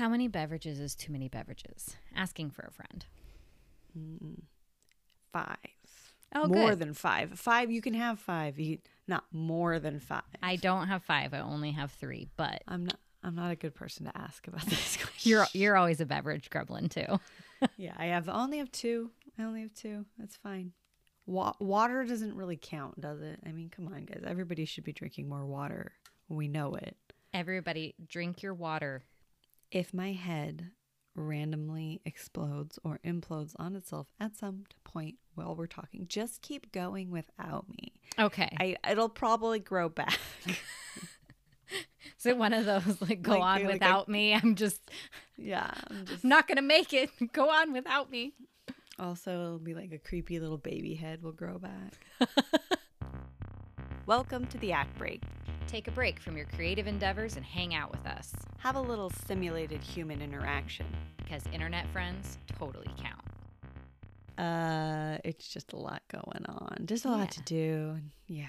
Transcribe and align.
How 0.00 0.08
many 0.08 0.28
beverages 0.28 0.80
is 0.80 0.94
too 0.94 1.12
many 1.12 1.28
beverages? 1.28 1.94
Asking 2.16 2.52
for 2.52 2.62
a 2.62 2.70
friend. 2.72 3.04
Mm, 3.94 4.40
five. 5.30 5.56
Oh, 6.34 6.46
more 6.46 6.70
good. 6.70 6.78
than 6.78 6.94
five. 6.94 7.38
Five, 7.38 7.70
you 7.70 7.82
can 7.82 7.92
have 7.92 8.18
five. 8.18 8.58
You, 8.58 8.78
not 9.06 9.24
more 9.30 9.78
than 9.78 10.00
five. 10.00 10.22
I 10.42 10.56
don't 10.56 10.86
have 10.86 11.02
five. 11.02 11.34
I 11.34 11.40
only 11.40 11.72
have 11.72 11.92
three. 11.92 12.28
But 12.38 12.62
I'm 12.66 12.86
not. 12.86 12.98
I'm 13.22 13.34
not 13.34 13.50
a 13.50 13.56
good 13.56 13.74
person 13.74 14.06
to 14.06 14.16
ask 14.16 14.48
about 14.48 14.62
this 14.66 14.96
question. 14.96 15.30
you're 15.30 15.46
you're 15.52 15.76
always 15.76 16.00
a 16.00 16.06
beverage 16.06 16.48
gremlin 16.48 16.88
too. 16.88 17.20
yeah, 17.76 17.92
I 17.98 18.06
have 18.06 18.26
only 18.30 18.56
have 18.56 18.72
two. 18.72 19.10
I 19.38 19.42
only 19.42 19.60
have 19.60 19.74
two. 19.74 20.06
That's 20.18 20.36
fine. 20.36 20.72
Wa- 21.26 21.52
water 21.60 22.04
doesn't 22.04 22.34
really 22.34 22.56
count, 22.56 22.98
does 23.02 23.20
it? 23.20 23.38
I 23.44 23.52
mean, 23.52 23.68
come 23.68 23.86
on, 23.88 24.06
guys. 24.06 24.22
Everybody 24.26 24.64
should 24.64 24.84
be 24.84 24.94
drinking 24.94 25.28
more 25.28 25.44
water. 25.44 25.92
We 26.30 26.48
know 26.48 26.72
it. 26.76 26.96
Everybody, 27.34 27.94
drink 28.08 28.42
your 28.42 28.54
water. 28.54 29.02
If 29.70 29.94
my 29.94 30.12
head 30.12 30.70
randomly 31.14 32.00
explodes 32.04 32.78
or 32.82 32.98
implodes 33.04 33.54
on 33.58 33.76
itself 33.76 34.08
at 34.18 34.36
some 34.36 34.64
point 34.84 35.16
while 35.34 35.54
we're 35.54 35.66
talking, 35.66 36.06
just 36.08 36.42
keep 36.42 36.72
going 36.72 37.10
without 37.10 37.66
me. 37.68 37.92
Okay. 38.18 38.48
I 38.58 38.76
it'll 38.90 39.08
probably 39.08 39.60
grow 39.60 39.88
back. 39.88 40.18
Is 42.18 42.26
it 42.26 42.36
one 42.36 42.52
of 42.52 42.64
those 42.66 43.00
like 43.00 43.22
go 43.22 43.32
Like, 43.32 43.42
on 43.42 43.64
like 43.64 43.74
without 43.74 44.08
me? 44.08 44.34
I'm 44.34 44.56
just 44.56 44.80
yeah, 45.36 45.70
I'm 45.88 46.04
just 46.04 46.24
I'm 46.24 46.30
not 46.30 46.48
gonna 46.48 46.62
make 46.62 46.92
it. 46.92 47.10
Go 47.32 47.48
on 47.48 47.72
without 47.72 48.10
me. 48.10 48.34
Also, 48.98 49.30
it'll 49.30 49.58
be 49.58 49.74
like 49.74 49.92
a 49.92 49.98
creepy 49.98 50.38
little 50.40 50.58
baby 50.58 50.94
head 50.94 51.22
will 51.22 51.32
grow 51.32 51.58
back. 51.58 51.94
Welcome 54.06 54.46
to 54.48 54.58
the 54.58 54.72
Act 54.72 54.98
Break. 54.98 55.22
Take 55.70 55.86
a 55.86 55.92
break 55.92 56.18
from 56.18 56.36
your 56.36 56.46
creative 56.46 56.88
endeavors 56.88 57.36
and 57.36 57.44
hang 57.44 57.74
out 57.74 57.92
with 57.92 58.04
us 58.04 58.34
Have 58.58 58.74
a 58.74 58.80
little 58.80 59.08
simulated 59.28 59.80
human 59.80 60.20
interaction. 60.20 60.84
because 61.18 61.44
internet 61.52 61.86
friends 61.92 62.38
totally 62.58 62.90
count. 63.00 63.20
Uh, 64.36 65.18
it's 65.24 65.46
just 65.48 65.72
a 65.72 65.76
lot 65.76 66.02
going 66.10 66.44
on. 66.48 66.86
Just 66.86 67.04
a 67.04 67.08
lot 67.10 67.30
to 67.32 67.42
do. 67.42 67.98
Yeah. 68.26 68.46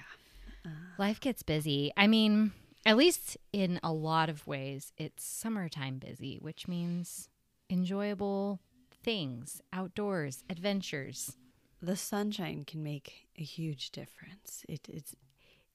Life 0.98 1.20
gets 1.20 1.44
busy. 1.44 1.92
I 1.96 2.08
mean, 2.08 2.54
at 2.86 2.98
least 2.98 3.38
in 3.54 3.80
a 3.84 3.92
lot 3.94 4.30
of 4.30 4.48
ways, 4.48 4.92
it's 4.98 5.24
summertime 5.24 6.00
busy, 6.00 6.38
which 6.42 6.68
means 6.68 7.30
enjoyable 7.70 8.60
things, 9.04 9.62
outdoors, 9.74 10.44
adventures. 10.50 11.36
The 11.82 11.96
sunshine 11.96 12.64
can 12.66 12.82
make 12.84 13.28
a 13.38 13.44
huge 13.44 13.92
difference. 13.92 14.64
It, 14.70 14.88
it's 14.88 15.16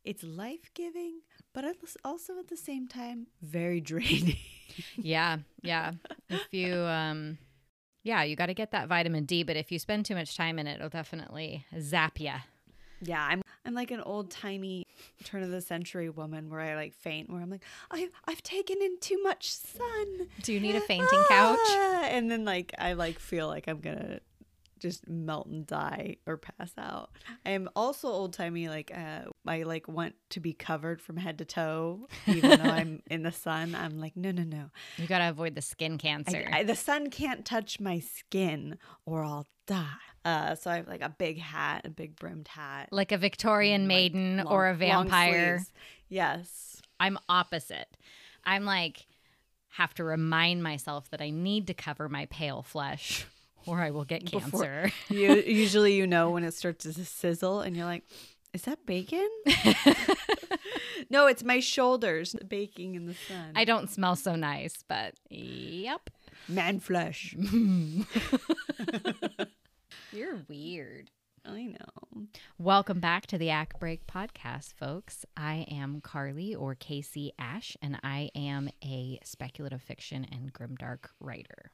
it's 0.06 0.22
life 0.22 0.70
giving, 0.72 1.20
but 1.52 1.64
also 2.04 2.38
at 2.38 2.48
the 2.48 2.56
same 2.56 2.88
time 2.88 3.26
very 3.42 3.80
draining. 3.92 4.38
Yeah, 4.96 5.38
yeah. 5.62 5.92
If 6.30 6.46
you 6.52 6.74
um 6.76 7.38
yeah, 8.02 8.22
you 8.22 8.36
got 8.36 8.46
to 8.46 8.54
get 8.54 8.70
that 8.70 8.86
vitamin 8.86 9.24
D, 9.24 9.42
but 9.42 9.56
if 9.56 9.72
you 9.72 9.80
spend 9.80 10.06
too 10.06 10.14
much 10.14 10.36
time 10.36 10.60
in 10.60 10.68
it, 10.68 10.76
it'll 10.76 10.88
definitely 10.88 11.66
zap 11.80 12.20
you. 12.20 12.34
Yeah, 13.02 13.26
I'm 13.28 13.42
I'm 13.64 13.74
like 13.74 13.90
an 13.90 14.00
old 14.00 14.30
timey 14.30 14.86
turn 15.24 15.42
of 15.42 15.50
the 15.50 15.60
century 15.60 16.08
woman 16.08 16.48
where 16.48 16.60
I 16.60 16.76
like 16.76 16.94
faint, 16.94 17.28
where 17.28 17.42
I'm 17.42 17.50
like, 17.50 17.64
I 17.90 18.08
I've 18.26 18.42
taken 18.42 18.80
in 18.80 18.98
too 19.00 19.20
much 19.22 19.50
sun. 19.50 20.28
Do 20.42 20.52
you 20.52 20.60
need 20.60 20.76
a 20.76 20.80
fainting 20.92 21.24
couch? 21.28 21.58
Ah! 21.60 22.04
And 22.04 22.30
then 22.30 22.44
like 22.44 22.72
I 22.78 22.92
like 22.92 23.18
feel 23.18 23.48
like 23.48 23.66
I'm 23.66 23.80
gonna 23.80 24.20
just 24.78 25.08
melt 25.08 25.46
and 25.46 25.66
die 25.66 26.16
or 26.26 26.36
pass 26.36 26.72
out. 26.78 27.10
I 27.44 27.50
am 27.50 27.68
also 27.74 28.08
old 28.08 28.32
timey, 28.32 28.68
like 28.68 28.90
uh 28.96 29.22
I 29.46 29.62
like 29.62 29.88
want 29.88 30.14
to 30.30 30.40
be 30.40 30.52
covered 30.52 31.00
from 31.00 31.16
head 31.16 31.38
to 31.38 31.44
toe, 31.44 32.08
even 32.26 32.50
though 32.62 32.70
I'm 32.70 33.02
in 33.10 33.22
the 33.22 33.32
sun. 33.32 33.74
I'm 33.74 33.98
like, 33.98 34.16
no 34.16 34.30
no 34.32 34.42
no. 34.42 34.70
You 34.96 35.06
got 35.06 35.18
to 35.18 35.28
avoid 35.30 35.54
the 35.54 35.62
skin 35.62 35.98
cancer. 35.98 36.48
I- 36.52 36.62
the 36.64 36.74
sun 36.76 37.10
can't 37.10 37.44
touch 37.44 37.80
my 37.80 38.00
skin 38.00 38.78
or 39.04 39.24
I'll 39.24 39.46
die. 39.66 39.86
Uh, 40.24 40.54
so 40.56 40.70
I 40.70 40.76
have 40.76 40.88
like 40.88 41.02
a 41.02 41.08
big 41.08 41.38
hat, 41.38 41.82
a 41.86 41.90
big 41.90 42.16
brimmed 42.16 42.48
hat, 42.48 42.88
like 42.90 43.12
a 43.12 43.18
Victorian 43.18 43.86
maiden 43.86 44.38
long- 44.38 44.46
or 44.48 44.66
a 44.68 44.74
vampire. 44.74 45.60
Yes. 46.08 46.80
I'm 46.98 47.18
opposite. 47.28 47.96
I'm 48.44 48.64
like 48.64 49.06
have 49.70 49.92
to 49.94 50.04
remind 50.04 50.62
myself 50.62 51.10
that 51.10 51.20
I 51.20 51.28
need 51.30 51.66
to 51.66 51.74
cover 51.74 52.08
my 52.08 52.26
pale 52.26 52.62
flesh 52.62 53.26
or 53.66 53.80
I 53.80 53.90
will 53.90 54.04
get 54.04 54.26
cancer. 54.26 54.90
You 55.08 55.34
usually 55.34 55.94
you 55.94 56.06
know 56.06 56.30
when 56.30 56.44
it 56.44 56.54
starts 56.54 56.84
to 56.84 56.92
sizzle 57.04 57.60
and 57.60 57.76
you're 57.76 57.86
like, 57.86 58.04
is 58.52 58.62
that 58.62 58.86
bacon? 58.86 59.28
no, 61.10 61.26
it's 61.26 61.44
my 61.44 61.60
shoulders 61.60 62.34
baking 62.48 62.94
in 62.94 63.06
the 63.06 63.14
sun. 63.14 63.52
I 63.54 63.64
don't 63.64 63.90
smell 63.90 64.16
so 64.16 64.34
nice, 64.34 64.82
but 64.88 65.14
yep. 65.28 66.08
Man 66.48 66.80
flesh. 66.80 67.34
You're 70.12 70.38
weird. 70.48 71.10
I 71.44 71.64
know. 71.66 72.26
Welcome 72.58 72.98
back 73.00 73.26
to 73.26 73.38
the 73.38 73.50
Act 73.50 73.78
Break 73.78 74.06
podcast, 74.06 74.72
folks. 74.74 75.24
I 75.36 75.66
am 75.70 76.00
Karli 76.00 76.54
or 76.54 76.74
Casey 76.74 77.32
Ash, 77.38 77.76
and 77.82 77.98
I 78.02 78.30
am 78.34 78.70
a 78.82 79.18
speculative 79.22 79.82
fiction 79.82 80.26
and 80.32 80.52
grimdark 80.52 81.06
writer. 81.20 81.72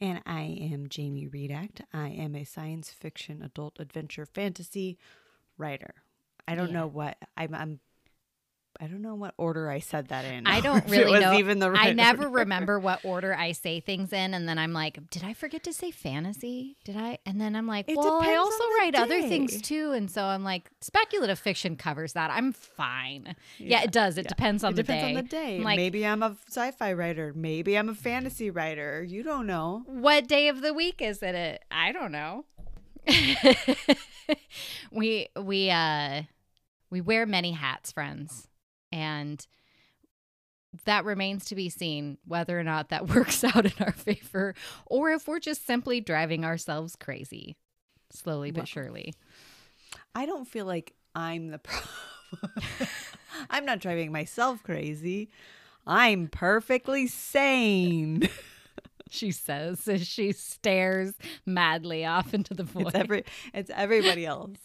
And 0.00 0.20
I 0.26 0.42
am 0.42 0.88
Jamie 0.88 1.26
Redact. 1.26 1.80
I 1.92 2.08
am 2.08 2.34
a 2.34 2.44
science 2.44 2.90
fiction, 2.90 3.42
adult 3.42 3.78
adventure, 3.80 4.26
fantasy 4.26 4.98
writer. 5.56 5.94
I 6.46 6.54
don't 6.54 6.68
Yeah. 6.68 6.80
know 6.80 6.86
what 6.86 7.16
I'm. 7.36 7.54
I'm 7.54 7.80
I 8.80 8.86
don't 8.86 9.02
know 9.02 9.14
what 9.14 9.34
order 9.38 9.70
I 9.70 9.78
said 9.78 10.08
that 10.08 10.24
in. 10.24 10.46
I 10.46 10.60
don't 10.60 10.84
really 10.88 11.02
it 11.02 11.10
was 11.10 11.20
know. 11.20 11.32
Even 11.34 11.58
the 11.58 11.70
right 11.70 11.88
I 11.88 11.92
never 11.92 12.24
order. 12.24 12.38
remember 12.40 12.78
what 12.78 13.04
order 13.04 13.34
I 13.34 13.52
say 13.52 13.80
things 13.80 14.12
in, 14.12 14.34
and 14.34 14.48
then 14.48 14.58
I'm 14.58 14.72
like, 14.72 14.98
did 15.10 15.24
I 15.24 15.32
forget 15.32 15.62
to 15.64 15.72
say 15.72 15.90
fantasy? 15.90 16.76
Did 16.84 16.96
I? 16.96 17.18
And 17.24 17.40
then 17.40 17.56
I'm 17.56 17.66
like, 17.66 17.88
It 17.88 17.96
well, 17.96 18.20
I 18.22 18.34
also 18.36 18.64
write 18.78 18.94
other 18.94 19.22
things 19.22 19.62
too, 19.62 19.92
and 19.92 20.10
so 20.10 20.24
I'm 20.24 20.44
like, 20.44 20.70
speculative 20.80 21.38
fiction 21.38 21.76
covers 21.76 22.12
that. 22.14 22.30
I'm 22.30 22.52
fine. 22.52 23.34
Yeah, 23.58 23.78
Yeah, 23.78 23.82
it 23.84 23.92
does. 23.92 24.18
It 24.18 24.24
yeah. 24.26 24.28
depends 24.30 24.64
on 24.64 24.72
it 24.72 24.76
the 24.76 24.82
depends 24.82 25.02
day. 25.04 25.08
on 25.08 25.14
the 25.14 25.22
day. 25.22 25.56
I'm 25.56 25.62
like, 25.62 25.76
Maybe 25.76 26.06
I'm 26.06 26.22
a 26.22 26.36
sci-fi 26.48 26.92
writer. 26.92 27.32
Maybe 27.34 27.76
I'm 27.76 27.88
a 27.88 27.94
fantasy 27.94 28.50
writer. 28.50 29.02
You 29.02 29.22
don't 29.22 29.46
know. 29.46 29.82
what 29.86 30.26
day 30.28 30.48
of 30.48 30.60
the 30.62 30.72
week 30.74 31.00
is 31.00 31.22
it? 31.22 31.34
It 31.34 31.64
I 31.70 31.92
don't 31.92 32.12
know. 32.12 32.44
we 34.90 35.28
we 35.40 35.70
uh 35.70 36.22
we 36.90 37.00
wear 37.00 37.26
many 37.26 37.52
hats, 37.52 37.92
friends, 37.92 38.48
and 38.92 39.46
that 40.84 41.04
remains 41.04 41.46
to 41.46 41.54
be 41.54 41.68
seen 41.70 42.18
whether 42.26 42.58
or 42.58 42.62
not 42.62 42.88
that 42.90 43.08
works 43.14 43.42
out 43.44 43.64
in 43.66 43.72
our 43.80 43.92
favor 43.92 44.54
or 44.86 45.10
if 45.10 45.26
we're 45.26 45.38
just 45.40 45.66
simply 45.66 46.00
driving 46.00 46.44
ourselves 46.44 46.96
crazy 46.96 47.56
slowly 48.10 48.50
but 48.50 48.60
Well- 48.60 48.66
surely. 48.66 49.14
I 50.14 50.26
don't 50.26 50.46
feel 50.46 50.66
like 50.66 50.94
I'm 51.14 51.48
the 51.48 51.58
problem. 51.60 52.50
I'm 53.50 53.64
not 53.64 53.78
driving 53.80 54.12
myself 54.12 54.62
crazy. 54.62 55.30
I'm 55.86 56.28
perfectly 56.28 57.06
sane. 57.06 58.28
She 59.08 59.30
says 59.30 59.86
as 59.86 60.04
she 60.04 60.32
stares 60.32 61.14
madly 61.46 62.04
off 62.04 62.34
into 62.34 62.54
the 62.54 62.64
void. 62.64 62.88
It's 62.88 62.94
every 62.96 63.24
it's 63.54 63.70
everybody 63.72 64.26
else. 64.26 64.58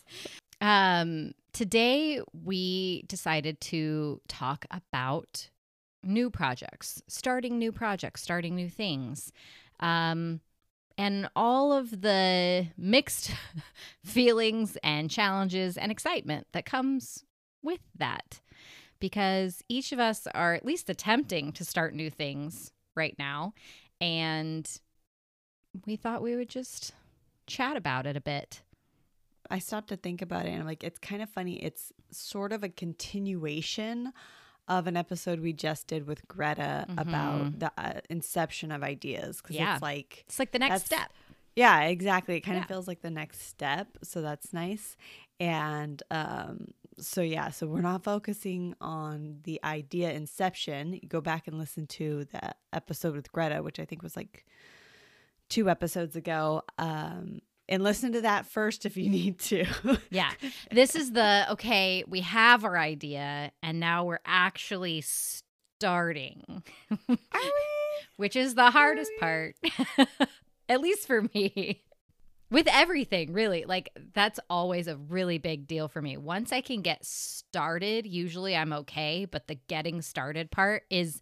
Um, 0.61 1.33
today 1.53 2.21
we 2.33 3.03
decided 3.07 3.59
to 3.61 4.21
talk 4.27 4.65
about 4.69 5.49
new 6.03 6.29
projects, 6.29 7.01
starting 7.07 7.57
new 7.57 7.71
projects, 7.71 8.21
starting 8.21 8.55
new 8.55 8.69
things. 8.69 9.33
Um, 9.79 10.39
and 10.97 11.29
all 11.35 11.73
of 11.73 12.01
the 12.01 12.67
mixed 12.77 13.31
feelings 14.05 14.77
and 14.83 15.09
challenges 15.09 15.77
and 15.77 15.91
excitement 15.91 16.45
that 16.51 16.65
comes 16.65 17.23
with 17.63 17.81
that. 17.97 18.39
Because 18.99 19.63
each 19.67 19.91
of 19.91 19.99
us 19.99 20.27
are 20.35 20.53
at 20.53 20.63
least 20.63 20.89
attempting 20.89 21.53
to 21.53 21.65
start 21.65 21.95
new 21.95 22.11
things 22.11 22.71
right 22.95 23.15
now. 23.17 23.55
And 23.99 24.69
we 25.87 25.95
thought 25.95 26.21
we 26.21 26.35
would 26.35 26.49
just 26.49 26.93
chat 27.47 27.77
about 27.77 28.05
it 28.05 28.15
a 28.15 28.21
bit. 28.21 28.61
I 29.51 29.59
stopped 29.59 29.89
to 29.89 29.97
think 29.97 30.21
about 30.21 30.45
it 30.45 30.49
and 30.49 30.61
I'm 30.61 30.65
like, 30.65 30.83
it's 30.83 30.97
kind 30.99 31.21
of 31.21 31.29
funny. 31.29 31.61
It's 31.63 31.91
sort 32.11 32.53
of 32.53 32.63
a 32.63 32.69
continuation 32.69 34.13
of 34.67 34.87
an 34.87 34.95
episode 34.95 35.39
we 35.41 35.53
just 35.53 35.87
did 35.87 36.07
with 36.07 36.27
Greta 36.27 36.85
about 36.97 37.59
the 37.59 37.71
uh, 37.77 37.99
inception 38.09 38.71
of 38.71 38.83
ideas. 38.83 39.41
Because 39.41 39.55
Yeah. 39.57 39.73
it's 39.73 39.81
like, 39.81 40.23
It's 40.27 40.39
like 40.39 40.51
the 40.51 40.59
next 40.59 40.85
step. 40.85 41.11
yeah, 41.55 41.81
exactly. 41.83 42.37
It 42.37 42.41
kind 42.41 42.55
Yeah. 42.55 42.61
of 42.63 42.67
feels 42.69 42.87
like 42.87 43.01
the 43.01 43.09
next 43.11 43.41
step. 43.41 43.97
So 44.03 44.21
that's 44.21 44.53
nice. 44.53 44.95
And 45.39 46.01
um, 46.11 46.67
so, 46.99 47.21
yeah, 47.21 47.49
so 47.49 47.67
we're 47.67 47.81
not 47.81 48.03
focusing 48.03 48.75
on 48.79 49.39
the 49.43 49.59
idea 49.63 50.11
inception. 50.13 50.93
You 50.93 51.09
go 51.09 51.19
back 51.19 51.47
and 51.47 51.57
listen 51.57 51.87
to 51.87 52.25
the 52.31 52.53
episode 52.71 53.15
with 53.15 53.31
Greta, 53.31 53.61
which 53.63 53.79
I 53.79 53.85
think 53.85 54.03
was 54.03 54.15
like 54.15 54.45
two 55.49 55.69
episodes 55.69 56.15
ago. 56.15 56.61
Um, 56.77 57.41
and 57.71 57.83
listen 57.83 58.11
to 58.11 58.21
that 58.21 58.45
first 58.45 58.85
if 58.85 58.97
you 58.97 59.09
need 59.09 59.39
to. 59.39 59.65
Yeah. 60.11 60.31
This 60.71 60.95
is 60.95 61.11
the 61.11 61.47
okay, 61.51 62.03
we 62.07 62.21
have 62.21 62.63
our 62.63 62.77
idea 62.77 63.51
and 63.63 63.79
now 63.79 64.05
we're 64.05 64.19
actually 64.25 65.01
starting. 65.01 66.63
Are 66.91 66.97
we? 67.09 67.71
which 68.17 68.35
is 68.35 68.55
the 68.55 68.71
hardest 68.71 69.11
part, 69.19 69.55
at 70.69 70.81
least 70.81 71.07
for 71.07 71.23
me. 71.33 71.81
With 72.51 72.67
everything, 72.69 73.31
really. 73.31 73.63
Like, 73.65 73.89
that's 74.13 74.39
always 74.49 74.87
a 74.87 74.97
really 74.97 75.37
big 75.37 75.67
deal 75.67 75.87
for 75.87 76.01
me. 76.01 76.17
Once 76.17 76.51
I 76.51 76.59
can 76.61 76.81
get 76.81 77.05
started, 77.05 78.05
usually 78.05 78.55
I'm 78.55 78.73
okay. 78.73 79.25
But 79.25 79.47
the 79.47 79.55
getting 79.55 80.01
started 80.01 80.51
part 80.51 80.83
is, 80.89 81.21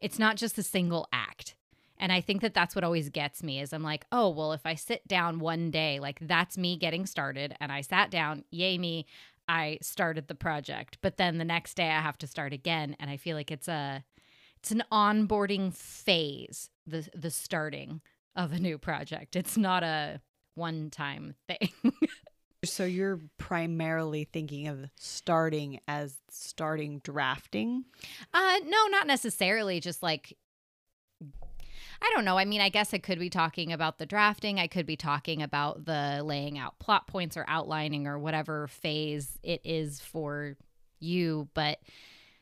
it's 0.00 0.18
not 0.18 0.36
just 0.36 0.56
a 0.56 0.62
single 0.62 1.06
act. 1.12 1.54
And 2.00 2.10
I 2.10 2.20
think 2.20 2.40
that 2.40 2.54
that's 2.54 2.74
what 2.74 2.82
always 2.82 3.10
gets 3.10 3.42
me 3.42 3.60
is 3.60 3.72
I'm 3.72 3.82
like, 3.82 4.06
oh, 4.10 4.30
well, 4.30 4.52
if 4.52 4.64
I 4.64 4.74
sit 4.74 5.06
down 5.06 5.38
one 5.38 5.70
day, 5.70 6.00
like 6.00 6.18
that's 6.20 6.58
me 6.58 6.76
getting 6.76 7.06
started. 7.06 7.54
And 7.60 7.70
I 7.70 7.82
sat 7.82 8.10
down, 8.10 8.44
yay 8.50 8.78
me, 8.78 9.06
I 9.46 9.78
started 9.82 10.26
the 10.26 10.34
project. 10.34 10.98
But 11.02 11.18
then 11.18 11.38
the 11.38 11.44
next 11.44 11.74
day 11.74 11.90
I 11.90 12.00
have 12.00 12.18
to 12.18 12.26
start 12.26 12.52
again. 12.52 12.96
And 12.98 13.10
I 13.10 13.18
feel 13.18 13.36
like 13.36 13.50
it's 13.50 13.68
a, 13.68 14.02
it's 14.56 14.70
an 14.70 14.82
onboarding 14.90 15.72
phase, 15.74 16.70
the 16.86 17.08
the 17.14 17.30
starting 17.30 18.00
of 18.36 18.52
a 18.52 18.58
new 18.58 18.78
project. 18.78 19.36
It's 19.36 19.56
not 19.56 19.82
a 19.82 20.20
one 20.54 20.90
time 20.90 21.34
thing. 21.48 21.72
so 22.64 22.84
you're 22.84 23.20
primarily 23.38 24.24
thinking 24.24 24.68
of 24.68 24.90
starting 24.96 25.80
as 25.88 26.18
starting 26.30 27.00
drafting? 27.02 27.84
Uh 28.34 28.58
no, 28.64 28.86
not 28.88 29.06
necessarily 29.06 29.80
just 29.80 30.02
like 30.02 30.36
I 32.02 32.10
don't 32.14 32.24
know. 32.24 32.38
I 32.38 32.44
mean, 32.44 32.60
I 32.60 32.70
guess 32.70 32.94
I 32.94 32.98
could 32.98 33.18
be 33.18 33.30
talking 33.30 33.72
about 33.72 33.98
the 33.98 34.06
drafting. 34.06 34.58
I 34.58 34.66
could 34.68 34.86
be 34.86 34.96
talking 34.96 35.42
about 35.42 35.84
the 35.84 36.22
laying 36.24 36.58
out 36.58 36.78
plot 36.78 37.06
points 37.06 37.36
or 37.36 37.44
outlining 37.46 38.06
or 38.06 38.18
whatever 38.18 38.66
phase 38.68 39.38
it 39.42 39.60
is 39.64 40.00
for 40.00 40.56
you, 40.98 41.48
but 41.54 41.78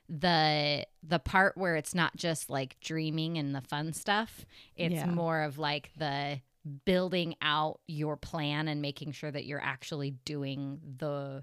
the 0.09 0.87
the 1.03 1.19
part 1.19 1.57
where 1.57 1.77
it's 1.77 1.95
not 1.95 2.17
just 2.17 2.49
like 2.49 2.79
dreaming 2.81 3.37
and 3.37 3.55
the 3.55 3.61
fun 3.61 3.93
stuff, 3.93 4.47
it's 4.77 4.95
Yeah. 4.95 5.07
more 5.07 5.43
of 5.43 5.59
like 5.59 5.91
the 5.97 6.41
building 6.85 7.35
out 7.43 7.81
your 7.87 8.17
plan 8.17 8.69
and 8.69 8.81
making 8.81 9.13
sure 9.13 9.31
that 9.31 9.45
you're 9.45 9.63
actually 9.63 10.13
doing 10.25 10.81
the 10.99 11.43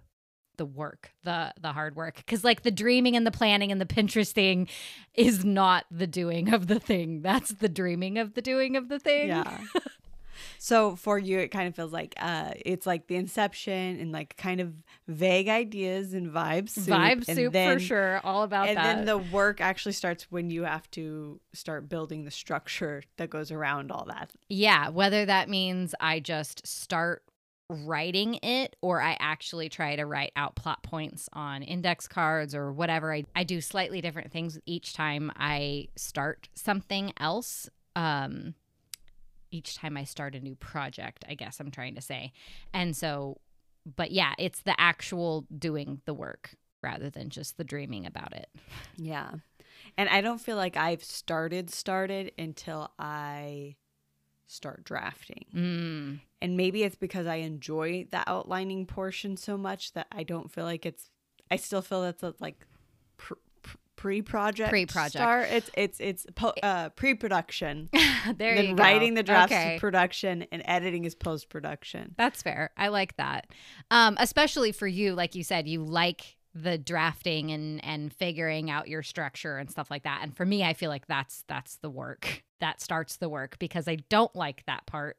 the 0.58 0.66
work, 0.66 1.14
the 1.24 1.54
the 1.60 1.72
hard 1.74 1.96
work. 1.96 2.24
Cuz 2.28 2.44
like 2.44 2.64
the 2.64 2.72
dreaming 2.72 3.16
and 3.16 3.26
the 3.26 3.32
planning 3.32 3.72
and 3.72 3.80
the 3.80 3.86
Pinterest 3.86 4.32
thing 4.32 4.68
is 5.14 5.44
not 5.46 5.86
the 5.92 6.08
doing 6.08 6.54
of 6.54 6.68
the 6.68 6.80
thing. 6.80 7.22
That's 7.22 7.50
the 7.54 7.70
dreaming 7.70 8.18
of 8.18 8.34
the 8.34 8.42
doing 8.42 8.76
of 8.76 8.90
the 8.90 9.00
thing. 9.00 9.30
Yeah. 9.30 9.60
so 10.60 10.96
for 10.96 11.18
you, 11.18 11.40
it 11.40 11.50
kind 11.50 11.68
of 11.68 11.76
feels 11.76 11.94
like 11.94 12.14
uh, 12.18 12.52
it's 12.66 12.86
like 12.86 13.08
the 13.08 13.16
inception 13.16 14.00
and 14.00 14.12
like 14.12 14.36
kind 14.38 14.60
of 14.60 14.74
vague 15.08 15.48
ideas 15.48 16.14
and 16.14 16.32
vibes. 16.32 16.70
Soup, 16.72 16.88
Vibe 16.88 17.26
soup 17.26 17.54
then- 17.54 17.74
for 17.78 17.80
sure. 17.80 18.22
All 18.24 18.44
about 18.44 18.68
And 18.68 18.78
that. 18.78 18.86
And 18.86 19.00
then 19.00 19.06
the 19.06 19.18
work 19.18 19.62
actually 19.62 19.94
starts 19.94 20.32
when 20.32 20.50
you 20.50 20.64
have 20.64 20.90
to 20.92 21.40
start 21.54 21.88
building 21.90 22.26
the 22.26 22.32
structure 22.32 23.04
that 23.18 23.30
goes 23.30 23.52
around 23.52 23.92
all 23.92 24.06
that. 24.06 24.32
Yeah, 24.50 24.90
whether 24.90 25.26
that 25.26 25.50
means 25.50 25.94
I 26.00 26.20
just 26.20 26.66
start 26.68 27.24
writing 27.70 28.36
it 28.44 28.76
or 28.82 29.02
I 29.02 29.18
actually 29.20 29.70
try 29.70 29.96
to 29.96 30.06
write 30.06 30.32
out 30.36 30.56
plot 30.56 30.84
points 30.84 31.28
on 31.34 31.64
index 31.64 32.08
cards 32.08 32.54
or 32.54 32.72
whatever. 32.72 33.14
I, 33.14 33.26
I 33.36 33.44
do 33.44 33.62
slightly 33.62 34.02
different 34.02 34.32
things 34.32 34.60
each 34.66 34.94
time 34.94 35.32
I 35.36 35.88
start 35.96 36.50
something 36.56 37.14
else. 37.20 37.70
Um, 37.96 38.56
each 39.52 39.78
time 39.78 39.98
I 39.98 40.04
start 40.04 40.36
a 40.36 40.40
new 40.40 40.56
project, 40.56 41.24
I 41.28 41.34
guess 41.36 41.60
I'm 41.60 41.72
trying 41.72 41.96
to 41.96 42.02
say. 42.02 42.34
And 42.74 42.96
so, 42.96 43.40
but 43.96 44.12
yeah, 44.12 44.34
it's 44.38 44.62
the 44.62 44.80
actual 44.80 45.46
doing 45.58 46.02
the 46.06 46.14
work 46.14 46.56
rather 46.84 47.10
than 47.10 47.30
just 47.30 47.58
the 47.58 47.64
dreaming 47.64 48.06
about 48.06 48.34
it. 48.34 48.50
Yeah. 48.98 49.32
And 49.98 50.10
I 50.10 50.22
don't 50.22 50.42
feel 50.42 50.58
like 50.58 50.78
I've 50.78 51.04
started 51.04 51.70
started 51.70 52.32
until 52.38 52.92
I 53.00 53.76
start 54.48 54.84
drafting. 54.84 55.46
Mm. 55.56 56.20
And 56.42 56.58
maybe 56.58 56.84
it's 56.84 56.96
because 56.96 57.26
I 57.28 57.36
enjoy 57.36 58.08
the 58.12 58.24
outlining 58.30 58.86
portion 58.86 59.38
so 59.38 59.58
much 59.58 59.94
that 59.94 60.08
I 60.12 60.24
don't 60.24 60.52
feel 60.52 60.66
like 60.66 60.86
it's 60.86 61.10
I 61.50 61.58
still 61.58 61.82
feel 61.82 62.02
that's 62.04 62.24
a, 62.24 62.34
like 62.40 62.66
pr- 63.18 63.34
pr- 63.62 63.78
pre-project 63.96 64.70
Pre-project. 64.70 65.12
start. 65.16 65.48
It's 65.52 65.70
it's 65.76 66.00
it's 66.00 66.26
po- 66.36 66.54
uh, 66.64 66.90
pre-production. 66.90 67.90
there 68.38 68.56
then 68.56 68.66
you 68.66 68.76
go. 68.76 68.84
writing 68.84 69.14
the 69.16 69.24
drafts 69.24 69.54
Okay. 69.54 69.78
production 69.80 70.46
and 70.52 70.62
editing 70.66 71.06
is 71.06 71.16
post-production. 71.16 72.16
That's 72.18 72.42
fair. 72.42 72.72
I 72.78 72.88
like 72.90 73.16
that. 73.18 73.48
Um, 73.92 74.16
especially 74.20 74.72
for 74.72 74.88
you, 74.88 75.14
like 75.14 75.36
you 75.36 75.44
said, 75.44 75.68
you 75.68 75.84
like 75.84 76.38
the 76.54 76.78
drafting 76.78 77.52
and 77.52 77.84
and 77.84 78.14
figuring 78.14 78.70
out 78.72 78.88
your 78.88 79.04
structure 79.04 79.58
and 79.58 79.70
stuff 79.70 79.92
like 79.92 80.04
that. 80.04 80.22
And 80.24 80.36
for 80.36 80.46
me, 80.46 80.64
I 80.64 80.74
feel 80.74 80.90
like 80.90 81.06
that's 81.08 81.44
that's 81.48 81.78
the 81.78 81.90
work. 81.90 82.44
That 82.60 82.82
starts 82.82 83.18
the 83.18 83.30
work 83.30 83.58
because 83.60 83.88
I 83.88 83.98
don't 84.10 84.36
like 84.36 84.66
that 84.66 84.86
part. 84.86 85.18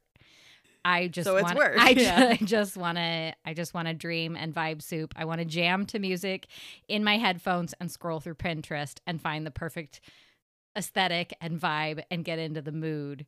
I 0.84 1.08
just 1.08 1.26
So 1.26 1.36
it's 1.36 1.42
want, 1.44 1.58
work, 1.58 1.74
I, 1.78 1.94
ju- 1.94 2.00
yeah. 2.02 2.36
I 2.40 2.44
just 2.44 2.76
want 2.76 2.96
to 2.96 3.32
I 3.44 3.54
just 3.54 3.74
want 3.74 3.88
to 3.88 3.94
dream 3.94 4.36
and 4.36 4.54
vibe 4.54 4.80
soup. 4.82 5.14
I 5.16 5.24
want 5.24 5.40
to 5.40 5.44
jam 5.44 5.84
to 5.86 5.98
music 5.98 6.46
in 6.88 7.02
my 7.02 7.18
headphones 7.18 7.74
and 7.80 7.90
scroll 7.90 8.20
through 8.20 8.36
Pinterest 8.36 8.98
and 9.06 9.20
find 9.20 9.44
the 9.44 9.50
perfect 9.50 10.00
aesthetic 10.76 11.34
and 11.40 11.60
vibe 11.60 12.02
and 12.10 12.24
get 12.24 12.38
into 12.38 12.62
the 12.62 12.70
mood, 12.72 13.26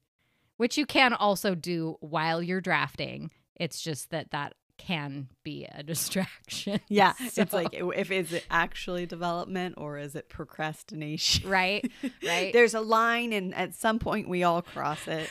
which 0.56 0.78
you 0.78 0.86
can 0.86 1.12
also 1.12 1.54
do 1.56 1.96
while 2.00 2.42
you're 2.42 2.60
drafting. 2.60 3.30
It's 3.56 3.80
just 3.80 4.10
that 4.10 4.30
that 4.30 4.54
can 4.78 5.28
be 5.44 5.66
a 5.70 5.82
distraction. 5.92 6.80
Yeah, 6.88 7.12
So- 7.30 7.42
it's 7.42 7.52
like 7.52 7.68
if 7.74 8.10
is 8.10 8.32
it 8.32 8.46
actually 8.50 9.04
development 9.06 9.74
or 9.76 9.98
is 9.98 10.14
it 10.14 10.28
procrastination? 10.28 11.48
right, 11.50 11.90
right. 12.24 12.52
There's 12.52 12.74
a 12.74 12.80
line 12.80 13.32
and 13.32 13.54
at 13.54 13.74
some 13.74 13.98
point 13.98 14.28
we 14.28 14.42
all 14.44 14.62
cross 14.62 15.06
it. 15.06 15.28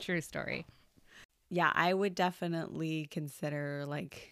True 0.00 0.20
story. 0.20 0.66
yeah, 1.50 1.72
I 1.74 1.92
would 1.94 2.14
definitely 2.14 3.06
consider 3.10 3.84
like 3.86 4.28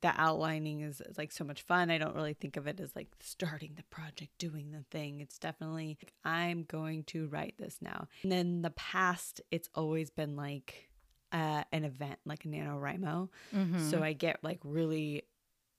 the 0.00 0.12
outlining 0.16 0.80
is, 0.80 1.02
is 1.02 1.18
like 1.18 1.30
so 1.30 1.44
much 1.44 1.60
fun. 1.62 1.90
I 1.90 1.98
don't 1.98 2.14
really 2.14 2.32
think 2.32 2.56
of 2.56 2.66
it 2.66 2.80
as 2.80 2.96
like 2.96 3.08
starting 3.20 3.72
the 3.76 3.82
project, 3.84 4.30
doing 4.38 4.70
the 4.70 4.84
thing. 4.90 5.20
It's 5.20 5.38
definitely 5.38 5.98
like, 6.00 6.12
I'm 6.24 6.62
going 6.62 7.04
to 7.04 7.26
write 7.26 7.56
this 7.58 7.78
now. 7.82 8.08
And 8.22 8.32
then 8.32 8.62
the 8.62 8.70
past, 8.70 9.42
it's 9.50 9.68
always 9.74 10.08
been 10.08 10.36
like 10.36 10.88
uh, 11.34 11.64
an 11.72 11.84
event, 11.84 12.18
like 12.24 12.44
a 12.46 12.48
NaNoWriMo. 12.48 13.28
Mhm. 13.54 13.90
So 13.90 14.02
I 14.02 14.14
get 14.14 14.38
like 14.42 14.60
really 14.64 15.24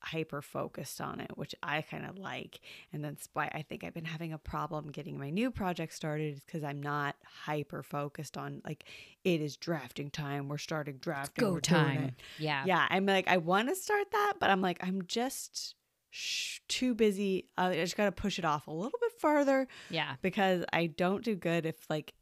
hyper 0.02 0.42
focused 0.44 1.02
on 1.02 1.20
it, 1.20 1.32
which 1.36 1.56
I 1.64 1.82
kind 1.82 2.06
of 2.06 2.18
like. 2.20 2.60
And 2.94 3.04
that's 3.04 3.28
why 3.34 3.50
I 3.52 3.64
think 3.64 3.84
I've 3.84 3.94
been 3.96 4.06
having 4.06 4.34
a 4.34 4.38
problem 4.38 4.92
getting 4.92 5.18
my 5.18 5.32
new 5.32 5.50
project 5.50 5.94
started 5.94 6.42
because 6.46 6.64
I'm 6.64 6.84
not 6.84 7.16
hyper 7.46 7.82
focused 7.82 8.38
on 8.38 8.62
like 8.64 8.84
it 9.24 9.42
is 9.42 9.58
drafting 9.58 10.12
time. 10.12 10.48
We're 10.48 10.60
starting 10.60 10.98
drafting. 10.98 11.44
go 11.44 11.60
time. 11.60 12.16
Yeah. 12.38 12.66
Yeah, 12.68 12.86
I'm 12.92 13.08
like 13.08 13.28
I 13.28 13.38
want 13.38 13.70
to 13.70 13.76
start 13.76 14.12
that, 14.12 14.34
but 14.40 14.52
I'm 14.52 14.62
like 14.62 14.78
I'm 14.86 15.02
just 15.08 15.74
sh- 16.12 16.60
too 16.68 16.94
busy. 16.94 17.46
Uh, 17.58 17.70
I 17.72 17.76
just 17.78 17.98
got 17.98 18.06
to 18.06 18.12
push 18.12 18.38
it 18.38 18.46
off 18.46 18.68
a 18.68 18.72
little 18.72 19.00
bit 19.02 19.14
further. 19.20 19.68
Yeah. 19.90 20.16
because 20.22 20.66
I 20.72 20.86
don't 20.88 21.24
do 21.24 21.36
good 21.36 21.66
if 21.66 21.90
like 21.90 22.14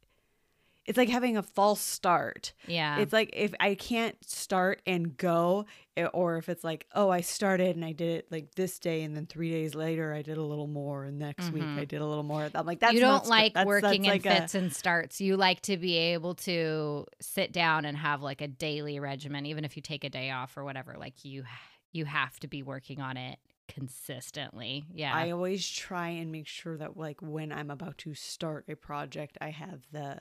it's 0.86 0.98
like 0.98 1.08
having 1.08 1.36
a 1.36 1.42
false 1.42 1.80
start. 1.80 2.52
Yeah. 2.66 2.98
It's 2.98 3.12
like 3.12 3.30
if 3.32 3.54
I 3.60 3.74
can't 3.74 4.16
start 4.28 4.82
and 4.86 5.16
go, 5.16 5.64
eh, 5.96 6.04
or 6.12 6.36
if 6.36 6.48
it's 6.50 6.62
like, 6.62 6.86
oh, 6.94 7.08
I 7.08 7.22
started 7.22 7.74
and 7.76 7.84
I 7.84 7.92
did 7.92 8.10
it 8.18 8.26
like 8.30 8.54
this 8.54 8.78
day, 8.78 9.02
and 9.02 9.16
then 9.16 9.24
three 9.26 9.50
days 9.50 9.74
later 9.74 10.12
I 10.12 10.20
did 10.22 10.36
a 10.36 10.42
little 10.42 10.66
more, 10.66 11.04
and 11.04 11.18
next 11.18 11.50
week 11.52 11.62
Mhm. 11.62 11.78
I 11.78 11.84
did 11.86 12.00
a 12.02 12.06
little 12.06 12.22
more. 12.22 12.50
I'm 12.54 12.66
like, 12.66 12.80
that's 12.80 12.92
you 12.92 13.00
don't 13.00 13.26
like 13.26 13.54
that's- 13.54 13.66
working 13.66 14.02
that's 14.02 14.04
in 14.04 14.04
like 14.04 14.26
a- 14.26 14.40
fits 14.42 14.54
and 14.54 14.72
starts. 14.74 15.20
You 15.20 15.36
like 15.38 15.60
to 15.62 15.76
be 15.78 15.96
able 15.96 16.34
to 16.36 17.06
sit 17.20 17.52
down 17.52 17.84
and 17.86 17.96
have 17.96 18.20
like 18.22 18.40
a 18.42 18.48
daily 18.48 19.00
regimen, 19.00 19.46
even 19.46 19.64
if 19.64 19.76
you 19.76 19.82
take 19.82 20.04
a 20.04 20.10
day 20.10 20.30
off 20.30 20.56
or 20.56 20.64
whatever. 20.64 20.96
Like 20.98 21.24
you, 21.24 21.44
you 21.92 22.04
have 22.04 22.38
to 22.40 22.48
be 22.48 22.62
working 22.62 23.00
on 23.00 23.16
it 23.16 23.38
consistently. 23.68 24.84
Yeah. 24.92 25.14
I 25.14 25.30
always 25.30 25.66
try 25.68 26.08
and 26.08 26.30
make 26.30 26.46
sure 26.46 26.76
that 26.76 26.96
like 26.96 27.22
when 27.22 27.52
I'm 27.52 27.70
about 27.70 27.98
to 27.98 28.14
start 28.14 28.66
a 28.68 28.76
project, 28.76 29.38
I 29.40 29.50
have 29.50 29.80
the 29.92 30.18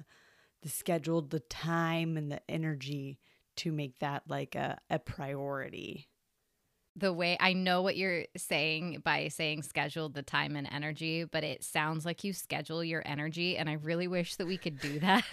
the 0.63 0.69
scheduled, 0.69 1.29
the 1.29 1.41
time, 1.41 2.17
and 2.17 2.31
the 2.31 2.41
energy 2.49 3.19
to 3.57 3.71
make 3.71 3.99
that 3.99 4.23
like 4.27 4.55
a, 4.55 4.79
a 4.89 4.97
priority. 4.97 6.07
the 6.95 7.13
way 7.13 7.37
I 7.39 7.53
know 7.53 7.81
what 7.81 7.97
you're 7.97 8.25
saying 8.37 9.01
by 9.03 9.27
saying 9.27 9.63
schedule 9.63 10.09
the 10.09 10.21
time 10.23 10.55
and 10.55 10.67
energy, 10.71 11.23
but 11.23 11.43
it 11.43 11.63
sounds 11.63 12.05
like 12.05 12.23
you 12.23 12.33
schedule 12.33 12.83
your 12.83 13.01
energy, 13.05 13.57
and 13.57 13.69
I 13.69 13.73
really 13.73 14.07
wish 14.07 14.35
that 14.37 14.47
we 14.47 14.57
could 14.57 14.79
do 14.79 14.99
that. 15.01 15.23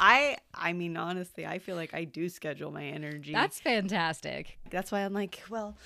I 0.00 0.36
I 0.54 0.72
mean 0.74 0.96
honestly, 0.96 1.46
I 1.46 1.58
feel 1.58 1.74
like 1.76 1.94
I 1.94 2.04
do 2.04 2.28
schedule 2.28 2.70
my 2.70 2.84
energy. 2.84 3.32
That's 3.32 3.58
fantastic. 3.60 4.58
that's 4.70 4.92
why 4.92 5.00
I'm 5.00 5.12
like, 5.14 5.42
well, 5.50 5.76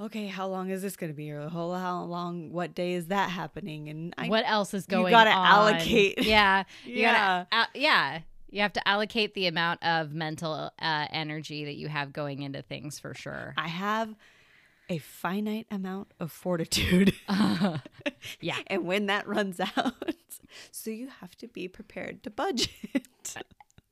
okay, 0.00 0.26
how 0.26 0.46
long 0.46 0.70
is 0.70 0.82
this 0.82 0.96
going 0.96 1.12
to 1.12 1.16
be? 1.16 1.30
Or 1.30 1.48
how 1.48 2.02
long? 2.04 2.50
What 2.52 2.74
day 2.74 2.94
is 2.94 3.06
that 3.06 3.30
happening? 3.30 3.88
And 3.88 4.14
I 4.16 4.28
what 4.28 4.44
else 4.46 4.74
is 4.74 4.86
going 4.86 5.06
on? 5.06 5.10
you 5.10 5.16
gotta 5.16 5.30
allocate. 5.30 6.22
Yeah. 6.22 6.64
You 6.84 6.94
yeah, 6.94 7.12
gotta, 7.12 7.46
al- 7.52 7.80
yeah. 7.80 8.20
You 8.50 8.62
have 8.62 8.72
to 8.74 8.88
allocate 8.88 9.34
the 9.34 9.46
amount 9.46 9.84
of 9.84 10.14
mental 10.14 10.70
uh, 10.78 11.06
energy 11.10 11.66
that 11.66 11.76
you 11.76 11.88
have 11.88 12.12
going 12.12 12.42
into 12.42 12.62
things 12.62 12.98
for 12.98 13.12
sure. 13.14 13.54
I 13.58 13.68
have 13.68 14.14
a 14.88 14.98
finite 14.98 15.66
amount 15.70 16.12
of 16.18 16.32
fortitude. 16.32 17.12
yeah. 18.40 18.56
and 18.68 18.86
when 18.86 19.06
that 19.06 19.28
runs 19.28 19.60
out, 19.60 20.14
so 20.70 20.90
you 20.90 21.08
have 21.20 21.36
to 21.36 21.48
be 21.48 21.68
prepared 21.68 22.22
to 22.22 22.30
budget. 22.30 22.70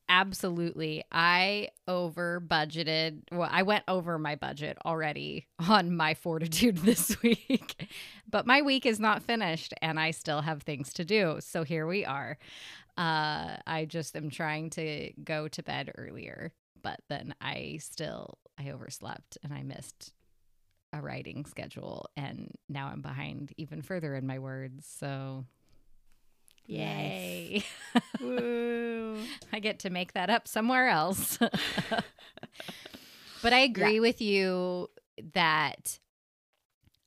Absolutely. 0.09 1.05
I 1.11 1.69
over 1.89 2.41
budgeted. 2.41 3.23
Well, 3.33 3.49
I 3.51 3.63
went 3.63 3.85
over 3.89 4.19
my 4.19 4.37
budget 4.37 4.79
already 4.85 5.47
on 5.59 5.97
my 5.97 6.15
fortitude 6.15 6.79
this 6.79 7.21
week, 7.23 7.89
but 8.31 8.47
my 8.47 8.63
week 8.63 8.87
is 8.87 9.01
not 9.01 9.23
finished 9.23 9.75
and 9.83 9.99
I 9.99 10.13
still 10.13 10.43
have 10.43 10.63
things 10.63 10.93
to 10.95 11.05
do. 11.05 11.39
So 11.41 11.65
here 11.65 11.87
we 11.87 12.05
are. 12.05 12.39
Uh, 12.97 13.57
I 13.67 13.85
just 13.89 14.17
am 14.17 14.31
trying 14.31 14.71
to 14.71 15.13
go 15.23 15.49
to 15.49 15.63
bed 15.63 15.93
earlier, 15.99 16.53
but 16.81 17.01
then 17.09 17.35
I 17.41 17.79
still 17.81 18.39
I 18.59 18.71
overslept 18.71 19.39
and 19.43 19.53
I 19.53 19.63
missed 19.63 20.13
a 20.93 21.03
writing 21.03 21.45
schedule 21.45 22.09
and 22.17 22.53
now 22.69 22.87
I'm 22.89 23.03
behind 23.03 23.53
even 23.59 23.83
further 23.83 24.15
in 24.15 24.27
my 24.27 24.39
words. 24.39 24.87
So 24.87 25.45
yay. 26.67 27.63
Woo. 28.21 29.19
I 29.53 29.61
get 29.61 29.81
to 29.81 29.91
make 29.91 30.15
that 30.15 30.31
up 30.31 30.49
somewhere 30.49 30.89
else. 30.89 31.39
but 33.43 33.53
I 33.53 33.61
agree 33.61 33.95
Yeah. 33.95 34.01
with 34.01 34.21
you 34.21 34.89
that 35.35 35.99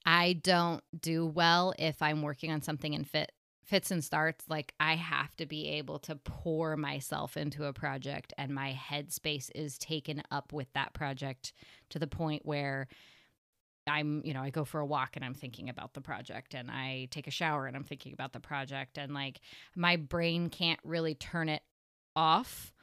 I 0.06 0.34
don't 0.34 0.84
do 1.00 1.26
well 1.26 1.74
if 1.78 2.02
I'm 2.02 2.22
working 2.22 2.52
on 2.52 2.62
something 2.62 2.94
in 2.94 3.04
fit 3.04 3.32
fits 3.66 3.92
and 3.92 4.04
starts 4.04 4.46
like 4.50 4.74
I 4.80 4.96
have 4.96 5.36
to 5.36 5.46
be 5.46 5.68
able 5.68 6.00
to 6.00 6.16
pour 6.16 6.76
myself 6.76 7.38
into 7.38 7.66
a 7.66 7.74
project 7.74 8.34
and 8.36 8.52
my 8.52 8.74
headspace 8.74 9.52
is 9.54 9.78
taken 9.78 10.24
up 10.32 10.52
with 10.52 10.74
that 10.74 10.96
project 10.96 11.54
to 11.92 12.00
the 12.00 12.08
point 12.08 12.48
where 12.48 12.88
I'm, 13.90 14.22
you 14.26 14.34
know, 14.34 14.42
I 14.42 14.50
go 14.50 14.66
for 14.66 14.80
a 14.80 14.86
walk 14.86 15.16
and 15.16 15.26
I'm 15.26 15.34
thinking 15.34 15.70
about 15.70 15.94
the 15.94 16.02
project 16.02 16.54
and 16.54 16.70
I 16.70 17.08
take 17.12 17.28
a 17.28 17.32
shower 17.32 17.66
and 17.68 17.76
I'm 17.76 17.84
thinking 17.84 18.14
about 18.14 18.34
the 18.34 18.40
project 18.40 18.98
and 18.98 19.14
like 19.14 19.40
my 19.76 19.96
brain 19.96 20.50
can't 20.50 20.80
really 20.84 21.16
turn 21.16 21.50
it 21.50 21.62
off 22.16 22.74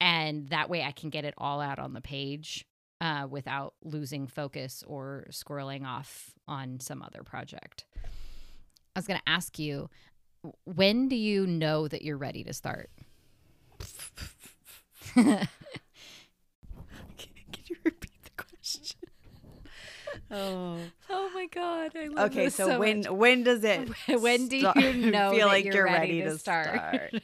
and 0.00 0.48
that 0.48 0.68
way 0.68 0.82
I 0.82 0.90
can 0.90 1.10
get 1.10 1.24
it 1.24 1.34
all 1.38 1.60
out 1.60 1.78
on 1.78 1.92
the 1.92 2.00
page 2.00 2.66
uh, 3.00 3.26
without 3.30 3.74
losing 3.82 4.26
focus 4.26 4.82
or 4.86 5.26
squirreling 5.30 5.86
off 5.86 6.32
on 6.48 6.80
some 6.80 7.02
other 7.02 7.22
project. 7.22 7.84
I 8.94 8.98
was 8.98 9.06
going 9.06 9.20
to 9.24 9.28
ask 9.30 9.58
you, 9.58 9.90
when 10.64 11.08
do 11.08 11.16
you 11.16 11.46
know 11.46 11.86
that 11.88 12.02
you're 12.02 12.16
ready 12.16 12.42
to 12.44 12.52
start? 12.52 12.90
Can 15.14 15.46
you 17.66 17.76
repeat 17.84 18.22
the 18.24 18.30
question? 18.36 19.01
Oh. 20.32 20.78
Oh 21.10 21.30
my 21.34 21.46
god! 21.46 21.92
I 21.94 22.06
love 22.08 22.30
Okay, 22.32 22.48
so, 22.48 22.78
when 22.80 23.02
when 23.04 23.44
does 23.44 23.62
it 23.64 23.88
when 24.20 24.48
do 24.48 24.60
start- 24.60 24.76
you 24.78 25.10
know 25.10 25.30
feel 25.32 25.46
like 25.46 25.64
you're, 25.64 25.74
you're 25.74 25.84
ready, 25.84 26.20
ready 26.20 26.22
to 26.22 26.30
to 26.30 26.38
start? 26.38 27.12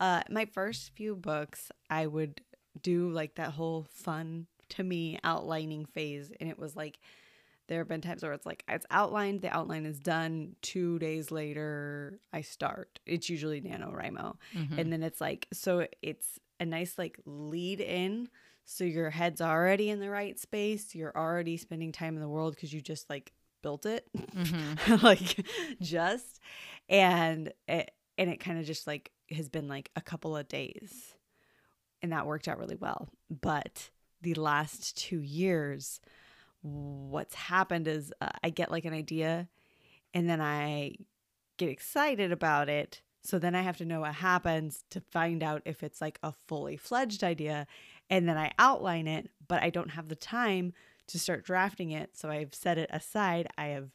Uh, 0.00 0.22
my 0.28 0.44
first 0.44 0.90
few 0.96 1.14
books, 1.14 1.70
I 1.88 2.08
would 2.08 2.40
do 2.82 3.10
like 3.10 3.36
that 3.36 3.50
whole 3.52 3.86
fun 3.88 4.46
to 4.70 4.82
me 4.82 5.18
outlining 5.22 5.86
phase, 5.86 6.32
and 6.40 6.50
it 6.50 6.58
was 6.58 6.74
like 6.74 6.98
there 7.68 7.78
have 7.78 7.88
been 7.88 8.00
times 8.00 8.22
where 8.24 8.32
it's 8.32 8.44
like 8.44 8.64
it's 8.68 8.84
outlined, 8.90 9.40
the 9.40 9.54
outline 9.56 9.86
is 9.86 10.00
done. 10.00 10.56
Two 10.62 10.98
days 10.98 11.30
later, 11.30 12.18
I 12.32 12.40
start. 12.40 12.98
It's 13.06 13.30
usually 13.30 13.60
NaNoWriMo, 13.62 14.36
Mhm. 14.54 14.78
and 14.78 14.92
then 14.92 15.04
it's 15.04 15.20
like 15.20 15.46
so 15.52 15.86
it's 16.02 16.40
a 16.58 16.66
nice 16.66 16.98
like 16.98 17.16
lead 17.24 17.80
in. 17.80 18.28
So 18.64 18.84
your 18.84 19.10
head's 19.10 19.40
already 19.40 19.90
in 19.90 20.00
the 20.00 20.10
right 20.10 20.38
space. 20.38 20.94
You're 20.94 21.16
already 21.16 21.56
spending 21.56 21.92
time 21.92 22.14
in 22.14 22.20
the 22.22 22.28
world 22.28 22.54
because 22.54 22.72
you 22.72 22.80
just 22.80 23.08
like 23.10 23.32
built 23.62 23.86
it 23.86 24.06
Mhm. 24.16 25.02
like 25.02 25.46
just 25.80 26.38
and 26.88 27.52
it 27.66 27.90
and 28.18 28.28
it 28.30 28.38
kind 28.40 28.58
of 28.58 28.66
just 28.66 28.86
like 28.86 29.10
has 29.30 29.48
been 29.48 29.68
like 29.68 29.90
a 29.96 30.00
couple 30.02 30.36
of 30.36 30.46
days 30.48 31.14
and 32.02 32.12
that 32.12 32.26
worked 32.26 32.46
out 32.46 32.58
really 32.58 32.76
well 32.76 33.08
but 33.30 33.88
the 34.20 34.34
last 34.34 34.98
two 34.98 35.20
years 35.20 35.98
what's 36.60 37.34
happened 37.34 37.88
is 37.88 38.12
uh, 38.20 38.28
i 38.42 38.50
get 38.50 38.70
like 38.70 38.84
an 38.84 38.92
idea 38.92 39.48
and 40.12 40.28
then 40.28 40.40
i 40.42 40.94
get 41.56 41.70
excited 41.70 42.30
about 42.30 42.68
it 42.68 43.00
so 43.22 43.38
then 43.38 43.54
i 43.54 43.62
have 43.62 43.78
to 43.78 43.84
know 43.86 44.00
what 44.00 44.14
happens 44.16 44.84
to 44.90 45.00
find 45.00 45.42
out 45.42 45.62
if 45.64 45.82
it's 45.82 46.00
like 46.02 46.18
a 46.22 46.32
fully 46.46 46.76
fledged 46.76 47.24
idea 47.24 47.66
and 48.10 48.28
then 48.28 48.36
i 48.36 48.50
outline 48.58 49.06
it 49.06 49.30
but 49.46 49.62
i 49.62 49.70
don't 49.70 49.90
have 49.90 50.08
the 50.08 50.16
time 50.16 50.72
to 51.06 51.18
start 51.18 51.44
drafting 51.44 51.90
it 51.90 52.10
so 52.16 52.30
i've 52.30 52.54
set 52.54 52.78
it 52.78 52.88
aside 52.92 53.46
i 53.58 53.66
have 53.66 53.90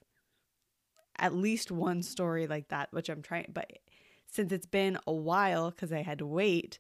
at 1.18 1.34
least 1.34 1.72
one 1.72 2.02
story 2.02 2.48
like 2.48 2.70
that 2.70 2.88
which 2.92 3.10
i'm 3.10 3.22
trying 3.22 3.50
but 3.54 3.72
since 4.32 4.52
it's 4.52 4.66
been 4.66 4.98
a 5.08 5.14
while 5.14 5.72
because 5.72 5.92
i 5.92 6.02
had 6.02 6.20
to 6.20 6.26
wait 6.26 6.80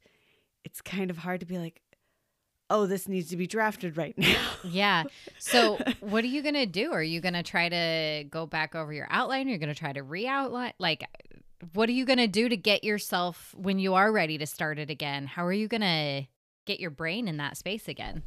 it's 0.63 0.81
kind 0.81 1.09
of 1.09 1.19
hard 1.19 1.39
to 1.39 1.45
be 1.45 1.57
like 1.57 1.81
oh 2.69 2.85
this 2.85 3.07
needs 3.07 3.29
to 3.29 3.37
be 3.37 3.47
drafted 3.47 3.97
right 3.97 4.17
now 4.17 4.45
Yeah. 4.63 5.03
So, 5.37 5.77
what 6.01 6.23
are 6.23 6.27
you 6.27 6.41
going 6.41 6.55
to 6.55 6.65
do? 6.65 6.91
Are 6.91 7.03
you 7.03 7.21
going 7.21 7.33
to 7.33 7.43
try 7.43 7.69
to 7.69 8.25
go 8.29 8.45
back 8.45 8.75
over 8.75 8.91
your 8.91 9.07
outline? 9.09 9.47
You're 9.47 9.57
going 9.57 9.73
to 9.73 9.79
try 9.79 9.93
to 9.93 10.03
re 10.03 10.27
outline? 10.27 10.73
Like, 10.79 11.05
what 11.73 11.87
are 11.89 11.93
you 11.93 12.05
going 12.05 12.19
to 12.19 12.27
do 12.27 12.49
to 12.49 12.57
get 12.57 12.83
yourself 12.83 13.55
when 13.57 13.79
you 13.79 13.93
are 13.93 14.11
ready 14.11 14.37
to 14.37 14.45
start 14.45 14.79
it 14.79 14.89
again? 14.89 15.27
How 15.27 15.45
are 15.45 15.53
you 15.53 15.67
going 15.67 15.81
to 15.81 16.27
get 16.69 16.79
your 16.79 16.91
brain 16.91 17.27
in 17.27 17.37
that 17.37 17.57
space 17.57 17.87
again? 17.87 18.21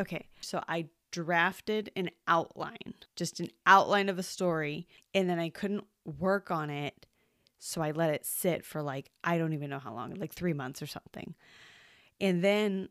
Okay, 0.00 0.26
so 0.40 0.62
I 0.66 0.86
drafted 1.12 1.92
an 1.94 2.10
outline, 2.26 2.94
just 3.14 3.40
an 3.40 3.48
outline 3.66 4.08
of 4.08 4.18
a 4.18 4.22
story, 4.22 4.88
and 5.14 5.28
then 5.28 5.38
I 5.38 5.50
couldn't 5.50 5.84
work 6.18 6.50
on 6.50 6.70
it. 6.70 7.06
So 7.58 7.82
I 7.82 7.90
let 7.90 8.10
it 8.10 8.24
sit 8.24 8.64
for 8.64 8.82
like, 8.82 9.10
I 9.22 9.36
don't 9.36 9.52
even 9.52 9.68
know 9.68 9.78
how 9.78 9.92
long, 9.92 10.14
like 10.14 10.32
three 10.32 10.54
months 10.54 10.80
or 10.80 10.86
something. 10.86 11.34
And 12.20 12.42
then 12.42 12.88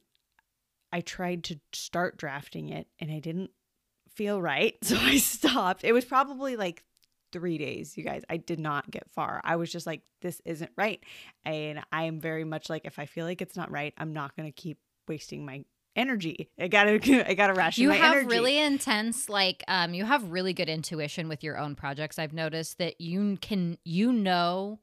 I 0.92 1.02
tried 1.02 1.44
to 1.46 1.60
start 1.72 2.18
drafting 2.18 2.70
it 2.70 2.88
and 3.00 3.12
I 3.12 3.20
didn't 3.20 3.52
feel 4.10 4.42
right. 4.42 4.78
So 4.84 4.96
I 4.98 5.18
stopped. 5.18 5.84
It 5.84 5.92
was 5.92 6.06
probably 6.06 6.56
like 6.56 6.84
three 7.34 7.58
days, 7.58 7.98
you 7.98 8.04
guys. 8.06 8.24
I 8.30 8.38
did 8.38 8.60
not 8.60 8.90
get 8.90 9.10
far. 9.10 9.42
I 9.44 9.58
was 9.58 9.70
just 9.70 9.86
like, 9.86 10.02
this 10.22 10.42
isn't 10.46 10.72
right. 10.78 11.04
And 11.44 11.82
I 11.92 12.04
am 12.04 12.22
very 12.22 12.46
much 12.46 12.70
like, 12.70 12.86
if 12.86 13.00
I 13.00 13.06
feel 13.06 13.26
like 13.26 13.42
it's 13.42 13.58
not 13.58 13.70
right, 13.72 13.94
I'm 13.98 14.14
not 14.14 14.38
going 14.38 14.48
to 14.48 14.54
keep 14.54 14.78
wasting 15.08 15.46
my 15.46 15.66
energy. 15.96 16.50
I 16.58 16.68
gotta, 16.70 17.00
I 17.30 17.34
gotta 17.34 17.54
ration 17.54 17.84
you 17.84 17.90
have 17.90 18.14
energy. 18.14 18.28
really 18.28 18.58
intense 18.58 19.30
like 19.30 19.64
um 19.68 19.94
you 19.94 20.06
have 20.06 20.32
really 20.32 20.54
good 20.54 20.70
intuition 20.70 21.28
with 21.28 21.44
your 21.44 21.56
own 21.60 21.76
projects 21.76 22.18
i've 22.18 22.34
noticed 22.34 22.80
that 22.80 23.00
you 23.00 23.38
can 23.42 23.78
you 23.86 24.12
know 24.12 24.80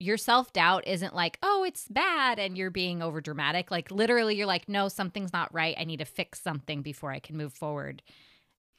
your 0.00 0.16
self-doubt 0.16 0.88
isn't 0.88 1.14
like 1.14 1.38
oh 1.44 1.62
it's 1.62 1.86
bad 1.86 2.40
and 2.40 2.58
you're 2.58 2.70
being 2.70 3.00
over 3.00 3.20
dramatic 3.20 3.70
like 3.70 3.92
literally 3.92 4.34
you're 4.34 4.46
like 4.46 4.68
no 4.68 4.88
something's 4.88 5.32
not 5.32 5.54
right 5.54 5.76
i 5.78 5.84
need 5.84 5.98
to 6.00 6.04
fix 6.04 6.40
something 6.40 6.82
before 6.82 7.12
i 7.12 7.20
can 7.20 7.36
move 7.36 7.52
forward 7.52 8.02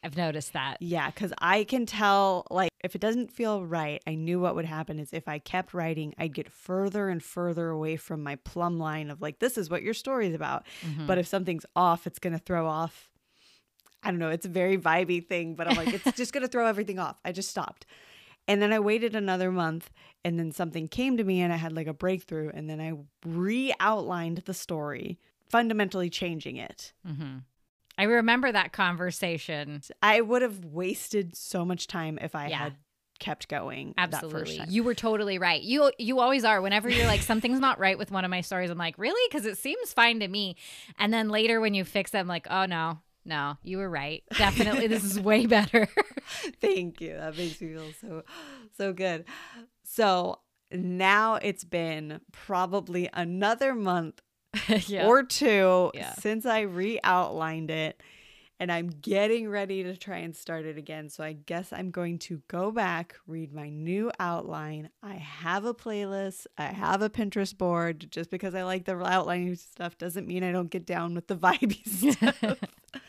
i've 0.04 0.18
noticed 0.18 0.54
that 0.54 0.78
Yeah, 0.80 1.08
because 1.12 1.32
I 1.40 1.64
can 1.64 1.86
tell, 1.86 2.46
like, 2.50 2.72
if 2.84 2.96
it 2.96 3.02
doesn't 3.02 3.32
feel 3.32 3.64
right, 3.66 4.02
I 4.08 4.16
knew 4.16 4.40
what 4.40 4.56
would 4.56 4.66
happen 4.66 4.98
is 5.00 5.14
if 5.14 5.28
I 5.28 5.38
kept 5.40 5.74
writing, 5.74 6.14
I'd 6.18 6.34
get 6.34 6.52
further 6.52 7.10
and 7.10 7.22
further 7.24 7.70
away 7.70 7.96
from 7.98 8.24
my 8.24 8.36
plumb 8.38 8.80
line 8.80 9.12
of, 9.12 9.22
like, 9.22 9.40
this 9.40 9.58
is 9.58 9.70
what 9.70 9.84
your 9.84 9.94
story's 9.94 10.34
about. 10.34 10.66
Mhm. 10.82 11.06
But 11.06 11.18
if 11.20 11.28
something's 11.28 11.66
off, 11.76 12.08
it's 12.08 12.18
going 12.20 12.34
to 12.34 12.40
throw 12.40 12.68
off. 12.68 13.10
I 14.04 14.10
don't 14.10 14.20
know. 14.20 14.30
It's 14.30 14.48
a 14.48 14.50
very 14.50 14.78
vibey 14.80 15.24
thing, 15.26 15.54
but 15.54 15.68
I'm 15.68 15.76
like, 15.78 15.94
it's 15.94 16.18
just 16.18 16.34
going 16.34 16.42
to 16.42 16.48
throw 16.48 16.66
everything 16.66 16.98
off. 16.98 17.20
I 17.24 17.32
just 17.32 17.50
stopped. 17.50 17.86
And 18.48 18.60
then 18.60 18.74
I 18.74 18.80
waited 18.80 19.16
another 19.16 19.52
month, 19.52 19.92
and 20.26 20.40
then 20.40 20.52
something 20.52 20.88
came 20.88 21.16
to 21.18 21.24
me, 21.24 21.42
and 21.42 21.54
I 21.54 21.58
had 21.58 21.74
like 21.74 21.86
a 21.86 21.94
breakthrough. 21.94 22.50
And 22.52 22.68
then 22.68 22.82
I 22.82 22.94
re 23.24 23.72
outlined 23.80 24.40
the 24.46 24.56
story, 24.56 25.20
fundamentally 25.48 26.10
changing 26.10 26.58
it. 26.58 26.94
Mhm. 27.08 27.44
I 28.02 28.06
remember 28.06 28.52
that 28.52 28.72
conversation. 28.74 29.82
I 30.02 30.22
would 30.22 30.42
have 30.42 30.66
wasted 30.66 31.36
so 31.36 31.64
much 31.66 31.88
time 31.88 32.18
if 32.22 32.34
I 32.36 32.48
Yeah. 32.50 32.58
had 32.58 32.74
kept 33.20 33.48
going. 33.48 33.94
absolutely. 34.00 34.62
you 34.68 34.84
were 34.84 34.96
totally 34.96 35.38
right. 35.38 35.62
You 35.62 35.92
you 36.00 36.20
always 36.20 36.44
are. 36.44 36.60
Whenever 36.62 36.90
you're 36.90 37.06
like 37.06 37.22
something's 37.22 37.60
not 37.60 37.78
right 37.80 37.98
with 37.98 38.10
one 38.10 38.26
of 38.26 38.32
my 38.32 38.42
stories 38.42 38.72
i'm 38.72 38.78
like 38.80 38.98
really? 38.98 39.22
Because 39.30 39.46
it 39.46 39.58
seems 39.60 39.94
fine 39.94 40.20
to 40.22 40.28
me. 40.28 40.56
And 40.98 41.14
then 41.14 41.30
later 41.30 41.62
when 41.62 41.74
you 41.76 41.84
fix 41.86 42.14
it 42.14 42.18
i'm 42.18 42.28
like 42.28 42.48
oh 42.50 42.66
no. 42.66 43.00
No. 43.24 43.58
You 43.62 43.78
were 43.78 43.90
right. 43.90 44.24
Definitely 44.36 44.88
this 44.88 45.04
is 45.04 45.20
way 45.20 45.46
better. 45.46 45.88
Thank 46.60 47.00
you. 47.02 47.14
That 47.14 47.38
makes 47.38 47.62
me 47.62 47.68
feel 47.76 47.92
so 48.02 48.24
so 48.78 48.94
good. 48.94 49.26
So 49.84 50.40
now 50.72 51.36
it's 51.36 51.64
been 51.64 52.22
probably 52.32 53.10
another 53.14 53.76
month 53.76 54.22
yeah. 54.88 55.08
or 55.08 55.24
two 55.24 55.92
Yeah. 55.94 56.14
since 56.16 56.46
I 56.46 56.62
re-outlined 56.62 57.72
it. 57.72 58.02
And 58.60 58.72
I'm 58.72 58.90
getting 58.90 59.50
ready 59.50 59.82
to 59.86 59.98
try 59.98 60.18
and 60.18 60.36
start 60.36 60.66
it 60.66 60.78
again. 60.78 61.10
So 61.10 61.24
I 61.24 61.34
guess 61.34 61.74
I'm 61.74 61.90
going 61.90 62.20
to 62.20 62.44
go 62.48 62.70
back, 62.72 63.16
read 63.26 63.52
my 63.52 63.70
new 63.70 64.12
outline. 64.20 64.92
I 65.02 65.16
have 65.16 65.66
a 65.66 65.74
playlist. 65.74 66.46
I 66.60 66.66
have 66.66 67.02
a 67.02 67.10
Pinterest 67.10 67.58
board. 67.58 68.12
Just 68.12 68.30
because 68.30 68.54
I 68.54 68.62
like 68.62 68.86
the 68.86 68.96
outlining 69.04 69.56
stuff 69.56 69.98
doesn't 69.98 70.28
mean 70.28 70.44
I 70.44 70.52
don't 70.52 70.70
get 70.70 70.86
down 70.86 71.16
with 71.16 71.26
the 71.26 71.36
vibey 71.38 71.84
stuff. 72.14 72.60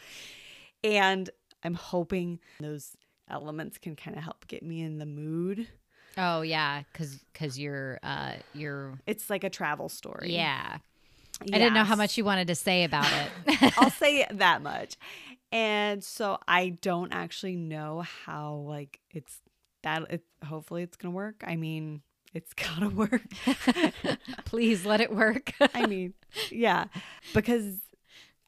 and 0.85 1.29
I'm 1.63 1.75
hoping 1.75 2.41
those 2.61 2.97
elements 3.29 3.77
can 3.79 3.95
kind 3.95 4.17
of 4.17 4.23
help 4.23 4.47
get 4.47 4.63
me 4.63 4.81
in 4.81 4.97
the 4.99 5.07
mood. 5.07 5.69
Oh 6.17 6.43
yeah, 6.43 6.83
because 6.93 7.19
because 7.33 7.59
you're 7.59 7.99
uh 8.03 8.33
you're 8.55 8.99
It's 9.07 9.31
like 9.31 9.45
a 9.45 9.51
travel 9.51 9.89
story. 9.89 10.35
yeah. 10.35 10.79
I 11.53 11.59
didn't 11.59 11.75
know 11.75 11.85
how 11.85 11.97
much 11.97 12.17
you 12.17 12.25
wanted 12.25 12.49
to 12.49 12.55
say 12.55 12.85
about 12.85 13.07
it. 13.13 13.75
I'll 13.79 13.91
say 13.99 14.27
that 14.31 14.63
much. 14.63 14.97
And 15.51 16.03
so 16.03 16.39
I 16.49 16.71
don't 16.71 17.13
actually 17.13 17.57
know 17.57 18.05
how 18.25 18.65
like 18.67 19.01
it's 19.11 19.41
that 19.83 20.11
it 20.11 20.23
hopefully 20.45 20.83
it's 20.83 20.97
gonna 20.97 21.15
work. 21.15 21.43
I 21.47 21.57
mean, 21.57 22.03
it's 22.33 22.53
gotta 22.55 22.89
work. 22.89 23.23
Please 24.45 24.87
let 24.87 25.01
it 25.01 25.15
work. 25.15 25.53
I 25.75 25.87
mean, 25.87 26.15
yeah. 26.51 26.87
Because 27.35 27.81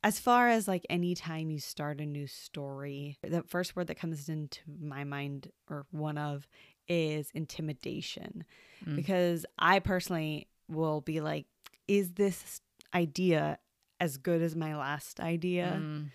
as 0.03 0.19
far 0.19 0.49
as 0.49 0.69
like 0.69 0.87
anytime 0.89 1.51
you 1.51 1.59
start 1.59 2.01
a 2.01 2.07
new 2.07 2.27
story, 2.27 3.19
the 3.23 3.43
first 3.43 3.75
word 3.75 3.87
that 3.89 3.99
comes 3.99 4.29
into 4.29 4.61
my 4.81 5.05
mind 5.05 5.51
or 5.69 5.87
one 5.91 6.19
of 6.19 6.47
is 6.89 7.31
intimidation. 7.35 8.45
Mm. 8.87 8.97
Because 8.97 9.47
I 9.59 9.79
personally 9.79 10.49
will 10.69 11.01
be 11.01 11.21
like, 11.21 11.47
is 11.89 12.13
this 12.13 12.61
idea 12.95 13.59
as 14.01 14.17
good 14.17 14.43
as 14.43 14.55
my 14.57 14.77
last 14.77 15.21
idea? 15.21 15.79
Mm. 15.81 16.11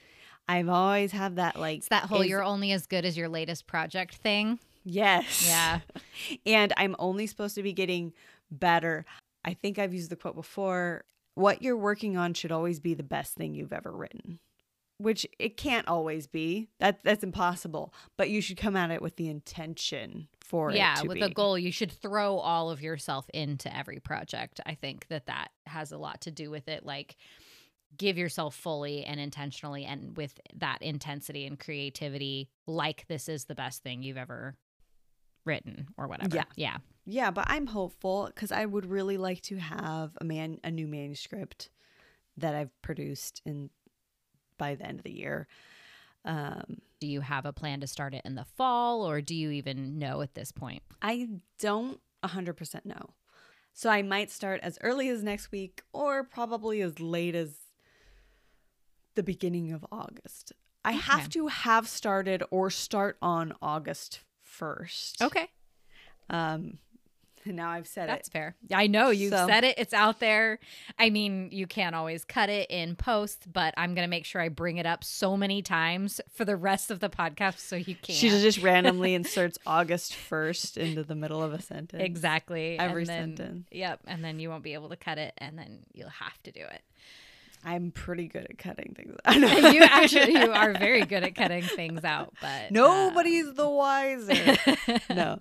I've 0.47 0.69
always 0.69 1.11
had 1.11 1.35
that 1.35 1.59
like 1.59 1.79
It's 1.79 1.89
that 1.89 2.03
whole 2.05 2.21
is- 2.21 2.27
you're 2.29 2.43
only 2.43 2.71
as 2.71 2.87
good 2.87 3.05
as 3.05 3.15
your 3.17 3.29
latest 3.29 3.67
project 3.67 4.15
thing. 4.15 4.59
yes. 4.83 5.45
Yeah. 5.47 5.79
and 6.45 6.73
I'm 6.77 6.95
only 6.99 7.27
supposed 7.27 7.55
to 7.55 7.63
be 7.63 7.73
getting 7.73 8.13
better. 8.49 9.05
I 9.45 9.53
think 9.53 9.77
I've 9.79 9.93
used 9.93 10.09
the 10.09 10.15
quote 10.15 10.35
before 10.35 11.05
what 11.35 11.61
you're 11.61 11.77
working 11.77 12.17
on 12.17 12.33
should 12.33 12.51
always 12.51 12.79
be 12.79 12.93
the 12.93 13.03
best 13.03 13.35
thing 13.35 13.53
you've 13.53 13.71
ever 13.73 13.91
written. 13.91 14.39
Which 14.99 15.25
it 15.39 15.57
can't 15.57 15.87
always 15.87 16.27
be. 16.27 16.69
That 16.79 16.99
that's 17.03 17.23
impossible. 17.23 17.93
But 18.17 18.29
you 18.29 18.41
should 18.41 18.57
come 18.57 18.75
at 18.75 18.91
it 18.91 19.01
with 19.01 19.15
the 19.15 19.29
intention 19.29 20.27
for 20.41 20.71
it. 20.71 20.75
yeah, 20.75 21.01
with 21.01 21.15
be. 21.15 21.21
a 21.21 21.29
goal, 21.29 21.57
you 21.57 21.71
should 21.71 21.91
throw 21.91 22.37
all 22.37 22.69
of 22.69 22.81
yourself 22.81 23.29
into 23.33 23.75
every 23.75 23.99
project. 23.99 24.59
I 24.65 24.75
think 24.75 25.07
that 25.07 25.27
that 25.27 25.49
has 25.65 25.91
a 25.91 25.97
lot 25.97 26.21
to 26.21 26.31
do 26.31 26.51
with 26.51 26.67
it. 26.67 26.85
Like, 26.85 27.15
give 27.97 28.17
yourself 28.17 28.55
fully 28.55 29.05
and 29.05 29.19
intentionally, 29.19 29.85
and 29.85 30.17
with 30.17 30.39
that 30.57 30.81
intensity 30.81 31.45
and 31.45 31.57
creativity, 31.57 32.49
like 32.67 33.07
this 33.07 33.29
is 33.29 33.45
the 33.45 33.55
best 33.55 33.81
thing 33.83 34.03
you've 34.03 34.17
ever 34.17 34.57
written 35.45 35.87
or 35.97 36.07
whatever. 36.07 36.35
Yeah. 36.35 36.43
yeah. 36.55 36.77
Yeah, 37.05 37.31
but 37.31 37.45
I'm 37.47 37.65
hopeful 37.65 38.27
because 38.27 38.51
I 38.51 38.65
would 38.65 38.85
really 38.85 39.17
like 39.17 39.41
to 39.43 39.57
have 39.57 40.11
a 40.21 40.23
man 40.23 40.59
a 40.63 40.69
new 40.69 40.87
manuscript 40.87 41.69
that 42.37 42.53
I've 42.53 42.81
produced 42.81 43.41
in 43.45 43.69
by 44.59 44.75
the 44.75 44.85
end 44.85 44.99
of 44.99 45.03
the 45.03 45.11
year. 45.17 45.47
Um, 46.23 46.77
Do 47.01 47.07
you 47.07 47.21
have 47.21 47.45
a 47.47 47.53
plan 47.53 47.79
to 47.79 47.87
start 47.87 48.13
it 48.13 48.21
in 48.25 48.35
the 48.35 48.45
fall, 48.45 49.01
or 49.09 49.21
do 49.21 49.33
you 49.33 49.49
even 49.49 49.97
know 49.97 50.21
at 50.21 50.35
this 50.35 50.51
point? 50.51 50.83
I 51.01 51.29
don't 51.57 51.99
100% 52.23 52.85
know. 52.85 53.11
So 53.73 53.89
I 53.89 54.01
might 54.01 54.29
start 54.29 54.59
as 54.61 54.77
early 54.81 55.09
as 55.09 55.23
next 55.23 55.51
week 55.51 55.81
or 55.93 56.23
probably 56.23 56.81
as 56.81 56.99
late 56.99 57.33
as 57.33 57.55
the 59.15 59.23
beginning 59.23 59.71
of 59.71 59.85
August. 59.91 60.51
I 60.83 60.91
have 60.93 61.29
to 61.29 61.47
have 61.47 61.87
started 61.87 62.43
or 62.51 62.69
start 62.69 63.17
on 63.21 63.53
August 63.61 64.19
1st. 64.45 65.21
Okay. 65.21 65.47
Um 66.29 66.79
now 67.45 67.69
I've 67.69 67.87
said 67.87 68.09
That's 68.09 68.27
it. 68.27 68.33
That's 68.33 68.53
fair. 68.53 68.55
I 68.73 68.87
know 68.87 69.09
you 69.09 69.29
So- 69.29 69.47
said 69.47 69.63
it. 69.63 69.77
It's 69.77 69.93
out 69.93 70.19
there. 70.19 70.59
I 70.97 71.09
mean, 71.09 71.49
you 71.51 71.67
can't 71.67 71.95
always 71.95 72.25
cut 72.25 72.49
it 72.49 72.69
in 72.69 72.95
post, 72.95 73.51
but 73.51 73.73
I'm 73.77 73.95
going 73.95 74.05
to 74.05 74.09
make 74.09 74.25
sure 74.25 74.41
I 74.41 74.49
bring 74.49 74.77
it 74.77 74.85
up 74.85 75.03
so 75.03 75.35
many 75.37 75.61
times 75.61 76.21
for 76.33 76.45
the 76.45 76.55
rest 76.55 76.91
of 76.91 76.99
the 76.99 77.09
podcast 77.09 77.59
so 77.59 77.75
you 77.75 77.95
can't. 77.95 78.17
She 78.17 78.29
just 78.29 78.61
randomly 78.61 79.13
inserts 79.15 79.57
August 79.65 80.13
1st 80.13 80.77
into 80.77 81.03
the 81.03 81.15
middle 81.15 81.41
of 81.43 81.53
a 81.53 81.61
sentence. 81.61 82.03
Exactly. 82.03 82.77
Every 82.79 83.05
then, 83.05 83.35
sentence. 83.37 83.67
Yep. 83.71 84.01
And 84.07 84.23
then 84.23 84.39
you 84.39 84.49
won't 84.49 84.63
be 84.63 84.73
able 84.73 84.89
to 84.89 84.95
cut 84.97 85.17
it 85.17 85.33
and 85.37 85.57
then 85.57 85.79
you'll 85.93 86.09
have 86.09 86.41
to 86.43 86.51
do 86.51 86.61
it. 86.61 86.81
I'm 87.63 87.91
pretty 87.91 88.27
good 88.27 88.47
at 88.49 88.57
cutting 88.57 88.93
things. 88.95 89.15
I 89.25 89.37
know. 89.37 89.69
you 89.69 89.81
actually 89.83 90.33
you 90.33 90.51
are 90.51 90.73
very 90.73 91.05
good 91.05 91.23
at 91.23 91.35
cutting 91.35 91.63
things 91.63 92.03
out, 92.03 92.33
but 92.41 92.47
uh, 92.47 92.67
Nobody's 92.71 93.53
the 93.53 93.69
wiser. 93.69 94.57
no. 95.13 95.39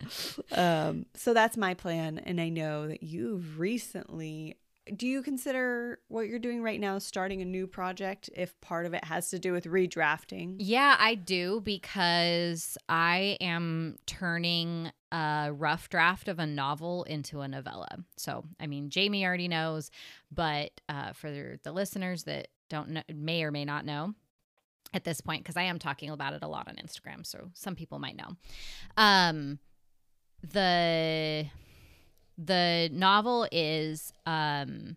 Um, 0.53 1.07
so 1.15 1.33
that's 1.33 1.57
my 1.57 1.75
plan. 1.75 2.19
And 2.19 2.41
I 2.41 2.49
know 2.49 2.89
that 2.89 3.03
you've 3.03 3.59
recently. 3.59 4.57
Do 4.97 5.07
you 5.07 5.23
consider 5.23 6.01
what 6.09 6.29
you're 6.29 6.39
doing 6.39 6.63
right 6.63 6.81
now 6.81 6.99
starting 6.99 7.43
a 7.43 7.45
new 7.45 7.67
project 7.67 8.31
if 8.35 8.59
part 8.61 8.87
of 8.87 8.95
it 8.95 9.05
has 9.05 9.31
to 9.31 9.39
do 9.39 9.53
with 9.53 9.65
redrafting? 9.65 10.57
Yeah, 10.59 10.97
I 10.99 11.15
do 11.15 11.61
because 11.61 12.79
I 12.89 13.37
am 13.41 13.99
turning 14.07 14.91
a 15.13 15.51
rough 15.53 15.89
draft 15.89 16.29
of 16.29 16.39
a 16.39 16.47
novel 16.47 17.05
into 17.05 17.41
a 17.41 17.49
novella. 17.49 17.99
So, 18.17 18.45
I 18.61 18.67
mean, 18.67 18.91
Jamie 18.91 19.25
already 19.25 19.49
knows, 19.49 19.91
but 20.31 20.81
uh, 20.89 21.13
for 21.13 21.59
the 21.63 21.73
listeners 21.73 22.25
that 22.25 22.49
don't 22.69 22.91
know, 22.91 23.03
may 23.13 23.43
or 23.43 23.51
may 23.51 23.65
not 23.65 23.85
know 23.85 24.15
at 24.95 25.05
this 25.05 25.21
point, 25.21 25.45
because 25.45 25.57
I 25.57 25.63
am 25.63 25.79
talking 25.79 26.11
about 26.11 26.33
it 26.33 26.43
a 26.43 26.49
lot 26.49 26.69
on 26.69 26.77
Instagram, 26.77 27.27
so 27.27 27.51
some 27.55 27.75
people 27.75 27.99
might 27.99 28.17
know. 28.17 28.37
Um, 28.97 29.59
the 30.53 31.47
the 32.39 32.89
novel 32.93 33.49
is 33.51 34.13
um 34.25 34.97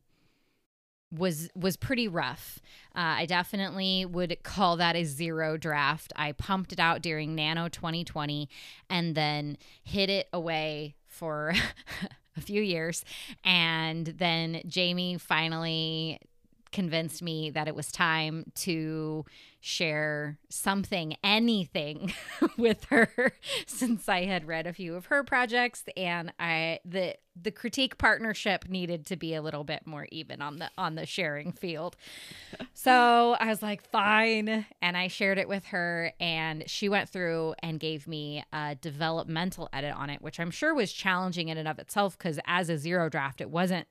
was 1.12 1.49
was 1.56 1.75
pretty 1.75 2.08
rough. 2.08 2.60
Uh, 2.95 3.19
I 3.19 3.25
definitely 3.25 4.06
would 4.06 4.38
call 4.43 4.77
that 4.77 4.95
a 4.95 5.04
zero 5.04 5.58
draft. 5.58 6.13
I 6.15 6.32
pumped 6.32 6.71
it 6.71 6.80
out 6.80 7.01
during 7.01 7.36
Nano 7.36 7.67
2020 7.67 8.47
and 8.89 9.15
then 9.15 9.58
hid 9.84 10.10
it 10.10 10.27
away 10.32 10.95
for 11.08 11.54
a 12.38 12.41
few 12.41 12.62
years. 12.62 13.04
And 13.43 14.08
then 14.08 14.62
Jamie 14.67 15.17
finally 15.17 16.19
convinced 16.71 17.21
me 17.21 17.49
that 17.51 17.67
it 17.67 17.75
was 17.75 17.91
time 17.91 18.51
to 18.55 19.25
share 19.60 20.39
something, 20.49 21.15
anything 21.23 22.13
with 22.57 22.86
her 22.86 23.34
since 23.67 24.10
I 24.10 24.25
had 24.25 24.47
read 24.47 24.65
a 24.65 24.73
few 24.73 24.95
of 24.95 25.07
her 25.07 25.23
projects 25.23 25.84
and 25.95 26.34
I 26.39 26.79
the 26.84 27.15
the 27.41 27.51
critique 27.51 27.97
partnership 27.97 28.67
needed 28.67 29.05
to 29.05 29.15
be 29.15 29.34
a 29.34 29.41
little 29.41 29.63
bit 29.63 29.88
more 29.88 30.07
even 30.12 30.41
on 30.41 30.57
the 30.57 30.69
on 30.77 30.95
the 30.95 31.05
sharing 31.05 31.51
field. 31.51 31.95
So 32.73 33.36
I 33.39 33.45
was 33.45 33.62
like, 33.62 33.88
fine. 33.91 34.65
And 34.81 34.97
I 34.97 35.07
shared 35.07 35.38
it 35.38 35.47
with 35.47 35.65
her 35.65 36.13
and 36.19 36.63
she 36.67 36.89
went 36.89 37.10
through 37.10 37.53
and 37.62 37.79
gave 37.79 38.07
me 38.07 38.43
a 38.51 38.75
developmental 38.75 39.69
edit 39.71 39.93
on 39.95 40.10
it, 40.10 40.21
which 40.21 40.39
I'm 40.39 40.49
sure 40.49 40.73
was 40.73 40.91
challenging 40.91 41.49
in 41.49 41.57
and 41.57 41.67
of 41.67 41.77
itself 41.77 42.17
because 42.17 42.39
as 42.47 42.69
a 42.69 42.77
zero 42.77 43.07
draft, 43.07 43.39
it 43.39 43.51
wasn't 43.51 43.88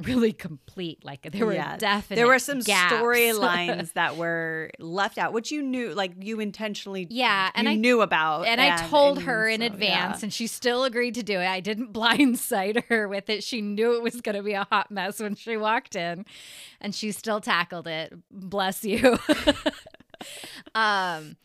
really 0.06 0.32
complete. 0.32 1.04
Like 1.04 1.30
there 1.30 1.46
were 1.46 1.52
Yeah. 1.54 1.76
definite 1.76 2.16
There 2.16 2.26
were 2.26 2.38
some 2.38 2.60
storylines 2.60 3.92
that 3.94 4.16
were 4.16 4.70
left 4.78 5.18
out, 5.18 5.32
which 5.32 5.50
you 5.50 5.62
knew, 5.62 5.94
like 5.94 6.12
you 6.20 6.40
intentionally, 6.40 7.06
Yeah, 7.10 7.50
and 7.54 7.66
you 7.66 7.72
I- 7.72 7.76
knew 7.76 8.00
about, 8.00 8.46
and 8.46 8.60
I 8.60 8.76
told 8.88 9.18
and 9.18 9.26
her 9.26 9.48
in 9.48 9.60
so, 9.60 9.66
advance, 9.66 10.20
yeah. 10.20 10.24
and 10.26 10.32
she 10.32 10.46
still 10.46 10.84
agreed 10.84 11.14
to 11.14 11.22
do 11.22 11.38
it. 11.40 11.46
I 11.46 11.60
didn't 11.60 11.92
blindside 11.94 12.84
her 12.88 13.08
with 13.08 13.28
it. 13.30 13.42
She 13.44 13.60
knew 13.60 13.94
it 13.96 14.02
was 14.02 14.20
going 14.20 14.36
to 14.36 14.42
be 14.42 14.52
a 14.54 14.66
hot 14.70 14.90
mess 14.90 15.20
when 15.20 15.34
she 15.34 15.56
walked 15.56 15.96
in, 15.96 16.24
and 16.80 16.94
she 16.94 17.12
still 17.12 17.40
tackled 17.40 17.86
it. 17.86 18.12
Bless 18.30 18.84
you. 18.84 19.18
um, 20.74 21.36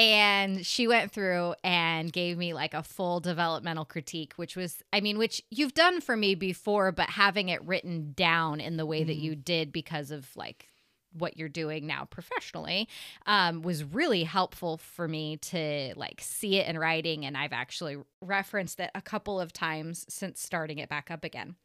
and 0.00 0.64
she 0.64 0.88
went 0.88 1.12
through 1.12 1.54
and 1.62 2.10
gave 2.10 2.38
me 2.38 2.54
like 2.54 2.72
a 2.72 2.82
full 2.82 3.20
developmental 3.20 3.84
critique, 3.84 4.32
which 4.36 4.56
was, 4.56 4.82
I 4.94 5.00
mean, 5.02 5.18
which 5.18 5.42
you've 5.50 5.74
done 5.74 6.00
for 6.00 6.16
me 6.16 6.34
before, 6.34 6.90
but 6.90 7.10
having 7.10 7.50
it 7.50 7.62
written 7.66 8.12
down 8.16 8.60
in 8.60 8.78
the 8.78 8.86
way 8.86 9.04
that 9.04 9.18
Mhm. 9.18 9.22
you 9.22 9.36
did 9.36 9.72
because 9.72 10.10
of 10.10 10.34
like 10.36 10.68
what 11.12 11.36
you're 11.36 11.48
doing 11.48 11.86
now 11.86 12.04
professionally 12.04 12.88
um, 13.26 13.62
was 13.62 13.82
really 13.84 14.22
helpful 14.24 14.78
for 14.78 15.06
me 15.08 15.36
to 15.38 15.92
like 15.96 16.20
see 16.22 16.56
it 16.56 16.68
in 16.68 16.78
writing. 16.78 17.26
And 17.26 17.36
i've 17.36 17.52
actually 17.52 17.96
referenced 18.22 18.78
it 18.78 18.90
a 18.94 19.02
couple 19.02 19.40
of 19.40 19.52
times 19.52 20.06
since 20.08 20.40
starting 20.40 20.78
it 20.78 20.88
back 20.88 21.10
up 21.10 21.24
again. 21.24 21.56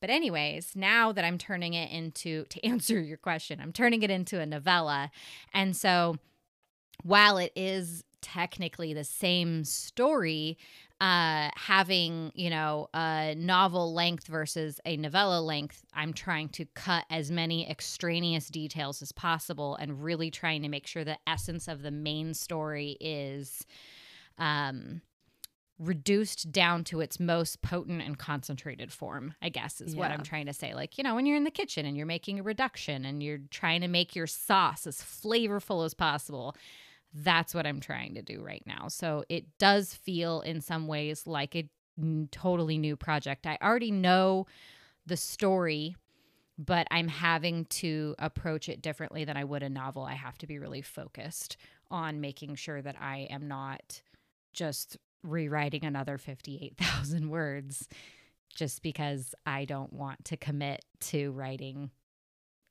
But 0.00 0.08
anyways 0.08 0.74
now 0.74 1.12
that 1.12 1.22
i'm 1.22 1.36
turning 1.36 1.74
it 1.74 1.90
into 1.92 2.44
to 2.46 2.64
answer 2.66 2.98
your 2.98 3.18
question 3.18 3.60
i'm 3.60 3.74
turning 3.74 4.02
it 4.02 4.10
into 4.10 4.40
a 4.40 4.46
novella. 4.46 5.10
And 5.52 5.76
so 5.76 6.16
while 7.02 7.38
it 7.38 7.52
is 7.54 8.04
technically 8.20 8.92
the 8.92 9.04
same 9.04 9.64
story 9.64 10.58
uh 11.00 11.48
having 11.54 12.32
you 12.34 12.50
know 12.50 12.88
a 12.92 13.34
novel 13.36 13.94
length 13.94 14.26
versus 14.26 14.80
a 14.84 14.96
novella 14.96 15.40
length 15.40 15.84
i'm 15.94 16.12
trying 16.12 16.48
to 16.48 16.64
cut 16.74 17.04
as 17.10 17.30
many 17.30 17.68
extraneous 17.70 18.48
details 18.48 19.00
as 19.00 19.12
possible 19.12 19.76
and 19.76 20.02
really 20.02 20.30
trying 20.30 20.62
to 20.62 20.68
make 20.68 20.86
sure 20.86 21.04
the 21.04 21.18
essence 21.28 21.68
of 21.68 21.82
the 21.82 21.92
main 21.92 22.34
story 22.34 22.96
is 23.00 23.64
um 24.38 25.00
reduced 25.78 26.50
down 26.50 26.82
to 26.82 27.00
its 27.00 27.20
most 27.20 27.62
potent 27.62 28.02
and 28.02 28.18
concentrated 28.18 28.92
form 28.92 29.32
i 29.40 29.48
guess 29.48 29.80
is 29.80 29.94
what 29.94 30.10
i'm 30.10 30.24
trying 30.24 30.46
to 30.46 30.52
say. 30.52 30.74
Like 30.74 30.98
you 30.98 31.04
know 31.04 31.14
when 31.14 31.24
you're 31.24 31.36
in 31.36 31.44
the 31.44 31.52
kitchen 31.52 31.86
and 31.86 31.96
you're 31.96 32.06
making 32.06 32.40
a 32.40 32.42
reduction 32.42 33.04
and 33.04 33.22
you're 33.22 33.38
trying 33.52 33.82
to 33.82 33.88
make 33.88 34.16
your 34.16 34.26
sauce 34.26 34.88
as 34.88 34.96
flavorful 35.00 35.86
as 35.86 35.94
possible 35.94 36.56
That's 37.12 37.54
what 37.54 37.66
I'm 37.66 37.80
trying 37.80 38.14
to 38.14 38.22
do 38.22 38.42
right 38.42 38.62
now. 38.66 38.88
So 38.88 39.24
it 39.28 39.58
does 39.58 39.94
feel 39.94 40.40
in 40.42 40.60
some 40.60 40.86
ways 40.86 41.26
like 41.26 41.56
a 41.56 41.68
totally 42.30 42.78
new 42.78 42.96
project. 42.96 43.46
I 43.46 43.58
already 43.62 43.90
know 43.90 44.46
the 45.06 45.16
story, 45.16 45.96
but 46.58 46.86
I'm 46.90 47.08
having 47.08 47.64
to 47.66 48.14
approach 48.18 48.68
it 48.68 48.82
differently 48.82 49.24
than 49.24 49.36
I 49.36 49.44
would 49.44 49.62
a 49.62 49.68
novel. 49.68 50.02
I 50.02 50.14
have 50.14 50.38
to 50.38 50.46
be 50.46 50.58
really 50.58 50.82
focused 50.82 51.56
on 51.90 52.20
making 52.20 52.56
sure 52.56 52.82
that 52.82 52.96
I 53.00 53.26
am 53.30 53.48
not 53.48 54.02
just 54.52 54.98
rewriting 55.22 55.84
another 55.84 56.18
58,000 56.18 57.28
words 57.30 57.88
just 58.54 58.82
because 58.82 59.34
I 59.46 59.64
don't 59.64 59.92
want 59.92 60.24
to 60.26 60.36
commit 60.36 60.84
to 61.00 61.30
writing 61.32 61.90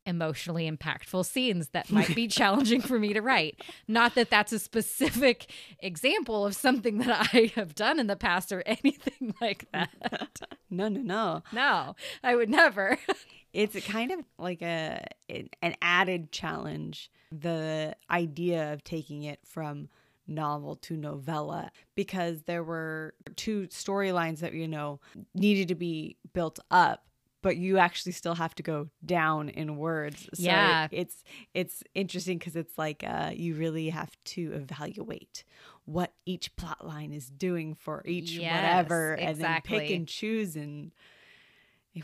emotionally 0.08 0.70
impactful 0.72 1.26
scenes 1.26 1.70
that 1.70 1.92
might 1.92 2.16
be 2.16 2.28
challenging 2.40 2.82
for 2.82 2.98
me 2.98 3.14
to 3.14 3.22
write. 3.22 3.62
Not 3.88 4.16
that 4.16 4.30
that's 4.30 4.52
a 4.54 4.60
specific 4.60 5.52
example 5.80 6.46
of 6.46 6.56
something 6.56 6.98
that 7.00 7.30
I 7.34 7.52
have 7.56 7.76
done 7.76 8.00
in 8.00 8.08
the 8.08 8.16
past 8.16 8.52
or 8.52 8.64
anything 8.66 9.36
like 9.42 9.70
that. 9.74 10.42
no, 10.70 10.88
no, 10.88 11.02
no. 11.02 11.44
No, 11.52 11.96
I 12.24 12.36
would 12.36 12.50
never. 12.50 12.98
it's 13.54 13.86
kind 13.86 14.12
of 14.12 14.20
like 14.40 14.62
a 14.62 15.06
an 15.30 15.76
added 15.82 16.32
challenge 16.32 17.12
the 17.32 17.96
idea 18.10 18.74
of 18.74 18.84
taking 18.84 19.24
it 19.24 19.40
from 19.46 19.90
novel 20.28 20.76
to 20.76 20.98
novella 20.98 21.72
because 21.96 22.44
there 22.44 22.64
were 22.64 23.14
two 23.38 23.68
storylines 23.68 24.40
that 24.40 24.54
you 24.54 24.68
know 24.68 25.00
needed 25.34 25.70
to 25.70 25.76
be 25.76 26.18
built 26.34 26.60
up 26.70 27.07
but 27.48 27.56
you 27.56 27.78
actually 27.78 28.12
still 28.12 28.36
have 28.36 28.54
to 28.54 28.62
go 28.62 28.90
down 29.06 29.48
in 29.48 29.78
words. 29.78 30.28
So 30.34 30.44
Yeah. 30.44 30.90
it's 30.92 31.24
it's 31.54 31.82
interesting 31.96 32.38
because 32.40 32.58
it's 32.58 32.78
like 32.78 33.06
uh, 33.08 33.32
you 33.34 33.56
really 33.56 33.88
have 33.88 34.12
to 34.36 34.52
evaluate 34.52 35.46
what 35.86 36.12
each 36.26 36.54
plot 36.58 36.86
line 36.86 37.14
is 37.14 37.30
doing 37.30 37.74
for 37.74 38.04
each 38.06 38.38
Yes, 38.38 38.52
whatever 38.52 39.14
and 39.14 39.40
then 39.40 39.62
pick 39.64 39.90
and 39.90 40.06
choose 40.06 40.58
and 40.58 40.92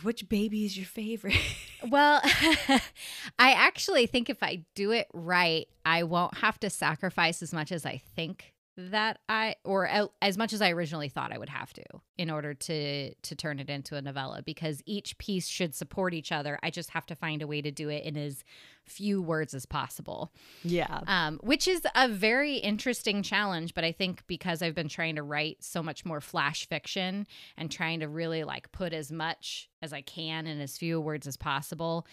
which 0.01 0.29
baby 0.29 0.63
is 0.63 0.77
your 0.77 0.85
favorite. 0.85 1.35
Well, 1.85 2.21
I 2.23 3.51
actually 3.51 4.05
think 4.05 4.29
if 4.29 4.41
I 4.41 4.63
do 4.73 4.91
it 4.91 5.09
right, 5.13 5.67
I 5.83 6.03
won't 6.03 6.37
have 6.37 6.57
to 6.61 6.69
sacrifice 6.69 7.41
as 7.43 7.51
much 7.51 7.73
as 7.73 7.85
I 7.85 8.01
think 8.15 8.52
that 8.75 9.19
I 9.29 9.55
or 9.63 10.09
as 10.21 10.37
much 10.37 10.51
as 10.51 10.61
I 10.61 10.71
originally 10.71 11.09
thought 11.09 11.31
I 11.31 11.37
would 11.37 11.49
have 11.49 11.73
to 11.73 11.83
in 12.17 12.29
order 12.29 12.53
to 12.53 13.13
to 13.13 13.35
turn 13.35 13.59
it 13.59 13.69
into 13.69 13.95
a 13.95 14.01
novella 14.01 14.41
because 14.41 14.81
each 14.85 15.17
piece 15.17 15.47
should 15.47 15.75
support 15.75 16.13
each 16.13 16.31
other. 16.31 16.57
I 16.63 16.71
just 16.71 16.89
have 16.91 17.05
to 17.07 17.15
find 17.15 17.41
a 17.41 17.47
way 17.47 17.61
to 17.61 17.71
do 17.71 17.89
it 17.89 18.03
in 18.03 18.17
as 18.17 18.43
few 18.85 19.21
words 19.21 19.53
as 19.53 19.65
possible. 19.65 20.33
yeah 20.63 21.01
Um, 21.07 21.39
which 21.41 21.67
is 21.67 21.81
a 21.95 22.09
very 22.09 22.57
interesting 22.57 23.23
challenge, 23.23 23.73
but 23.73 23.83
I 23.83 23.91
think 23.91 24.23
because 24.27 24.61
I've 24.61 24.75
been 24.75 24.89
trying 24.89 25.15
to 25.15 25.23
write 25.23 25.63
so 25.63 25.81
much 25.81 26.03
more 26.03 26.19
flash 26.19 26.67
fiction 26.67 27.25
and 27.57 27.71
trying 27.71 28.01
to 28.01 28.07
really 28.07 28.43
like 28.43 28.71
put 28.71 28.91
as 28.91 29.11
much 29.11 29.69
as 29.81 29.93
I 29.93 30.01
can 30.01 30.47
in 30.47 30.59
as 30.59 30.77
few 30.77 30.99
words 30.99 31.27
as 31.27 31.37
possible, 31.37 32.07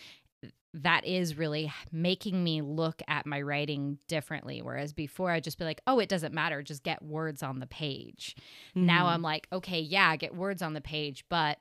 that 0.72 1.04
is 1.04 1.36
really 1.36 1.72
making 1.90 2.44
me 2.44 2.62
look 2.62 3.02
at 3.08 3.26
my 3.26 3.40
writing 3.42 3.98
differently. 4.06 4.62
Whereas 4.62 4.92
before 4.92 5.30
I'd 5.32 5.44
just 5.44 5.58
be 5.58 5.64
like, 5.64 5.80
oh, 5.86 5.98
it 5.98 6.08
doesn't 6.08 6.32
matter, 6.32 6.62
just 6.62 6.84
get 6.84 7.02
words 7.02 7.42
on 7.42 7.58
the 7.58 7.66
page. 7.66 8.36
Now 8.74 9.06
Mhm. 9.06 9.08
I'm 9.08 9.22
like, 9.22 9.48
okay, 9.52 9.80
yeah, 9.80 10.14
get 10.16 10.34
words 10.34 10.62
on 10.62 10.74
the 10.74 10.80
page, 10.80 11.24
but 11.28 11.58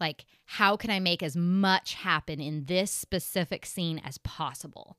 like, 0.00 0.26
how 0.44 0.76
can 0.76 0.90
I 0.90 1.00
make 1.00 1.22
as 1.22 1.36
much 1.36 1.94
happen 1.94 2.40
in 2.40 2.66
this 2.66 2.90
specific 2.90 3.64
scene 3.64 4.00
as 4.04 4.18
possible? 4.18 4.98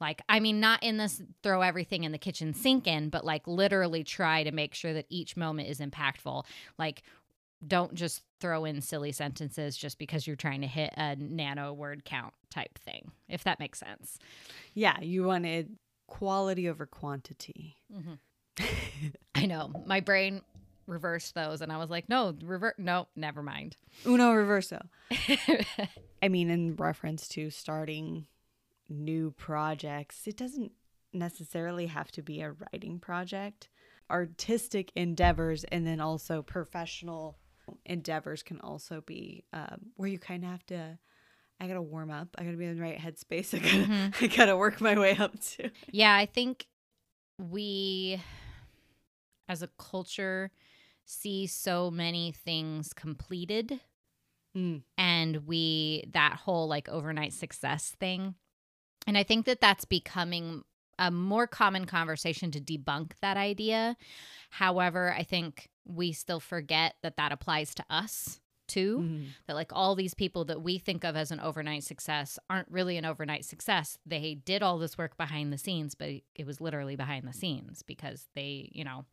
Like, 0.00 0.22
I 0.28 0.40
mean, 0.40 0.60
not 0.60 0.82
in 0.82 0.98
this 0.98 1.22
throw 1.42 1.62
everything 1.62 2.04
in 2.04 2.12
the 2.12 2.18
kitchen 2.18 2.54
sink 2.54 2.86
in, 2.86 3.08
but 3.08 3.24
like 3.24 3.46
literally 3.46 4.04
try 4.04 4.42
to 4.44 4.52
make 4.52 4.74
sure 4.74 4.92
that 4.92 5.06
each 5.08 5.36
moment 5.36 5.68
is 5.68 5.80
impactful. 5.80 6.44
Like, 6.78 7.02
don't 7.66 7.94
just 7.94 8.22
throw 8.40 8.64
in 8.64 8.80
silly 8.80 9.12
sentences 9.12 9.76
just 9.76 9.98
because 9.98 10.26
you're 10.26 10.36
trying 10.36 10.60
to 10.60 10.66
hit 10.66 10.92
a 10.96 11.16
nano 11.16 11.72
word 11.72 12.04
count 12.04 12.34
type 12.50 12.78
thing, 12.78 13.10
if 13.28 13.44
that 13.44 13.60
makes 13.60 13.78
sense. 13.78 14.18
Yeah, 14.74 15.00
you 15.00 15.24
wanted 15.24 15.76
quality 16.06 16.68
over 16.68 16.86
quantity. 16.86 17.76
Mm-hmm. 17.92 18.66
I 19.34 19.46
know. 19.46 19.70
My 19.86 20.00
brain 20.00 20.42
reversed 20.86 21.34
those 21.34 21.60
and 21.60 21.72
I 21.72 21.78
was 21.78 21.90
like, 21.90 22.08
no, 22.08 22.34
revert. 22.42 22.78
No, 22.78 23.08
never 23.16 23.42
mind. 23.42 23.76
Uno 24.04 24.32
reverso. 24.32 24.86
I 26.22 26.28
mean, 26.28 26.50
in 26.50 26.76
reference 26.76 27.28
to 27.28 27.50
starting 27.50 28.26
new 28.88 29.32
projects, 29.32 30.26
it 30.26 30.36
doesn't 30.36 30.72
necessarily 31.12 31.86
have 31.86 32.10
to 32.12 32.22
be 32.22 32.40
a 32.40 32.52
writing 32.52 32.98
project. 32.98 33.68
Artistic 34.10 34.92
endeavors 34.94 35.64
and 35.64 35.86
then 35.86 36.00
also 36.00 36.42
professional 36.42 37.38
endeavors 37.84 38.42
can 38.42 38.60
also 38.60 39.00
be 39.00 39.44
um, 39.52 39.86
where 39.96 40.08
you 40.08 40.18
kind 40.18 40.44
of 40.44 40.50
have 40.50 40.66
to. 40.66 40.98
I 41.58 41.66
gotta 41.66 41.82
warm 41.82 42.10
up. 42.10 42.28
I 42.38 42.44
gotta 42.44 42.56
be 42.56 42.66
in 42.66 42.76
the 42.76 42.82
right 42.82 42.98
headspace. 42.98 43.54
I 43.54 43.58
gotta, 43.58 44.12
I 44.20 44.26
gotta 44.36 44.56
work 44.56 44.80
my 44.80 44.98
way 44.98 45.16
up 45.16 45.38
to. 45.40 45.70
Yeah, 45.90 46.14
I 46.14 46.26
think 46.26 46.66
we 47.38 48.20
as 49.48 49.62
a 49.62 49.68
culture 49.78 50.50
see 51.04 51.46
so 51.46 51.90
many 51.90 52.32
things 52.32 52.92
completed 52.92 53.80
Mm. 54.56 54.84
and 54.96 55.46
we 55.46 56.04
that 56.14 56.32
whole 56.32 56.66
like 56.66 56.88
overnight 56.88 57.34
success 57.34 57.94
thing. 58.00 58.36
And 59.06 59.18
I 59.18 59.22
think 59.22 59.44
that 59.44 59.60
that's 59.60 59.84
becoming 59.84 60.62
a 60.98 61.10
more 61.10 61.46
common 61.46 61.84
conversation 61.86 62.50
to 62.52 62.60
debunk 62.60 63.12
that 63.20 63.36
idea. 63.36 63.96
However, 64.50 65.12
I 65.12 65.22
think 65.22 65.68
we 65.84 66.12
still 66.12 66.40
forget 66.40 66.96
that 67.02 67.16
that 67.16 67.32
applies 67.32 67.74
to 67.76 67.84
us 67.90 68.40
too 68.66 68.98
Mhm. 68.98 69.28
that 69.46 69.54
like 69.54 69.72
all 69.72 69.94
these 69.94 70.14
people 70.14 70.44
that 70.46 70.60
we 70.60 70.76
think 70.78 71.04
of 71.04 71.14
as 71.14 71.30
an 71.30 71.38
overnight 71.38 71.84
success 71.84 72.36
aren't 72.50 72.68
really 72.68 72.96
an 72.96 73.04
overnight 73.04 73.44
success. 73.44 73.96
They 74.04 74.34
did 74.34 74.60
all 74.60 74.78
this 74.78 74.98
work 74.98 75.16
behind 75.16 75.52
the 75.52 75.58
scenes, 75.58 75.94
but 75.94 76.08
it 76.34 76.46
was 76.46 76.60
literally 76.60 76.96
behind 76.96 77.28
the 77.28 77.32
scenes 77.32 77.82
because 77.82 78.26
they, 78.34 78.68
you 78.72 78.82
know, 78.82 79.04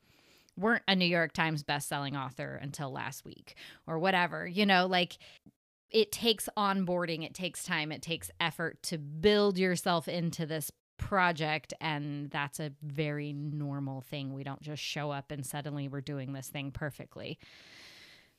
weren't 0.58 0.84
a 0.88 0.96
New 0.96 1.06
York 1.06 1.34
Times 1.34 1.62
best-selling 1.62 2.16
author 2.16 2.56
until 2.56 2.92
last 2.92 3.26
week 3.26 3.56
or 3.86 4.00
whatever. 4.00 4.48
You 4.48 4.66
know, 4.66 4.88
like 4.88 5.18
it 5.92 6.12
takes 6.12 6.50
onboarding, 6.58 7.24
it 7.24 7.36
takes 7.36 7.64
time, 7.64 7.92
it 7.92 8.02
takes 8.02 8.32
effort 8.40 8.82
to 8.84 8.98
build 8.98 9.60
yourself 9.60 10.08
into 10.08 10.48
this 10.48 10.72
project 11.08 11.74
and 11.82 12.30
that's 12.32 12.60
a 12.60 12.72
very 12.82 13.34
normal 13.34 14.02
thing. 14.02 14.34
We 14.34 14.44
don't 14.44 14.62
just 14.62 14.82
show 14.82 15.12
up 15.12 15.32
and 15.32 15.46
suddenly 15.46 15.88
we're 15.88 16.02
doing 16.02 16.34
this 16.34 16.48
thing 16.48 16.72
perfectly. 16.72 17.38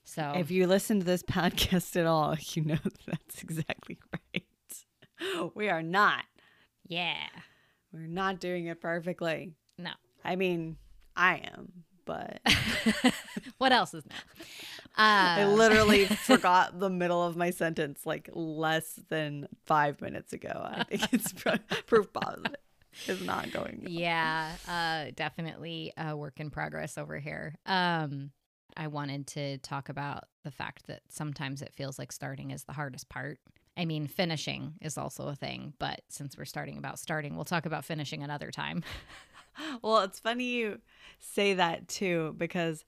So 0.05 0.33
If 0.37 0.50
you 0.50 0.66
listen 0.66 0.98
to 1.00 1.05
this 1.05 1.22
podcast 1.38 1.96
at 1.96 2.07
all, 2.07 2.37
you 2.55 2.64
know 2.64 2.79
that's 3.07 3.42
exactly 3.42 3.98
right. 4.12 4.42
We 5.55 5.68
are 5.68 5.83
not. 5.83 6.24
yeah. 6.87 7.27
We're 7.92 8.09
not 8.09 8.40
doing 8.40 8.66
it 8.66 8.81
perfectly. 8.81 9.53
No. 9.79 9.92
I 10.24 10.35
mean, 10.37 10.77
I 11.16 11.37
am, 11.55 11.85
but 12.05 12.40
what 13.59 13.73
else 13.73 13.95
is 13.95 14.05
new? 14.05 14.17
Uh, 14.97 15.43
I 15.43 15.47
literally 15.47 16.05
forgot 16.07 16.79
the 16.79 16.90
middle 16.90 17.23
of 17.23 17.37
my 17.37 17.51
sentence 17.51 18.07
like 18.07 18.31
less 18.33 19.01
than 19.09 19.49
five 19.67 20.01
minutes 20.01 20.33
ago. 20.33 20.69
I 20.71 20.85
think 20.85 21.03
it's 21.12 21.33
proof 21.87 22.12
positive. 22.12 22.55
It's 23.07 23.23
not 23.23 23.51
going. 23.51 23.81
well. 23.83 23.90
yeah, 23.90 24.53
uh, 24.69 25.11
definitely 25.17 25.93
a 25.97 26.17
work 26.17 26.38
in 26.38 26.51
progress 26.51 26.97
over 26.97 27.19
here. 27.19 27.57
Um, 27.67 28.31
I 28.77 28.87
wanted 28.87 29.27
to 29.29 29.59
talk 29.59 29.88
about 29.88 30.25
the 30.45 30.51
fact 30.51 30.87
that 30.87 31.03
sometimes 31.09 31.61
it 31.61 31.75
feels 31.75 31.99
like 31.99 32.12
starting 32.12 32.51
is 32.53 32.64
the 32.64 32.73
hardest 32.73 33.09
part. 33.09 33.40
I 33.77 33.85
mean, 33.85 34.07
finishing 34.07 34.75
is 34.81 34.97
also 34.97 35.27
a 35.27 35.35
thing, 35.35 35.75
but 35.81 36.03
since 36.09 36.38
we're 36.38 36.45
starting 36.45 36.79
about 36.79 37.01
starting, 37.01 37.35
we'll 37.35 37.45
talk 37.45 37.67
about 37.67 37.85
finishing 37.85 38.23
another 38.23 38.53
time. 38.53 38.85
Well, 39.83 39.99
it's 40.01 40.21
funny 40.21 40.45
you 40.45 40.81
say 41.19 41.55
that 41.55 41.88
too 41.88 42.35
because 42.38 42.85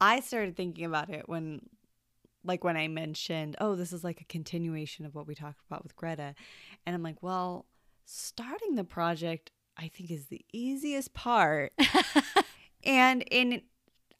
I 0.00 0.20
started 0.20 0.56
thinking 0.56 0.84
about 0.84 1.10
it 1.10 1.28
when 1.28 1.62
like 2.44 2.64
when 2.64 2.76
I 2.76 2.88
mentioned, 2.88 3.56
oh, 3.60 3.74
this 3.74 3.92
is 3.92 4.04
like 4.04 4.20
a 4.20 4.24
continuation 4.24 5.04
of 5.04 5.14
what 5.14 5.26
we 5.26 5.34
talked 5.34 5.60
about 5.68 5.82
with 5.82 5.96
Greta. 5.96 6.34
And 6.86 6.94
I'm 6.94 7.02
like, 7.02 7.22
well, 7.22 7.66
starting 8.04 8.74
the 8.76 8.84
project 8.84 9.50
I 9.76 9.88
think 9.88 10.10
is 10.10 10.26
the 10.26 10.44
easiest 10.52 11.14
part. 11.14 11.72
and 12.84 13.22
in 13.30 13.62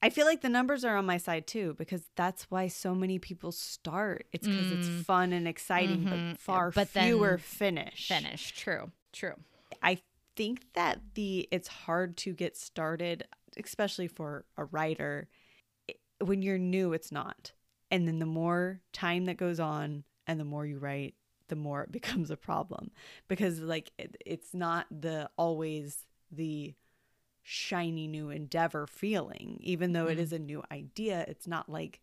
I 0.01 0.11
feel 0.11 0.27
like 0.27 0.43
the 0.43 0.49
numbers 0.49 0.85
are 0.85 0.97
on 0.97 1.07
my 1.07 1.17
side 1.17 1.49
too 1.49 1.75
because 1.77 2.03
that's 2.15 2.45
why 2.53 2.69
so 2.69 2.95
many 2.95 3.19
people 3.19 3.51
start. 3.51 4.27
It's 4.33 4.47
because 4.47 4.67
Mm. 4.67 4.79
it's 4.79 5.05
fun 5.07 5.33
and 5.33 5.49
exciting, 5.49 6.05
Mhm. 6.05 6.11
but 6.33 6.39
far 6.41 6.71
But 6.71 6.93
then 6.93 7.09
fewer 7.09 7.39
finish. 7.39 8.07
Finish. 8.07 8.53
True. 8.53 8.93
True. 9.13 9.35
I 9.83 9.99
think 10.39 10.67
that 10.75 11.01
the 11.15 11.49
it's 11.51 11.69
hard 11.69 12.17
to 12.19 12.33
get 12.33 12.57
started, 12.57 13.27
especially 13.63 14.09
for 14.09 14.47
a 14.57 14.65
writer. 14.65 15.29
When 16.21 16.43
you're 16.43 16.59
new, 16.59 16.95
it's 16.95 17.13
not. 17.13 17.53
And 17.91 18.09
then 18.09 18.21
the 18.21 18.27
more 18.27 18.81
time 18.93 19.27
that 19.27 19.37
goes 19.37 19.61
on 19.61 20.05
and 20.27 20.41
the 20.41 20.45
more 20.45 20.67
you 20.67 20.79
write, 20.79 21.15
the 21.49 21.57
more 21.57 21.83
it 21.83 21.93
becomes 22.01 22.31
a 22.31 22.37
problem 22.37 22.91
because 23.29 23.61
like 23.61 23.93
it, 23.99 24.17
it's 24.25 24.55
not 24.55 24.87
the 24.91 25.29
always 25.37 26.07
the 26.31 26.75
shiny 27.43 28.07
new 28.07 28.31
endeavor 28.31 28.87
feeling 28.87 29.59
even 29.63 29.93
though 29.95 30.07
it 30.07 30.19
Mhm. 30.19 30.23
is 30.23 30.33
a 30.35 30.39
new 30.39 30.63
idea 30.71 31.25
it's 31.29 31.47
not 31.47 31.69
like 31.69 32.01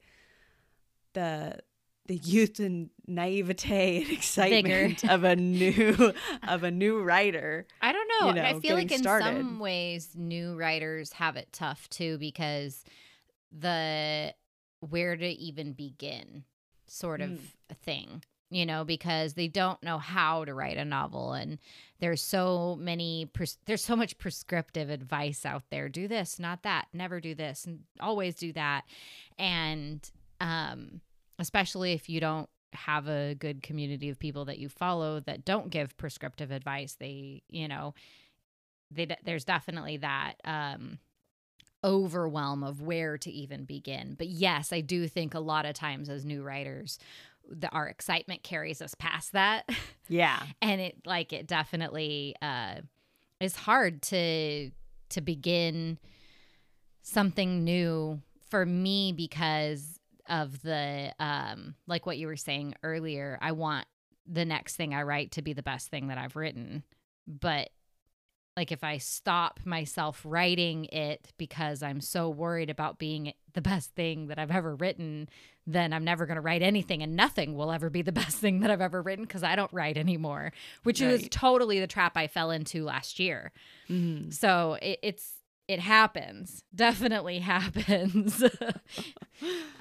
the 1.13 1.59
the 2.07 2.17
youth 2.17 2.59
and 2.59 2.89
naivete 3.07 4.03
and 4.03 4.11
excitement 4.11 5.03
of 5.09 5.23
a 5.23 5.35
new 5.35 6.13
of 6.47 6.63
a 6.63 6.69
new 6.71 7.01
writer 7.01 7.65
I 7.81 7.91
don't 7.91 8.07
know. 8.21 8.27
you 8.29 8.33
know, 8.35 8.43
I 8.43 8.59
feel 8.59 8.75
like 8.75 8.91
in 8.91 8.99
started. 8.99 9.25
some 9.25 9.59
ways 9.59 10.09
new 10.15 10.55
writers 10.55 11.13
have 11.13 11.35
it 11.35 11.49
tough 11.51 11.89
too 11.89 12.17
because 12.17 12.83
the 13.51 14.33
where 14.81 15.15
to 15.15 15.25
even 15.27 15.73
begin 15.73 16.43
sort 16.87 17.21
of 17.21 17.29
Mm. 17.31 17.77
thing, 17.81 18.23
you 18.51 18.65
know, 18.65 18.83
because 18.83 19.33
they 19.33 19.47
don't 19.47 19.81
know 19.81 19.97
how 19.97 20.45
to 20.45 20.53
write 20.53 20.77
a 20.77 20.85
novel 20.85 21.33
and 21.33 21.57
there's 21.99 22.21
so 22.21 22.75
many 22.79 23.25
pres- 23.25 23.57
there's 23.65 23.83
so 23.83 23.95
much 23.95 24.17
prescriptive 24.19 24.89
advice 24.91 25.45
out 25.45 25.63
there. 25.71 25.89
Do 25.89 26.07
this, 26.07 26.37
not 26.39 26.61
that. 26.63 26.87
Never 26.93 27.19
do 27.19 27.33
this 27.33 27.65
and 27.65 27.79
always 27.99 28.35
do 28.35 28.53
that. 28.53 28.83
And 29.39 30.07
um 30.39 31.01
especially 31.39 31.93
if 31.93 32.09
you 32.09 32.19
don't 32.19 32.49
have 32.73 33.07
a 33.07 33.35
good 33.35 33.63
community 33.63 34.09
of 34.09 34.19
people 34.19 34.45
that 34.45 34.59
you 34.59 34.67
follow 34.67 35.19
that 35.21 35.45
don't 35.45 35.69
give 35.69 35.95
prescriptive 35.97 36.51
advice 36.51 36.97
they 36.99 37.41
you 37.49 37.67
know 37.67 37.93
they 38.91 39.07
there's 39.23 39.45
definitely 39.45 39.97
that 39.97 40.33
um 40.43 40.99
overwhelm 41.83 42.63
of 42.63 42.81
where 42.81 43.15
to 43.15 43.29
even 43.31 43.63
begin. 43.63 44.15
But 44.17 44.27
yes 44.27 44.73
i 44.73 44.81
do 44.81 45.07
think 45.07 45.33
a 45.33 45.39
lot 45.39 45.65
of 45.65 45.73
times 45.73 46.09
as 46.09 46.25
new 46.25 46.43
writers 46.43 46.99
the, 47.49 47.69
our 47.69 47.87
excitement 47.87 48.43
carries 48.43 48.81
us 48.81 48.95
past 48.95 49.33
that. 49.33 49.69
Yeah. 50.07 50.41
And 50.61 50.81
it 50.81 50.97
like 51.05 51.31
it 51.31 51.47
definitely 51.47 52.35
uh 52.41 52.81
is 53.39 53.55
hard 53.55 54.01
to 54.03 54.71
to 55.09 55.21
begin 55.21 55.99
something 57.03 57.63
new 57.63 58.19
for 58.49 58.65
me 58.65 59.11
because 59.11 59.94
of 60.27 60.61
the 60.61 61.13
um 61.19 61.75
like 61.87 62.05
what 62.05 62.17
you 62.17 62.27
were 62.27 62.35
saying 62.37 62.73
earlier 62.83 63.37
i 63.41 63.51
want 63.51 63.85
the 64.25 64.45
next 64.45 64.75
thing 64.75 64.93
i 64.93 65.01
write 65.03 65.31
to 65.31 65.41
be 65.41 65.53
the 65.53 65.63
best 65.63 65.89
thing 65.89 66.07
that 66.07 66.17
i've 66.17 66.35
written 66.35 66.83
but 67.27 67.69
like 68.57 68.71
if 68.71 68.83
i 68.83 68.97
stop 68.97 69.59
myself 69.65 70.21
writing 70.25 70.85
it 70.85 71.31
because 71.37 71.83
i'm 71.83 72.01
so 72.01 72.29
worried 72.29 72.69
about 72.69 72.97
being 72.97 73.33
the 73.53 73.61
best 73.61 73.91
thing 73.95 74.27
that 74.27 74.39
i've 74.39 74.51
ever 74.51 74.75
written 74.75 75.29
then 75.67 75.93
i'm 75.93 76.03
never 76.03 76.25
going 76.25 76.35
to 76.35 76.41
write 76.41 76.61
anything 76.61 77.03
and 77.03 77.15
nothing 77.15 77.55
will 77.55 77.71
ever 77.71 77.89
be 77.89 78.01
the 78.01 78.11
best 78.23 78.37
thing 78.37 78.61
that 78.61 78.71
i've 78.71 78.81
ever 78.81 79.01
written 79.01 79.25
because 79.25 79.43
i 79.43 79.55
don't 79.55 79.71
write 79.73 79.97
anymore 79.97 80.51
which 80.83 81.01
Right. 81.01 81.29
totally 81.31 81.79
the 81.79 81.87
trap 81.87 82.13
i 82.17 82.27
fell 82.27 82.49
into 82.51 82.83
last 82.83 83.19
year 83.19 83.51
Mhm. 83.89 84.33
so 84.33 84.77
it, 84.81 84.99
it's 85.03 85.33
it 85.67 85.79
happens. 85.79 86.63
Definitely 86.75 87.39
happens. 87.39 88.43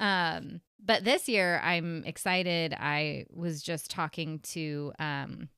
Um 0.00 0.60
but 0.84 1.04
this 1.04 1.28
year 1.28 1.60
i'm 1.62 2.02
excited. 2.04 2.74
I 2.78 3.26
was 3.30 3.62
just 3.62 3.88
talking 3.88 4.40
to 4.40 4.92
um 4.98 5.48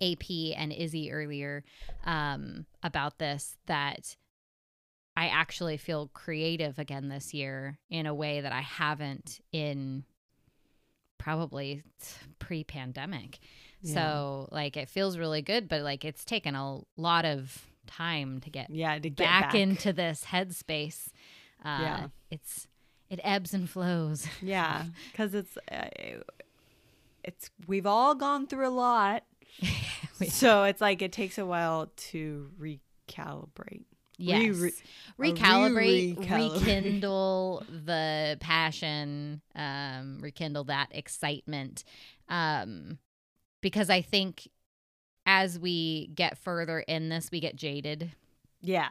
ap 0.00 0.24
and 0.56 0.72
izzy 0.72 1.12
earlier 1.12 1.64
um 2.04 2.66
about 2.82 3.18
this 3.18 3.56
that 3.66 4.16
i 5.16 5.28
actually 5.28 5.76
feel 5.76 6.10
creative 6.12 6.78
again 6.78 7.08
this 7.08 7.32
year 7.34 7.78
in 7.90 8.06
a 8.06 8.14
way 8.14 8.40
that 8.42 8.52
i 8.52 8.60
haven't 8.60 9.40
in 9.52 10.04
probably 11.18 11.82
pre-pandemic. 12.38 13.38
So 13.82 14.48
like 14.52 14.76
it 14.76 14.88
feels 14.88 15.16
really 15.18 15.42
good 15.42 15.68
but 15.68 15.82
like 15.82 16.04
it's 16.04 16.24
taken 16.24 16.54
a 16.54 16.80
lot 16.96 17.24
of 17.24 17.66
time 17.86 18.40
to 18.40 18.50
get 18.50 18.68
yeah 18.70 18.94
to 18.94 19.00
get 19.10 19.16
back, 19.16 19.42
back, 19.44 19.54
into 19.54 19.92
this 19.92 20.24
headspace. 20.30 21.08
Uh, 21.64 21.78
Yeah. 21.82 22.06
it's 22.30 22.68
it 23.10 23.20
ebbs 23.22 23.54
and 23.54 23.68
flows. 23.68 24.26
yeah 24.42 24.84
because 25.12 25.34
it's 25.34 25.56
uh, 25.70 25.88
it's 27.24 27.50
we've 27.66 27.86
all 27.86 28.14
gone 28.14 28.46
through 28.46 28.68
a 28.68 28.70
lot 28.70 29.24
so 30.28 30.64
it's 30.64 30.80
like 30.80 31.02
it 31.02 31.12
takes 31.12 31.38
a 31.38 31.46
while 31.46 31.90
to 31.96 32.50
recalibrate 32.60 33.84
yes, 34.18 34.56
re- 34.56 35.32
recalibrate, 35.32 36.16
re-recalibrate. 36.18 36.60
rekindle 36.60 37.64
the 37.84 38.36
passion, 38.40 39.40
um, 39.54 40.18
rekindle 40.20 40.64
that 40.64 40.88
excitement, 40.92 41.84
um, 42.28 42.98
because 43.60 43.90
I 43.90 44.00
think 44.02 44.48
as 45.26 45.58
we 45.58 46.06
get 46.14 46.38
further 46.38 46.80
in 46.80 47.08
this, 47.08 47.30
we 47.30 47.40
get 47.40 47.56
jaded 47.56 48.12
yeah. 48.62 48.88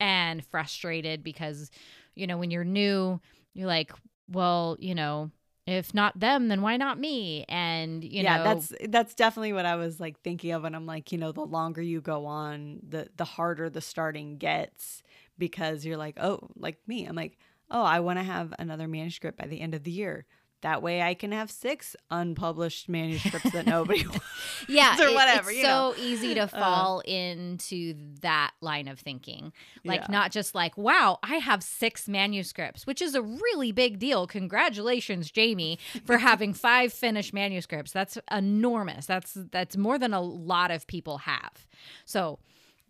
and 0.00 0.44
frustrated 0.46 1.22
because 1.22 1.70
you 2.14 2.26
know 2.26 2.38
when 2.38 2.50
you're 2.50 2.64
new 2.64 3.20
you're 3.54 3.68
like 3.68 3.92
well 4.28 4.76
you 4.80 4.94
know 4.94 5.30
if 5.66 5.92
not 5.92 6.18
them 6.18 6.48
then 6.48 6.62
why 6.62 6.78
not 6.78 6.98
me? 6.98 7.44
And 7.48 8.02
you 8.02 8.22
yeah 8.22 8.38
know 8.38 8.44
that's 8.44 8.72
that's 8.88 9.14
definitely 9.14 9.52
what 9.52 9.66
i 9.66 9.76
was 9.76 10.00
like 10.00 10.18
thinking 10.20 10.52
of 10.52 10.64
and 10.64 10.74
i'm 10.74 10.86
like 10.86 11.12
you 11.12 11.18
know 11.18 11.30
the 11.30 11.42
longer 11.42 11.82
you 11.82 12.00
go 12.00 12.24
on 12.26 12.80
the 12.88 13.08
the 13.16 13.24
harder 13.24 13.68
the 13.68 13.80
starting 13.80 14.38
gets 14.38 15.02
because 15.36 15.84
you're 15.84 15.96
like 15.96 16.16
oh 16.18 16.48
like 16.56 16.78
me. 16.86 17.04
I'm 17.04 17.16
like 17.16 17.36
oh 17.70 17.82
i 17.82 18.00
want 18.00 18.18
to 18.18 18.24
have 18.24 18.54
another 18.58 18.88
manuscript 18.88 19.38
by 19.38 19.46
the 19.46 19.60
end 19.60 19.74
of 19.74 19.84
the 19.84 19.90
year 19.90 20.24
that 20.62 20.82
way 20.82 21.00
i 21.02 21.14
can 21.14 21.30
have 21.32 21.50
six 21.50 21.94
unpublished 22.10 22.88
manuscripts 22.88 23.50
that 23.52 23.66
nobody 23.66 24.06
wants 24.08 24.24
yeah 24.68 24.96
or 25.00 25.08
it- 25.08 25.14
whatever, 25.14 25.50
it's 25.50 25.58
you 25.58 25.64
so 25.64 25.68
know. 25.68 25.94
easy 25.98 26.34
to 26.34 26.46
fall 26.48 27.00
into 27.00 27.94
that 28.20 28.52
line 28.60 28.88
of 28.88 28.98
thinking 28.98 29.52
like 29.84 30.00
Yeah. 30.02 30.06
not 30.10 30.30
just 30.32 30.54
like 30.54 30.76
wow 30.76 31.18
i 31.22 31.36
have 31.36 31.62
six 31.62 32.08
manuscripts 32.08 32.86
which 32.86 33.00
is 33.02 33.14
a 33.14 33.22
really 33.22 33.72
big 33.72 33.98
deal 33.98 34.26
congratulations 34.26 35.30
jamie 35.30 35.78
for 36.04 36.18
having 36.30 36.52
five 36.54 36.92
finished 36.92 37.32
manuscripts 37.32 37.92
that's 37.92 38.18
enormous 38.30 39.06
that's 39.06 39.34
that's 39.52 39.76
more 39.76 39.98
than 39.98 40.12
a 40.12 40.20
lot 40.20 40.70
of 40.70 40.86
people 40.86 41.18
have 41.18 41.66
so 42.04 42.38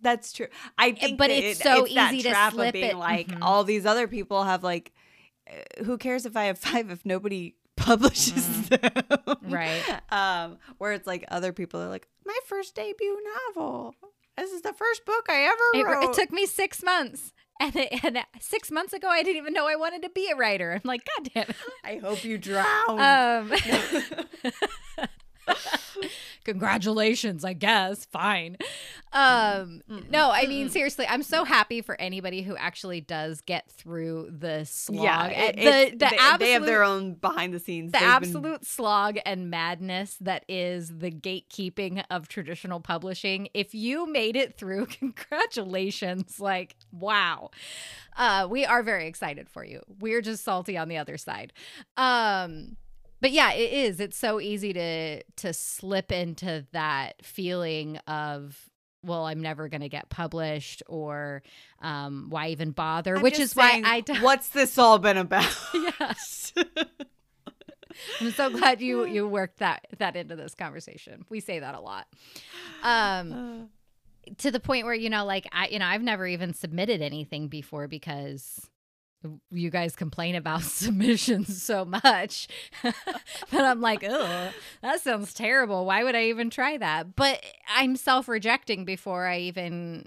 That's 0.01 0.33
true. 0.33 0.47
I 0.79 0.93
think, 0.93 1.19
but 1.19 1.29
it's 1.31 1.59
it- 1.61 1.63
so 1.65 1.85
it's 1.85 1.95
that 1.95 2.15
easy 2.15 2.23
to 2.23 2.31
trap 2.31 2.53
slip 2.53 2.69
of 2.69 2.73
being 2.73 2.91
it- 2.93 2.97
like 2.97 3.27
Mhm. 3.29 3.39
all 3.43 3.65
these 3.65 3.85
other 3.85 4.07
people 4.07 4.45
have 4.45 4.63
like, 4.63 4.93
uh, 5.51 5.85
who 5.85 5.99
cares 5.99 6.25
if 6.25 6.37
I 6.37 6.45
have 6.45 6.57
five 6.59 6.89
if 6.91 7.05
nobody 7.05 7.57
publishes 7.89 8.69
them, 8.69 8.79
Mm-hmm. 8.81 9.53
Right. 9.55 9.83
Um, 10.11 10.59
where 10.79 10.93
it's 10.93 11.07
like 11.07 11.25
other 11.29 11.53
people 11.53 11.81
are 11.81 11.89
like, 11.89 12.07
my 12.27 12.39
first 12.47 12.75
debut 12.75 13.19
novel. 13.57 13.95
This 14.37 14.53
is 14.53 14.63
the 14.63 14.73
first 14.73 15.05
book 15.05 15.27
I 15.29 15.43
ever 15.43 15.81
It, 15.81 15.85
wrote. 15.85 16.05
it 16.05 16.13
took 16.15 16.31
me 16.33 16.47
six 16.47 16.83
months. 16.83 17.33
And, 17.61 17.75
it, 17.75 18.05
and 18.05 18.19
six 18.41 18.71
months 18.71 18.93
ago, 18.93 19.09
I 19.09 19.23
didn't 19.25 19.39
even 19.39 19.53
know 19.53 19.67
I 19.67 19.75
wanted 19.77 20.03
to 20.03 20.11
be 20.11 20.31
a 20.31 20.37
writer. 20.37 20.73
I'm 20.73 20.81
like, 20.85 21.03
God 21.17 21.31
damn 21.35 21.55
I 21.85 21.97
hope 21.97 22.23
you 22.25 22.39
drown. 22.39 22.65
Um, 22.89 23.53
congratulations, 26.45 27.45
I 27.45 27.53
guess. 27.53 28.05
Fine. 28.07 28.57
Um, 29.13 29.83
no, 30.11 30.31
I 30.31 30.47
mean, 30.47 30.69
seriously, 30.71 31.07
I'm 31.09 31.23
so 31.23 31.45
happy 31.45 31.81
for 31.83 31.99
anybody 32.01 32.43
who 32.43 32.57
actually 32.57 33.01
does 33.01 33.41
get 33.41 33.71
through 33.71 34.31
the 34.39 34.65
slog. 34.65 35.03
yeah, 35.05 35.27
it- 35.27 35.57
the, 35.57 35.91
the 35.93 35.97
they, 35.97 36.07
absolute, 36.19 36.39
they 36.39 36.53
have 36.53 36.67
their 36.67 36.83
own 36.83 37.15
behind 37.15 37.53
the 37.55 37.59
scenes. 37.59 37.93
the 37.93 37.99
They've 37.99 38.03
been- 38.07 38.11
absolute 38.11 38.65
slog 38.67 39.19
and 39.25 39.51
madness 39.51 40.17
that 40.21 40.45
is 40.49 40.99
the 40.99 41.11
gatekeeping 41.11 42.05
of 42.11 42.29
traditional 42.29 42.81
publishing. 42.81 43.49
If 43.55 43.75
you 43.75 44.07
made 44.07 44.37
it 44.37 44.57
through, 44.57 44.87
congratulations. 45.49 46.39
Like, 46.41 46.77
wow. 46.93 47.51
Uh, 48.17 48.47
we 48.51 48.65
are 48.67 48.83
very 48.83 49.07
excited 49.07 49.49
for 49.49 49.65
you. 49.65 49.81
We're 50.01 50.21
just 50.23 50.45
salty 50.45 50.77
on 50.77 50.89
the 50.89 50.97
other 50.99 51.17
side. 51.17 51.53
Um, 51.97 52.77
but 53.21 53.31
yeah, 53.33 53.53
it 53.53 53.73
is. 53.73 54.01
It's 54.01 54.17
so 54.19 54.41
easy 54.41 54.73
to 54.73 55.23
to 55.23 55.53
slip 55.53 56.13
into 56.13 56.67
that 56.73 57.25
feeling 57.25 57.97
of 58.07 58.59
well, 59.05 59.27
I'm 59.27 59.41
never 59.41 59.69
going 59.69 59.81
to 59.83 59.89
get 59.89 60.09
published, 60.09 60.83
or 60.89 61.43
um, 61.81 62.27
why 62.31 62.49
even 62.49 62.73
bother? 62.73 63.17
I'm 63.17 63.23
Which 63.23 63.39
is 63.39 63.55
why 63.55 63.81
I. 63.85 64.01
don't- 64.01 64.23
what's 64.23 64.49
this 64.49 64.77
all 64.79 64.99
been 64.99 65.17
about? 65.17 65.49
Yes. 65.75 66.53
I'm 68.21 68.31
so 68.33 68.51
glad 68.51 68.81
you 68.81 69.05
you 69.07 69.27
worked 69.27 69.59
that 69.59 69.87
that 69.99 70.15
into 70.17 70.37
this 70.37 70.55
conversation. 70.55 71.25
We 71.29 71.41
say 71.41 71.59
that 71.59 71.75
a 71.75 71.81
lot. 71.81 72.07
Um 72.83 73.69
to 74.39 74.51
the 74.51 74.61
point 74.61 74.85
where 74.85 74.95
you 74.95 75.11
know 75.11 75.25
like 75.25 75.47
I 75.53 75.69
you 75.69 75.79
know 75.79 75.87
I've 75.87 76.03
never 76.03 76.27
even 76.27 76.55
submitted 76.55 77.03
anything 77.03 77.49
before 77.49 77.89
because 77.89 78.69
you 79.51 79.71
guys 79.71 79.97
complain 79.97 80.35
about 80.35 80.63
submissions 80.63 81.63
so 81.63 81.85
much 81.85 82.49
that 82.83 82.95
I'm 83.53 83.81
like, 83.81 84.05
"Oh, 84.09 84.51
that 84.83 85.01
sounds 85.01 85.35
terrible. 85.35 85.85
Why 85.87 86.05
would 86.05 86.15
I 86.15 86.25
even 86.27 86.51
try 86.51 86.77
that?" 86.79 87.17
But 87.17 87.43
I'm 87.75 87.97
self-rejecting 87.97 88.85
before 88.85 89.27
I 89.27 89.39
even 89.41 90.07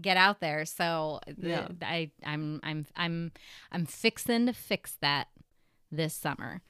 get 0.00 0.16
out 0.16 0.40
there. 0.40 0.64
So 0.64 1.20
Yeah. 1.36 1.68
I 1.82 2.10
I'm 2.24 2.60
I'm 2.62 2.86
I'm 2.96 3.32
I'm 3.72 3.86
fixing 3.86 4.46
to 4.46 4.52
fix 4.52 4.96
that 5.00 5.28
this 5.90 6.14
summer. 6.14 6.62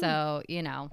So, 0.00 0.42
you 0.48 0.62
know, 0.62 0.90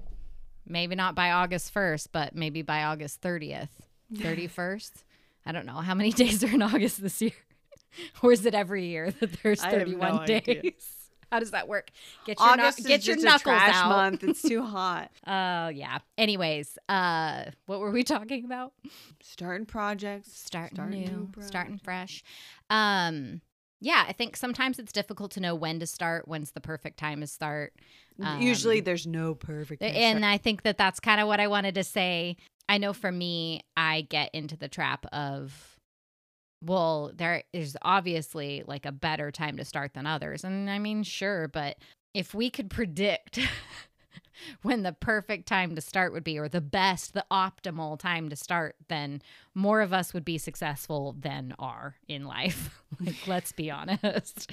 maybe 0.66 0.94
not 0.94 1.14
by 1.14 1.30
August 1.32 1.72
1st, 1.74 2.08
but 2.12 2.34
maybe 2.34 2.62
by 2.62 2.84
August 2.84 3.20
30th, 3.20 3.68
31st. 4.12 4.90
I 5.46 5.52
don't 5.52 5.66
know 5.66 5.74
how 5.74 5.94
many 5.94 6.10
days 6.22 6.42
are 6.42 6.48
in 6.48 6.62
August 6.62 7.02
this 7.02 7.20
year, 7.20 7.32
or 8.22 8.32
is 8.32 8.44
it 8.46 8.54
every 8.54 8.86
year 8.86 9.10
that 9.10 9.32
there's 9.42 9.60
31 9.62 10.16
no 10.16 10.26
days? 10.26 10.42
idea. 10.48 10.62
How 11.32 11.40
does 11.40 11.50
that 11.50 11.66
work? 11.66 11.90
Get 12.26 12.38
your 12.38 12.48
August 12.48 12.78
is 12.80 12.86
get 12.86 13.06
your 13.06 13.16
just 13.16 13.24
a 13.24 13.28
knuckles 13.28 13.56
trash 13.56 13.74
out. 13.74 13.88
month. 13.88 14.22
It's 14.24 14.40
too 14.48 14.62
hot. 14.62 15.10
Oh 15.26 15.66
yeah. 15.68 15.98
Anyways, 16.16 16.78
uh, 16.88 17.46
what 17.66 17.80
were 17.80 17.90
we 17.90 18.04
talking 18.04 18.44
about? 18.44 18.72
Starting 19.20 19.66
projects, 19.66 20.30
starting, 20.32 20.76
starting 20.76 21.00
new, 21.00 21.10
new 21.36 21.42
starting 21.42 21.78
fresh. 21.78 22.22
Um, 22.70 23.40
yeah, 23.80 24.04
I 24.06 24.12
think 24.12 24.36
sometimes 24.36 24.78
it's 24.78 24.92
difficult 24.92 25.32
to 25.32 25.40
know 25.40 25.54
when 25.56 25.80
to 25.80 25.86
start. 25.86 26.28
When's 26.28 26.52
the 26.52 26.60
perfect 26.60 26.98
time 26.98 27.20
to 27.20 27.26
start? 27.26 27.72
Usually, 28.38 28.78
Um, 28.78 28.84
there's 28.84 29.06
no 29.06 29.34
perfect. 29.34 29.82
time 29.82 29.90
And. 29.94 30.24
I 30.24 30.38
think 30.38 30.62
that 30.62 30.78
that's 30.78 31.00
kind 31.00 31.20
of 31.20 31.26
what 31.26 31.40
I 31.40 31.48
wanted 31.48 31.74
to 31.74 31.84
say. 31.84 32.36
I 32.68 32.78
know 32.78 32.92
for 32.92 33.10
me, 33.10 33.60
I 33.76 34.02
get 34.02 34.30
into 34.32 34.56
the 34.56 34.68
trap 34.68 35.04
of, 35.12 35.73
well, 36.64 37.12
there 37.14 37.44
is 37.52 37.76
obviously 37.82 38.62
like 38.66 38.86
a 38.86 38.92
better 38.92 39.30
time 39.30 39.56
to 39.56 39.64
start 39.64 39.94
than 39.94 40.06
others. 40.06 40.44
And 40.44 40.70
I 40.70 40.78
mean, 40.78 41.02
sure, 41.02 41.48
but 41.48 41.76
if 42.14 42.34
we 42.34 42.48
could 42.50 42.70
predict 42.70 43.38
when 44.62 44.82
the 44.82 44.92
perfect 44.92 45.46
time 45.46 45.74
to 45.74 45.80
start 45.80 46.12
would 46.12 46.24
be, 46.24 46.38
or 46.38 46.48
the 46.48 46.60
best, 46.60 47.12
the 47.12 47.26
optimal 47.30 47.98
time 47.98 48.28
to 48.30 48.36
start, 48.36 48.76
then 48.88 49.20
more 49.54 49.80
of 49.80 49.92
us 49.92 50.14
would 50.14 50.24
be 50.24 50.38
successful 50.38 51.16
than 51.18 51.54
are 51.58 51.96
in 52.08 52.24
life. 52.24 52.82
like, 53.00 53.26
let's 53.26 53.52
be 53.52 53.70
honest. 53.70 54.50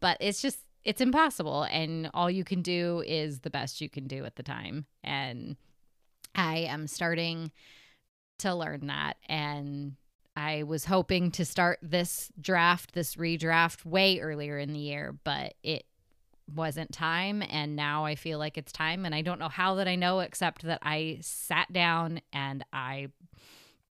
But 0.00 0.16
it's 0.20 0.42
just, 0.42 0.58
it's 0.84 1.00
impossible. 1.00 1.64
And 1.64 2.10
all 2.14 2.30
you 2.30 2.44
can 2.44 2.62
do 2.62 3.02
is 3.06 3.40
the 3.40 3.50
best 3.50 3.80
you 3.80 3.88
can 3.88 4.06
do 4.06 4.24
at 4.24 4.36
the 4.36 4.42
time. 4.42 4.86
And 5.02 5.56
I 6.34 6.58
am 6.58 6.86
starting 6.86 7.52
to 8.40 8.54
learn 8.54 8.88
that. 8.88 9.16
And 9.28 9.96
I 10.36 10.64
was 10.64 10.84
hoping 10.84 11.30
to 11.32 11.44
start 11.44 11.78
this 11.82 12.32
draft, 12.40 12.92
this 12.94 13.16
redraft 13.16 13.84
way 13.84 14.20
earlier 14.20 14.58
in 14.58 14.72
the 14.72 14.78
year, 14.78 15.16
but 15.24 15.54
it 15.62 15.86
wasn't 16.54 16.92
time 16.92 17.42
and 17.48 17.74
now 17.74 18.04
I 18.04 18.16
feel 18.16 18.38
like 18.38 18.58
it's 18.58 18.70
time 18.72 19.06
and 19.06 19.14
I 19.14 19.22
don't 19.22 19.38
know 19.38 19.48
how 19.48 19.76
that 19.76 19.88
I 19.88 19.94
know 19.94 20.20
except 20.20 20.62
that 20.62 20.78
I 20.82 21.18
sat 21.22 21.72
down 21.72 22.20
and 22.32 22.64
I 22.72 23.08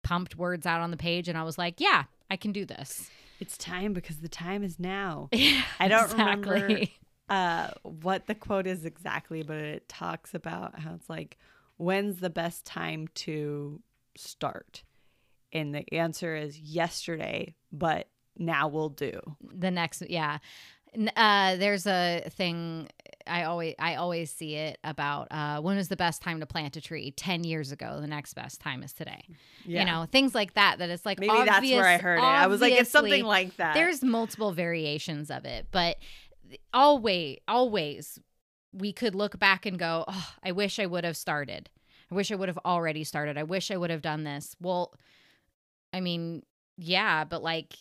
pumped 0.02 0.36
words 0.36 0.66
out 0.66 0.80
on 0.80 0.90
the 0.90 0.96
page 0.98 1.28
and 1.28 1.38
I 1.38 1.44
was 1.44 1.56
like, 1.56 1.80
yeah, 1.80 2.04
I 2.30 2.36
can 2.36 2.52
do 2.52 2.64
this. 2.66 3.08
it's 3.40 3.56
time 3.56 3.92
because 3.92 4.18
the 4.18 4.28
time 4.28 4.62
is 4.62 4.78
now. 4.78 5.28
Yeah, 5.32 5.62
I 5.80 5.88
don't 5.88 6.12
remember 6.12 6.80
uh, 7.28 7.68
what 7.82 8.26
the 8.26 8.34
quote 8.34 8.66
is 8.66 8.84
exactly, 8.84 9.42
but 9.42 9.56
it 9.56 9.88
talks 9.88 10.34
about 10.34 10.78
how 10.78 10.94
it's 10.94 11.08
like, 11.08 11.38
when's 11.78 12.18
the 12.18 12.30
best 12.30 12.66
time 12.66 13.08
to 13.14 13.80
start? 14.16 14.82
And 15.52 15.74
the 15.74 15.84
answer 15.94 16.34
is 16.36 16.58
yesterday, 16.58 17.54
but 17.70 18.08
now 18.38 18.68
we'll 18.68 18.88
do. 18.88 19.20
the 19.54 19.70
next 19.70 20.02
yeah. 20.08 20.38
Uh 21.16 21.56
there's 21.56 21.86
a 21.86 22.22
thing 22.30 22.88
i 23.26 23.44
always 23.44 23.74
i 23.78 23.94
always 23.94 24.30
see 24.30 24.56
it 24.56 24.78
about 24.84 25.28
uh 25.30 25.58
when 25.60 25.78
is 25.78 25.88
the 25.88 25.96
best 25.96 26.20
time 26.20 26.40
to 26.40 26.46
plant 26.46 26.76
a 26.76 26.80
tree? 26.80 27.10
10 27.12 27.44
years 27.44 27.72
ago 27.72 27.98
the 28.00 28.06
next 28.06 28.34
best 28.34 28.60
time 28.60 28.82
is 28.82 28.92
today. 28.92 29.22
You 29.64 29.84
know 29.84 30.06
things 30.10 30.34
like 30.34 30.54
that 30.54 30.78
that 30.80 30.90
it's 30.90 31.06
like 31.06 31.18
maybe 31.18 31.32
that's 31.46 31.64
where 31.70 31.86
I 31.86 31.96
heard 31.98 32.18
it. 32.18 32.24
I 32.24 32.46
was 32.46 32.60
like, 32.60 32.72
it's 32.74 32.90
something 32.90 33.24
like 33.24 33.56
that. 33.56 33.74
there's 33.74 34.02
multiple 34.02 34.52
variations 34.52 35.30
of 35.30 35.44
it 35.44 35.66
but 35.70 35.96
always 36.74 37.38
always 37.48 38.18
we 38.72 38.92
could 38.92 39.14
look 39.14 39.38
back 39.38 39.64
and 39.66 39.78
go 39.78 40.04
oh 40.08 40.28
i 40.42 40.52
wish 40.52 40.78
i 40.78 40.86
would 40.86 41.04
have 41.04 41.16
started. 41.16 41.70
I 42.10 42.14
wish 42.14 42.30
i 42.30 42.34
would 42.34 42.48
have 42.48 42.58
already 42.66 43.04
started. 43.04 43.38
I 43.38 43.44
wish 43.44 43.70
i 43.70 43.76
would 43.76 43.90
have 43.90 44.02
done 44.02 44.24
this. 44.24 44.56
Well 44.60 44.94
i 45.92 46.00
mean 46.00 46.42
yeah 46.76 47.24
but 47.24 47.42
like 47.42 47.74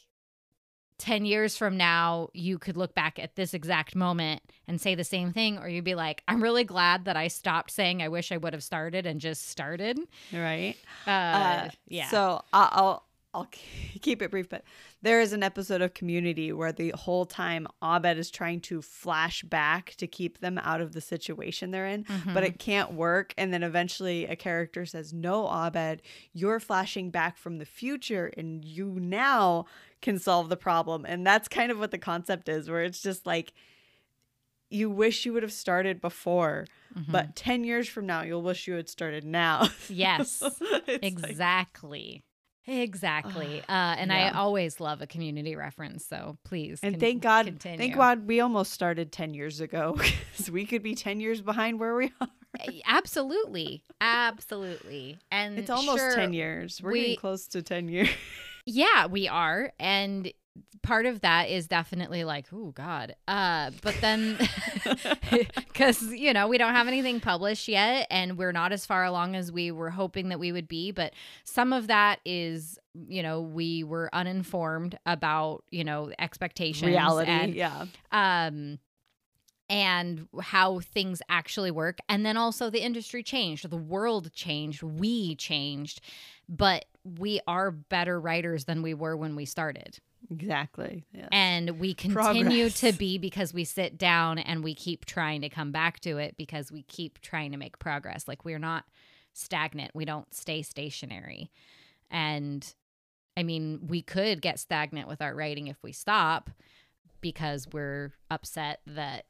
10 1.00 1.26
years 1.26 1.58
from 1.58 1.78
now 1.78 2.30
you 2.34 2.60
could 2.60 2.78
look 2.78 2.94
back 2.94 3.18
at 3.18 3.36
this 3.36 3.56
exact 3.56 3.96
moment 3.96 4.42
and 4.68 4.80
say 4.80 4.94
the 4.94 5.04
same 5.04 5.34
thing 5.34 5.58
or 5.58 5.68
you'd 5.68 5.84
be 5.84 5.96
like 5.96 6.22
i'm 6.28 6.44
really 6.44 6.64
glad 6.64 7.06
that 7.06 7.18
i 7.18 7.28
stopped 7.28 7.72
saying 7.72 8.04
i 8.04 8.08
wish 8.08 8.32
i 8.32 8.38
would 8.38 8.54
have 8.54 8.62
started 8.64 9.08
and 9.08 9.20
just 9.20 9.48
started 9.50 9.98
right. 10.32 10.76
uh, 11.08 11.10
Uh, 11.10 11.70
yeah 11.88 12.08
So 12.10 12.44
I'll 12.54 13.04
I'll 13.34 13.48
keep 14.02 14.22
it 14.22 14.30
brief, 14.32 14.50
but 14.50 14.64
there 15.02 15.22
is 15.22 15.32
an 15.34 15.42
episode 15.44 15.82
of 15.82 15.94
Community 15.94 16.52
where 16.52 16.72
the 16.72 16.90
whole 16.92 17.26
time 17.26 17.66
Abed 17.82 18.18
is 18.18 18.30
trying 18.30 18.60
to 18.62 18.82
flash 18.82 19.42
back 19.44 19.96
to 20.00 20.08
keep 20.08 20.40
them 20.40 20.58
out 20.58 20.82
of 20.82 20.92
the 20.94 21.02
situation 21.02 21.72
they're 21.72 21.88
in, 21.88 22.04
Mm-hmm. 22.04 22.34
but 22.34 22.44
it 22.44 22.60
can't 22.60 22.94
work. 22.94 23.34
And 23.38 23.54
then 23.54 23.64
eventually 23.64 24.26
a 24.26 24.36
character 24.36 24.86
says, 24.86 25.14
"No, 25.14 25.48
Abed, 25.48 26.02
you're 26.34 26.60
flashing 26.60 27.10
back 27.10 27.38
from 27.38 27.58
the 27.58 27.66
future, 27.66 28.32
and 28.38 28.66
you 28.66 28.98
now 29.00 29.66
can 30.02 30.20
solve 30.20 30.50
the 30.50 30.58
problem." 30.58 31.06
And 31.06 31.26
that's 31.26 31.48
kind 31.48 31.72
of 31.72 31.80
what 31.80 31.92
the 31.92 31.98
concept 31.98 32.50
is, 32.50 32.70
where 32.70 32.84
it's 32.84 33.02
just 33.02 33.26
like. 33.26 33.54
You 34.74 34.90
wish 34.90 35.26
you 35.26 35.34
would 35.34 35.44
have 35.44 35.52
started 35.52 36.00
before, 36.00 36.66
Mm-hmm. 36.98 37.12
but 37.12 37.36
10 37.36 37.66
years 37.66 37.90
from 37.90 38.06
now, 38.06 38.22
you'll 38.22 38.42
wish 38.42 38.68
you 38.68 38.74
had 38.76 38.88
started 38.88 39.26
now. 39.26 39.68
yes 39.90 40.42
exactly. 40.88 42.14
like- 42.16 42.24
exactly 42.68 43.60
uh 43.70 43.96
and 43.98 44.14
i 44.14 44.30
always 44.30 44.80
love 44.80 45.02
a 45.02 45.08
community 45.08 45.56
reference 45.56 46.06
so 46.06 46.38
please 46.46 46.80
And 46.84 46.94
con- 46.96 47.00
thank 47.00 47.22
God, 47.22 47.46
continue. 47.46 47.78
thank 47.78 47.96
God 47.96 48.28
we 48.28 48.40
almost 48.40 48.72
started 48.72 49.12
10 49.12 49.34
years 49.34 49.60
ago 49.62 49.94
because 49.98 50.52
we 50.52 50.66
could 50.66 50.84
be 50.84 50.94
10 50.96 51.20
years 51.20 51.42
behind 51.42 51.80
where 51.80 51.96
we 51.96 52.12
are. 52.22 52.28
Uh, 52.60 52.72
absolutely 52.86 53.84
absolutely 54.00 55.18
and 55.32 55.58
It's 55.58 55.70
almost 55.70 56.00
sure, 56.00 56.16
10 56.16 56.34
years. 56.34 56.82
We're 56.84 56.92
we- 56.92 57.02
getting 57.02 57.18
close 57.18 57.48
to 57.48 57.62
10 57.62 57.88
years. 57.88 58.10
yeah 58.66 59.08
we 59.08 59.28
are 59.28 59.72
and 59.80 60.32
part 60.82 61.06
of 61.06 61.22
that 61.22 61.50
is 61.50 61.68
definitely 61.68 62.24
like 62.24 62.48
oh 62.52 62.72
god 62.72 63.16
uh 63.28 63.70
but 63.82 63.96
then 64.02 64.38
because 65.56 66.02
you 66.12 66.34
know 66.34 66.48
we 66.48 66.58
don't 66.58 66.74
have 66.74 66.88
anything 66.88 67.20
published 67.20 67.68
yet 67.68 68.08
and 68.10 68.38
we're 68.38 68.52
not 68.52 68.72
as 68.72 68.86
far 68.86 69.04
along 69.04 69.36
as 69.36 69.52
we 69.52 69.72
were 69.72 69.92
hoping 69.92 70.30
that 70.30 70.40
we 70.40 70.52
would 70.52 70.68
be 70.68 70.92
but 70.92 71.14
some 71.44 71.72
of 71.72 71.88
that 71.88 72.20
is 72.26 72.80
you 73.08 73.22
know 73.22 73.42
we 73.42 73.84
were 73.84 74.10
uninformed 74.14 74.98
about 75.06 75.64
you 75.70 75.84
know 75.84 76.12
expectations 76.20 76.90
Reality. 76.90 77.32
and 77.32 77.54
yeah. 77.56 77.86
um 78.12 78.80
and 79.70 80.28
how 80.42 80.80
things 80.80 81.22
actually 81.30 81.72
work 81.72 82.00
and 82.10 82.26
then 82.26 82.36
also 82.36 82.70
the 82.70 82.82
industry 82.82 83.24
changed 83.24 83.70
the 83.70 83.78
world 83.78 84.34
changed 84.34 84.84
we 84.84 85.36
changed 85.36 86.02
but 86.50 86.86
we 87.04 87.40
are 87.48 87.72
better 87.72 88.20
writers 88.20 88.66
than 88.66 88.82
we 88.82 88.94
were 88.94 89.16
when 89.18 89.36
we 89.36 89.46
started 89.46 90.00
Exactly. 90.30 91.04
Yeah. 91.14 91.28
and 91.32 91.80
we 91.80 91.94
continue 91.94 92.44
Progress. 92.70 92.80
to 92.82 92.92
be 92.94 93.18
because 93.18 93.54
we 93.54 93.66
sit 93.66 93.98
down 93.98 94.38
and 94.38 94.64
we 94.64 94.74
keep 94.76 95.06
trying 95.06 95.42
to 95.42 95.50
come 95.50 95.72
back 95.72 96.00
to 96.02 96.18
it 96.20 96.36
because 96.38 96.72
we 96.72 96.84
keep 96.84 97.20
trying 97.22 97.52
to 97.52 97.58
make 97.58 97.80
progress 97.80 98.28
like 98.28 98.46
we're 98.46 98.60
not 98.60 98.86
stagnant 99.34 99.92
we 99.96 100.06
don't 100.06 100.34
stay 100.34 100.62
stationary 100.62 101.50
and 102.10 102.76
i 103.38 103.44
mean 103.44 103.80
we 103.88 104.02
could 104.02 104.42
get 104.42 104.60
stagnant 104.60 105.08
with 105.08 105.22
our 105.22 105.34
writing 105.34 105.68
if 105.68 105.78
we 105.82 105.92
stop 105.92 106.50
because 107.22 107.68
we're 107.72 108.12
upset 108.30 108.82
that 108.86 109.26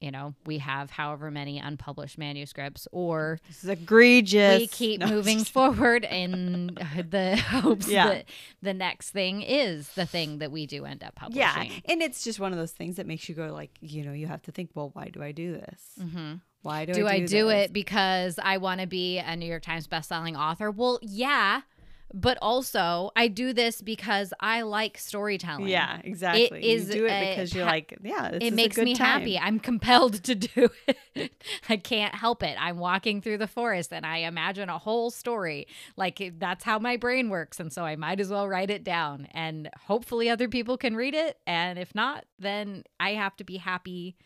you 0.00 0.10
know 0.10 0.34
we 0.46 0.58
have 0.58 0.90
however 0.90 1.30
many 1.30 1.58
unpublished 1.58 2.18
manuscripts 2.18 2.86
or 2.92 3.40
This 3.48 3.64
is 3.64 3.70
egregious. 3.70 4.60
we 4.60 4.66
keep 4.68 5.00
No, 5.00 5.08
moving 5.08 5.42
forward 5.44 6.04
in 6.04 6.66
the 7.10 7.36
hopes 7.36 7.88
Yeah. 7.88 8.08
that 8.08 8.24
the 8.62 8.74
next 8.74 9.10
thing 9.10 9.42
is 9.42 9.88
the 9.90 10.06
thing 10.06 10.38
that 10.38 10.52
we 10.52 10.66
do 10.66 10.84
end 10.84 11.02
up 11.02 11.14
publishing. 11.16 11.40
Yeah. 11.72 11.78
And 11.86 12.02
it's 12.02 12.22
just 12.22 12.38
one 12.38 12.52
of 12.52 12.58
those 12.58 12.72
things 12.72 12.96
that 12.96 13.06
makes 13.06 13.28
you 13.28 13.34
go, 13.34 13.52
like, 13.52 13.70
you 13.80 14.04
know, 14.04 14.12
you 14.12 14.26
have 14.28 14.42
to 14.42 14.52
think, 14.52 14.70
well, 14.74 14.90
why 14.92 15.08
do 15.08 15.22
I 15.22 15.32
do 15.32 15.52
this? 15.52 15.80
hmm 16.00 16.34
Why 16.62 16.84
do, 16.84 16.92
Do 16.94 17.06
I 17.06 17.14
I 17.14 17.18
do, 17.20 17.26
do 17.26 17.46
this? 17.48 17.66
it 17.66 17.72
because 17.72 18.38
I 18.42 18.58
want 18.58 18.80
to 18.80 18.86
be 18.86 19.18
a 19.18 19.34
New 19.36 19.46
York 19.46 19.62
Times 19.62 19.88
bestselling 19.88 20.36
author? 20.38 20.70
Well, 20.70 20.98
yeah, 21.02 21.62
but 22.12 22.38
also 22.40 23.10
I 23.14 23.28
do 23.28 23.52
this 23.52 23.82
because 23.82 24.32
I 24.40 24.62
like 24.62 24.98
storytelling. 24.98 25.68
Yeah, 25.68 26.00
exactly. 26.02 26.70
is 26.70 26.88
you 26.88 27.00
do 27.00 27.06
it 27.06 27.10
a 27.10 27.30
because 27.30 27.54
you're 27.54 27.66
like, 27.66 27.98
yeah, 28.02 28.30
it 28.32 28.54
makes 28.54 28.78
me 28.78 28.94
time. 28.94 29.20
happy. 29.20 29.38
I'm 29.38 29.60
compelled 29.60 30.22
to 30.24 30.34
do 30.34 30.70
it. 31.14 31.32
I 31.68 31.76
can't 31.76 32.14
help 32.14 32.42
it. 32.42 32.56
I'm 32.58 32.78
walking 32.78 33.20
through 33.20 33.38
the 33.38 33.46
forest 33.46 33.92
and 33.92 34.06
I 34.06 34.18
imagine 34.18 34.68
a 34.68 34.78
whole 34.78 35.10
story. 35.10 35.66
Like 35.96 36.34
that's 36.38 36.64
how 36.64 36.78
my 36.78 36.96
brain 36.96 37.28
works. 37.28 37.60
And 37.60 37.72
so 37.72 37.84
I 37.84 37.96
might 37.96 38.20
as 38.20 38.30
well 38.30 38.48
write 38.48 38.70
it 38.70 38.84
down. 38.84 39.28
And 39.32 39.68
hopefully 39.86 40.30
other 40.30 40.48
people 40.48 40.78
can 40.78 40.96
read 40.96 41.14
it. 41.14 41.38
And 41.46 41.78
if 41.78 41.94
not, 41.94 42.24
then 42.38 42.84
I 42.98 43.10
have 43.14 43.36
to 43.36 43.44
be 43.44 43.58
happy 43.58 44.16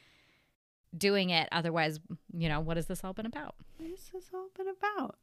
doing 0.96 1.30
it. 1.30 1.48
Otherwise, 1.52 2.00
you 2.32 2.48
know, 2.48 2.60
what 2.60 2.76
has 2.76 2.86
this 2.86 3.02
all 3.02 3.12
been 3.12 3.26
about? 3.26 3.56
What 3.76 3.90
has 3.90 4.10
this 4.12 4.30
all 4.32 4.48
been 4.56 4.68
about? 4.68 5.16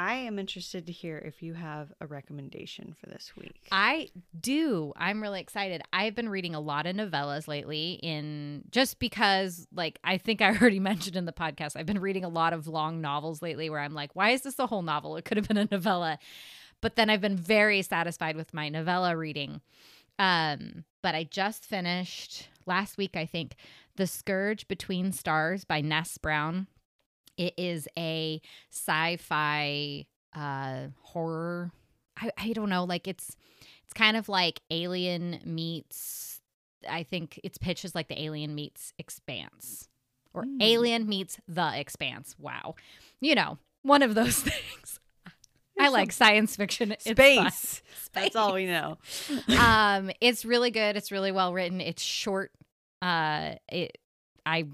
I 0.00 0.14
am 0.14 0.38
interested 0.38 0.86
to 0.86 0.92
hear 0.92 1.18
if 1.18 1.42
you 1.42 1.52
have 1.52 1.92
a 2.00 2.06
recommendation 2.06 2.96
for 2.98 3.10
this 3.10 3.34
week. 3.36 3.68
I 3.70 4.08
do. 4.40 4.94
I'm 4.96 5.20
really 5.20 5.40
excited. 5.42 5.82
I've 5.92 6.14
been 6.14 6.30
reading 6.30 6.54
a 6.54 6.60
lot 6.60 6.86
of 6.86 6.96
novellas 6.96 7.46
lately 7.46 8.00
in 8.02 8.64
just 8.70 8.98
because 8.98 9.66
like 9.74 9.98
I 10.02 10.16
think 10.16 10.40
I 10.40 10.56
already 10.56 10.80
mentioned 10.80 11.16
in 11.16 11.26
the 11.26 11.34
podcast, 11.34 11.76
I've 11.76 11.84
been 11.84 12.00
reading 12.00 12.24
a 12.24 12.30
lot 12.30 12.54
of 12.54 12.66
long 12.66 13.02
novels 13.02 13.42
lately 13.42 13.68
where 13.68 13.80
I'm 13.80 13.92
like, 13.92 14.16
why 14.16 14.30
is 14.30 14.40
this 14.40 14.58
a 14.58 14.66
whole 14.66 14.80
novel? 14.80 15.18
It 15.18 15.26
could 15.26 15.36
have 15.36 15.46
been 15.46 15.58
a 15.58 15.68
novella. 15.70 16.18
but 16.80 16.96
then 16.96 17.10
I've 17.10 17.20
been 17.20 17.36
very 17.36 17.82
satisfied 17.82 18.36
with 18.36 18.54
my 18.54 18.70
novella 18.70 19.14
reading. 19.14 19.60
Um, 20.18 20.84
but 21.02 21.14
I 21.14 21.24
just 21.24 21.66
finished 21.66 22.48
last 22.64 22.96
week, 22.96 23.18
I 23.18 23.26
think, 23.26 23.54
The 23.96 24.06
Scourge 24.06 24.66
Between 24.66 25.12
Stars 25.12 25.66
by 25.66 25.82
Ness 25.82 26.16
Brown. 26.16 26.68
It 27.40 27.54
is 27.56 27.88
a 27.96 28.40
sci-fi 28.70 30.06
uh 30.36 30.88
horror. 31.00 31.72
I, 32.16 32.30
I 32.36 32.52
don't 32.52 32.68
know, 32.68 32.84
like 32.84 33.08
it's 33.08 33.34
it's 33.84 33.92
kind 33.94 34.16
of 34.16 34.28
like 34.28 34.60
Alien 34.70 35.40
meets 35.44 36.40
I 36.88 37.02
think 37.02 37.40
its 37.42 37.58
pitch 37.58 37.84
is 37.84 37.94
like 37.94 38.08
the 38.08 38.20
Alien 38.22 38.54
meets 38.54 38.92
Expanse. 38.98 39.88
Or 40.32 40.44
Mm. 40.44 40.62
Alien 40.62 41.08
meets 41.08 41.38
the 41.48 41.72
Expanse. 41.80 42.36
Wow. 42.38 42.74
You 43.20 43.34
know, 43.34 43.58
one 43.82 44.02
of 44.02 44.14
those 44.14 44.36
things. 44.42 45.00
I 45.78 45.88
like 45.88 46.12
science 46.12 46.56
fiction. 46.56 46.90
Fun. 46.90 46.98
Space. 47.16 47.82
That's 48.12 48.36
all 48.36 48.52
we 48.54 48.66
know. 48.66 48.98
um 49.58 50.10
it's 50.20 50.44
really 50.44 50.70
good 50.70 50.96
it's 50.96 51.10
really 51.10 51.32
well 51.32 51.52
written 51.54 51.80
it's 51.80 52.02
short 52.02 52.52
uh 53.02 53.54
it 53.72 53.96
i 54.44 54.66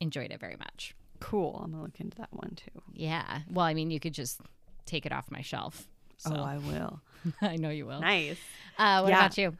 enjoyed 0.00 0.30
it 0.30 0.40
very 0.40 0.56
much 0.56 0.94
Cool. 1.20 1.60
I'm 1.62 1.70
gonna 1.72 1.82
look 1.82 2.00
into 2.00 2.16
that 2.18 2.32
one 2.32 2.52
too. 2.56 2.80
yeah 2.94 3.40
well 3.50 3.64
i 3.66 3.74
mean 3.74 3.90
you 3.90 4.00
could 4.00 4.14
just 4.14 4.40
take 4.86 5.04
it 5.06 5.12
off 5.12 5.30
my 5.30 5.40
shelf 5.42 5.86
so 6.16 6.30
Oh, 6.34 6.42
I 6.44 6.58
will. 6.58 7.00
i 7.42 7.56
know 7.56 7.70
you 7.70 7.86
will 7.86 8.00
Nice. 8.00 8.38
uh 8.78 9.00
what 9.00 9.10
Yeah. 9.10 9.18
about 9.26 9.38
you 9.38 9.56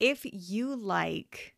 If 0.00 0.24
you 0.24 0.74
like 0.74 1.54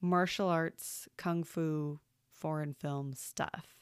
martial 0.00 0.48
arts, 0.48 1.08
kung 1.18 1.42
fu, 1.44 1.98
foreign 2.32 2.72
film 2.74 3.12
stuff, 3.14 3.76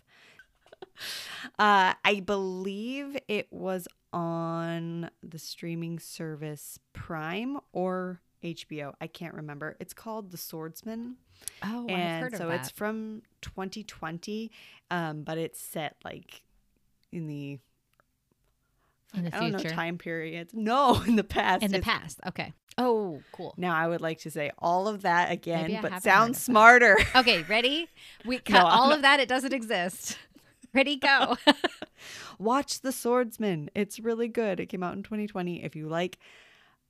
uh, 1.59 1.95
I 2.05 2.21
believe 2.25 3.17
it 3.29 3.47
was 3.53 3.87
on 4.13 5.11
the 5.23 5.39
streaming 5.39 5.99
service 5.99 6.79
Prime 6.93 7.59
or 7.73 8.21
HBO. 8.43 8.95
I 9.01 9.07
can't 9.07 9.35
remember. 9.35 9.77
It's 9.81 9.93
called 9.95 10.31
The 10.31 10.37
Swordsman. 10.39 11.17
oh 11.63 11.87
i've 11.89 12.21
heard 12.23 12.33
of 12.35 12.39
so 12.39 12.49
that. 12.49 12.61
it's 12.61 12.71
from 12.71 13.23
2020 13.43 14.51
um 14.91 15.23
but 15.23 15.39
it's 15.39 15.61
set 15.61 15.95
like 16.05 16.43
in 17.13 17.27
the 17.29 17.59
in 19.15 19.25
the 19.25 19.37
I 19.37 19.41
don't 19.41 19.53
know 19.53 19.59
future. 19.59 19.75
time 19.75 19.99
period 19.99 20.49
no 20.53 21.01
in 21.07 21.17
the 21.17 21.25
past. 21.25 21.63
In 21.65 21.71
the 21.73 21.81
past. 21.81 22.21
Okay. 22.27 22.53
Oh 22.77 23.21
cool. 23.33 23.55
Now 23.57 23.75
i 23.75 23.87
would 23.89 24.01
like 24.01 24.19
to 24.21 24.31
say 24.31 24.51
all 24.59 24.87
of 24.89 25.03
that 25.03 25.33
again 25.33 25.79
but 25.83 26.03
sound 26.03 26.31
of 26.31 26.37
that. 26.37 26.43
smarter. 26.43 26.97
Okay 27.17 27.43
ready? 27.45 27.89
We 28.25 28.37
No, 28.37 28.43
cut 28.45 28.61
I'm 28.67 28.67
all 28.67 28.93
of 28.93 29.03
that. 29.03 29.21
It 29.21 29.29
doesn't 29.29 29.53
exist. 29.55 30.19
Ready 30.75 30.97
go. 30.97 31.37
Watch 32.39 32.81
the 32.83 32.93
swordsman. 32.93 33.71
It's 33.75 33.99
really 33.99 34.29
good. 34.29 34.61
It 34.61 34.67
came 34.67 34.83
out 34.83 34.95
in 34.95 35.03
2020 35.03 35.65
if 35.65 35.75
you 35.75 35.89
like 35.89 36.19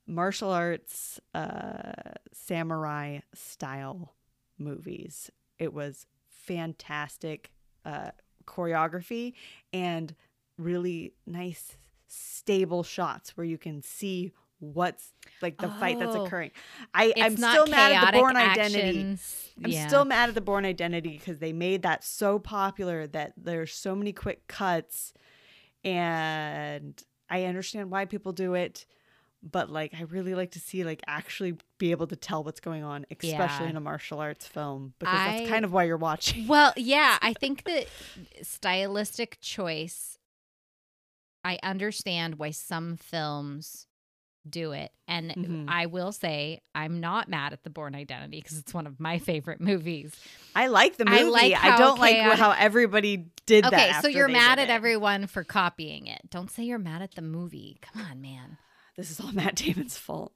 martial 0.08 0.50
arts 0.50 1.20
uh 1.34 1.92
samurai 2.32 3.18
style 3.34 4.14
movies 4.58 5.30
it 5.58 5.72
was 5.72 6.06
fantastic 6.30 7.52
uh 7.84 8.10
choreography 8.46 9.34
and 9.72 10.14
really 10.56 11.12
nice 11.26 11.76
stable 12.06 12.82
shots 12.82 13.36
where 13.36 13.44
you 13.44 13.58
can 13.58 13.82
see 13.82 14.32
what's 14.60 15.12
like 15.42 15.58
the 15.58 15.68
fight 15.68 15.98
that's 16.00 16.16
Oh. 16.16 16.24
occurring 16.24 16.50
I, 16.94 17.12
I'm 17.16 17.36
still 17.36 17.66
mad 17.66 17.92
at 17.92 18.06
the 18.06 18.18
Bourne 18.18 18.36
Identity. 18.36 19.00
I'm 19.62 19.70
Yeah. 19.72 19.86
still 19.86 20.04
mad 20.04 20.28
at 20.30 20.34
the 20.34 20.40
Bourne 20.40 20.64
Identity 20.64 21.18
because 21.18 21.38
they 21.38 21.52
made 21.52 21.82
that 21.82 22.02
so 22.02 22.38
popular 22.38 23.06
that 23.08 23.34
there's 23.36 23.74
so 23.74 23.94
many 23.94 24.12
quick 24.12 24.46
cuts, 24.48 25.12
and 25.84 27.02
I 27.28 27.44
understand 27.44 27.90
why 27.90 28.04
people 28.04 28.32
do 28.32 28.54
it, 28.54 28.86
but 29.50 29.70
like 29.70 29.94
I 29.98 30.02
really 30.02 30.34
like 30.34 30.50
to 30.52 30.60
see 30.60 30.84
like 30.84 31.00
actually 31.06 31.56
be 31.78 31.90
able 31.90 32.06
to 32.08 32.16
tell 32.16 32.42
what's 32.44 32.60
going 32.60 32.82
on, 32.84 33.06
especially 33.10 33.64
Yeah. 33.66 33.70
in 33.70 33.76
a 33.76 33.80
martial 33.80 34.18
arts 34.20 34.46
film 34.46 34.94
because 34.98 35.18
I- 35.18 35.38
that's 35.38 35.50
kind 35.50 35.64
of 35.64 35.72
why 35.72 35.84
you're 35.84 35.96
watching. 35.96 36.46
Well, 36.46 36.72
yeah, 36.76 37.18
I 37.22 37.32
think 37.34 37.64
that 37.64 37.86
stylistic 38.42 39.38
choice, 39.40 40.18
I 41.44 41.58
understand 41.62 42.38
why 42.38 42.50
some 42.50 42.96
films 42.96 43.86
do 44.48 44.72
it. 44.72 44.92
And 45.06 45.30
Mhm. 45.32 45.64
I 45.68 45.86
will 45.86 46.10
say, 46.10 46.62
I'm 46.74 47.00
not 47.00 47.28
mad 47.28 47.52
at 47.52 47.64
The 47.64 47.70
Bourne 47.70 47.94
Identity 47.94 48.40
because 48.40 48.56
it's 48.56 48.72
one 48.72 48.86
of 48.86 48.98
my 48.98 49.18
favorite 49.18 49.60
movies. 49.60 50.14
I 50.54 50.68
like 50.68 50.96
the 50.96 51.04
I 51.06 51.18
movie. 51.20 51.30
like 51.30 51.54
I, 51.54 51.76
don't 51.76 51.98
like 51.98 52.16
how 52.16 52.52
everybody 52.52 53.26
did 53.44 53.64
that. 53.64 53.72
Okay, 53.74 53.92
so 54.00 54.08
you're 54.08 54.28
mad 54.28 54.58
at 54.58 54.68
it. 54.68 54.72
everyone 54.72 55.26
for 55.26 55.44
copying 55.44 56.06
it. 56.06 56.30
Don't 56.30 56.50
say 56.50 56.62
you're 56.62 56.78
mad 56.78 57.02
at 57.02 57.14
the 57.14 57.20
movie. 57.22 57.76
Come 57.82 58.02
on, 58.02 58.22
man. 58.22 58.56
This 58.98 59.12
is 59.12 59.20
all 59.20 59.32
Matt 59.32 59.54
Damon's 59.54 59.96
fault. 59.96 60.32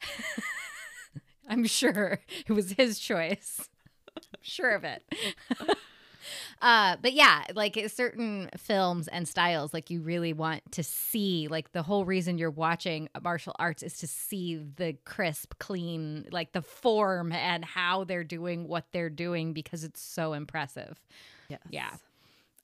I'm 1.48 1.66
sure 1.66 2.20
it 2.46 2.52
was 2.52 2.72
his 2.72 2.98
choice. 2.98 3.68
I'm 4.16 4.22
sure 4.40 4.70
of 4.70 4.84
it. 4.84 5.02
uh, 6.62 6.96
but 7.02 7.12
yeah, 7.12 7.44
like 7.54 7.82
certain 7.88 8.50
films 8.56 9.08
and 9.08 9.26
styles, 9.26 9.74
like 9.74 9.90
you 9.90 10.00
really 10.02 10.32
want 10.32 10.70
to 10.72 10.82
see, 10.82 11.48
like 11.48 11.72
the 11.72 11.82
whole 11.82 12.04
reason 12.04 12.38
you're 12.38 12.50
watching 12.50 13.08
martial 13.22 13.56
arts 13.58 13.82
is 13.82 13.98
to 13.98 14.06
see 14.06 14.56
the 14.76 14.96
crisp, 15.04 15.54
clean, 15.58 16.26
like 16.30 16.52
the 16.52 16.62
form 16.62 17.32
and 17.32 17.64
how 17.64 18.04
they're 18.04 18.24
doing 18.24 18.68
what 18.68 18.84
they're 18.92 19.10
doing 19.10 19.54
because 19.54 19.84
it's 19.84 20.00
so 20.00 20.34
impressive. 20.34 21.00
Yes. 21.48 21.60
Yeah. 21.70 21.90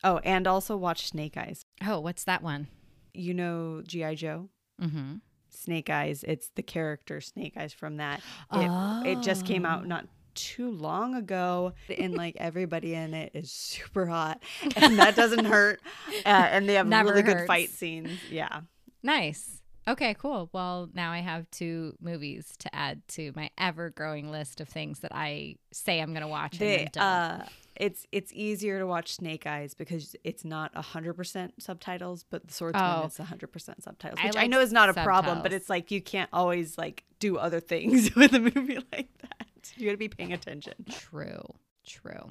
Oh, 0.05 0.18
and 0.18 0.47
also 0.47 0.76
watch 0.76 1.09
Snake 1.09 1.37
Eyes. 1.37 1.64
Oh, 1.85 1.99
what's 2.01 2.24
that 2.24 2.43
one? 2.43 2.68
You 3.14 3.32
know 3.32 3.82
GI 3.82 4.16
Joe. 4.16 4.51
Mm-hmm. 4.81 5.14
Snake 5.51 5.89
Eyes. 5.91 6.25
It's 6.27 6.49
the 6.57 6.62
character 6.62 7.20
Snake 7.20 7.55
Eyes 7.57 7.72
from 7.72 7.99
that. 7.99 8.20
It, 8.53 9.09
it 9.09 9.22
just 9.22 9.47
came 9.47 9.64
Oh. 9.64 9.68
out 9.70 9.87
not 9.87 10.07
too 10.35 10.70
long 10.72 11.14
ago, 11.14 11.75
and 11.99 12.14
like 12.16 12.37
everybody 12.39 12.93
in 12.95 13.14
it 13.14 13.31
is 13.35 13.53
super 13.53 14.07
hot, 14.07 14.43
and 14.77 14.99
that 14.99 15.14
doesn't 15.14 15.45
hurt. 15.45 15.81
Uh, 16.27 16.29
and 16.29 16.68
they 16.68 16.75
have 16.75 16.87
Never 16.89 17.11
really 17.11 17.22
good 17.22 17.47
fight 17.47 17.70
scenes. 17.70 18.11
Yeah, 18.31 18.62
Nice. 19.03 19.61
Okay, 19.87 20.14
cool. 20.18 20.49
Well, 20.55 20.89
now 20.95 21.12
I 21.12 21.18
have 21.18 21.49
two 21.51 21.95
movies 22.01 22.55
to 22.61 22.75
add 22.75 23.07
to 23.09 23.33
my 23.37 23.51
ever 23.59 23.91
growing 23.91 24.31
list 24.31 24.62
of 24.62 24.68
things 24.68 25.01
that 25.01 25.12
I 25.14 25.57
say 25.72 26.01
I'm 26.01 26.12
going 26.12 26.22
to 26.22 26.27
watch 26.29 26.59
they, 26.59 26.89
uh, 26.97 27.41
it's 27.77 28.07
it's 28.12 28.33
easier 28.33 28.79
to 28.79 28.87
watch 28.87 29.14
Snake 29.16 29.47
Eyes 29.47 29.75
because 29.75 30.14
it's 30.25 30.45
not 30.45 30.75
hundred 30.77 31.14
percent 31.14 31.55
subtitles, 31.62 32.25
but 32.31 32.47
the 32.47 32.53
Swordsman 32.55 32.83
Oh. 33.03 33.07
is 33.07 33.16
hundred 33.16 33.49
percent 33.49 33.83
subtitles, 33.83 34.22
which 34.22 34.37
I, 34.37 34.41
like 34.43 34.51
know 34.51 34.61
is 34.61 34.72
not 34.72 34.89
a 34.91 34.95
problem. 34.95 35.43
But 35.43 35.53
it's 35.53 35.68
like 35.68 35.91
you 35.91 36.01
can't 36.01 36.31
always 36.33 36.79
like 36.79 37.05
do 37.18 37.37
other 37.37 37.61
things 37.61 38.14
with 38.16 38.33
a 38.35 38.41
movie 38.41 38.77
like 38.93 39.09
that. 39.22 39.72
You 39.77 39.87
got 39.87 39.93
to 39.93 39.97
be 39.97 40.09
paying 40.09 40.33
attention. 40.33 40.75
True. 40.91 41.43
True. 41.87 42.31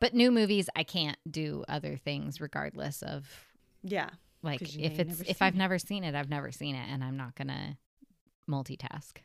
But 0.00 0.14
new 0.14 0.30
movies, 0.30 0.68
I 0.76 0.82
can't 0.84 1.16
do 1.30 1.64
other 1.68 1.96
things 1.96 2.40
regardless 2.40 3.02
of 3.02 3.26
Yeah. 3.82 4.10
Like 4.42 4.62
if 4.62 4.98
it's 4.98 5.20
if 5.22 5.40
I've 5.42 5.54
it. 5.54 5.58
never 5.58 5.78
seen 5.78 6.02
it, 6.04 6.14
I've 6.14 6.28
never 6.28 6.50
seen 6.52 6.74
it, 6.74 6.88
and 6.90 7.02
I'm 7.04 7.16
not 7.16 7.34
gonna 7.36 7.78
multitask, 8.50 9.18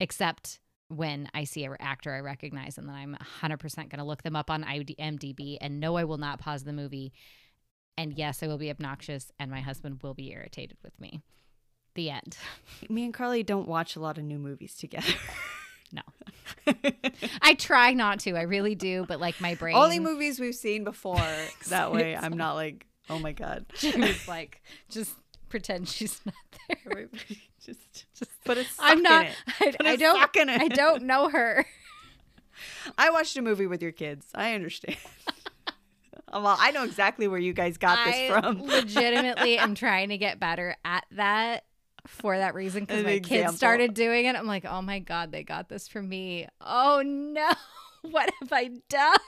except 0.00 0.60
when 0.96 1.28
I 1.34 1.44
see 1.44 1.64
an 1.64 1.76
actor 1.80 2.12
I 2.12 2.20
recognize, 2.20 2.78
and 2.78 2.88
then 2.88 2.94
I'm 2.94 3.12
100 3.12 3.58
percent 3.58 3.90
gonna 3.90 4.04
look 4.04 4.22
them 4.22 4.36
up 4.36 4.50
on 4.50 4.64
IMDb, 4.64 5.58
and 5.60 5.80
no, 5.80 5.96
I 5.96 6.04
will 6.04 6.18
not 6.18 6.38
pause 6.38 6.64
the 6.64 6.72
movie, 6.72 7.12
and 7.96 8.12
yes, 8.12 8.42
I 8.42 8.46
will 8.46 8.58
be 8.58 8.70
obnoxious, 8.70 9.32
and 9.38 9.50
my 9.50 9.60
husband 9.60 10.02
will 10.02 10.14
be 10.14 10.32
irritated 10.32 10.78
with 10.82 10.98
me. 11.00 11.20
The 11.94 12.10
end. 12.10 12.36
Me 12.88 13.04
and 13.04 13.12
Karli 13.12 13.42
don't 13.42 13.68
watch 13.68 13.96
a 13.96 14.00
lot 14.00 14.18
of 14.18 14.24
new 14.24 14.38
movies 14.38 14.74
together. 14.74 15.12
No. 15.92 16.02
I 17.42 17.54
try 17.54 17.92
not 17.92 18.20
to. 18.20 18.34
I 18.34 18.42
really 18.42 18.74
do, 18.74 19.04
but 19.06 19.20
like 19.20 19.40
my 19.40 19.54
brain. 19.54 19.76
Only 19.76 19.98
movies 19.98 20.40
we've 20.40 20.54
seen 20.54 20.84
before. 20.84 21.20
that 21.68 21.92
way 21.92 22.16
I'm 22.16 22.36
not 22.36 22.54
like, 22.54 22.86
oh 23.10 23.18
my 23.18 23.32
God. 23.32 23.66
Jimmy's 23.74 24.26
like, 24.26 24.62
just 24.88 25.14
pretend 25.48 25.88
she's 25.88 26.20
not 26.24 26.34
there. 26.84 27.08
just, 27.66 28.06
just 28.18 28.30
put 28.44 28.58
a 28.58 28.64
sock 28.64 28.84
I'm 28.86 29.02
not. 29.02 29.26
in 29.26 29.30
it. 29.30 29.36
I, 29.60 29.64
Put 29.72 29.86
I 29.86 29.92
a 29.92 29.96
don't. 29.96 30.36
in. 30.36 30.48
I 30.50 30.68
don't 30.68 31.02
know 31.04 31.28
her. 31.28 31.64
I 32.98 33.10
watched 33.10 33.36
a 33.36 33.42
movie 33.42 33.66
with 33.66 33.82
your 33.82 33.92
kids. 33.92 34.26
I 34.34 34.54
understand. 34.54 34.96
well, 36.32 36.56
I 36.58 36.70
know 36.72 36.84
exactly 36.84 37.28
where 37.28 37.38
you 37.38 37.52
guys 37.52 37.78
got 37.78 38.04
this 38.04 38.14
I 38.14 38.28
from. 38.28 38.62
legitimately 38.62 39.58
am 39.58 39.74
trying 39.74 40.08
to 40.10 40.18
get 40.18 40.40
better 40.40 40.76
at 40.84 41.04
that 41.12 41.64
for 42.06 42.36
that 42.36 42.54
reason 42.54 42.84
because 42.84 43.04
my 43.04 43.12
example. 43.12 43.46
kids 43.48 43.56
started 43.56 43.94
doing 43.94 44.26
it. 44.26 44.34
I'm 44.36 44.46
like, 44.46 44.64
oh 44.64 44.82
my 44.82 44.98
god, 44.98 45.30
they 45.32 45.44
got 45.44 45.68
this 45.68 45.88
from 45.88 46.08
me. 46.08 46.48
Oh 46.60 47.02
no, 47.04 47.50
what 48.02 48.30
have 48.40 48.52
I 48.52 48.70
done? 48.88 49.18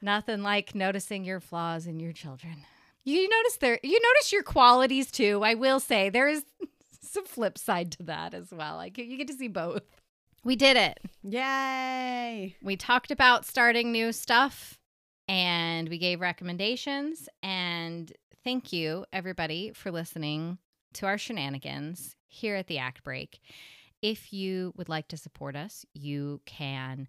Nothing 0.00 0.42
like 0.42 0.74
noticing 0.74 1.24
your 1.24 1.40
flaws 1.40 1.86
in 1.86 2.00
your 2.00 2.12
children. 2.12 2.64
You 3.04 3.28
notice 3.28 3.56
there 3.56 3.78
you 3.82 3.98
notice 4.00 4.32
your 4.32 4.42
qualities 4.42 5.10
too. 5.10 5.42
I 5.44 5.54
will 5.54 5.80
say 5.80 6.10
there 6.10 6.28
is 6.28 6.44
some 7.02 7.24
flip 7.24 7.56
side 7.58 7.92
to 7.92 8.02
that 8.04 8.34
as 8.34 8.52
well. 8.52 8.76
Like 8.76 8.98
you 8.98 9.16
get 9.16 9.28
to 9.28 9.34
see 9.34 9.48
both. 9.48 9.82
We 10.44 10.56
did 10.56 10.76
it. 10.76 10.98
Yay. 11.22 12.56
We 12.62 12.76
talked 12.76 13.10
about 13.10 13.44
starting 13.44 13.92
new 13.92 14.12
stuff 14.12 14.78
and 15.26 15.88
we 15.88 15.98
gave 15.98 16.20
recommendations 16.20 17.28
and 17.42 18.12
thank 18.44 18.72
you, 18.72 19.04
everybody, 19.12 19.72
for 19.74 19.90
listening 19.90 20.58
to 20.94 21.06
our 21.06 21.18
shenanigans 21.18 22.16
here 22.26 22.56
at 22.56 22.66
the 22.66 22.78
Act 22.78 23.02
Break. 23.04 23.40
If 24.00 24.32
you 24.32 24.72
would 24.76 24.88
like 24.88 25.08
to 25.08 25.16
support 25.16 25.56
us, 25.56 25.84
you 25.92 26.40
can 26.46 27.08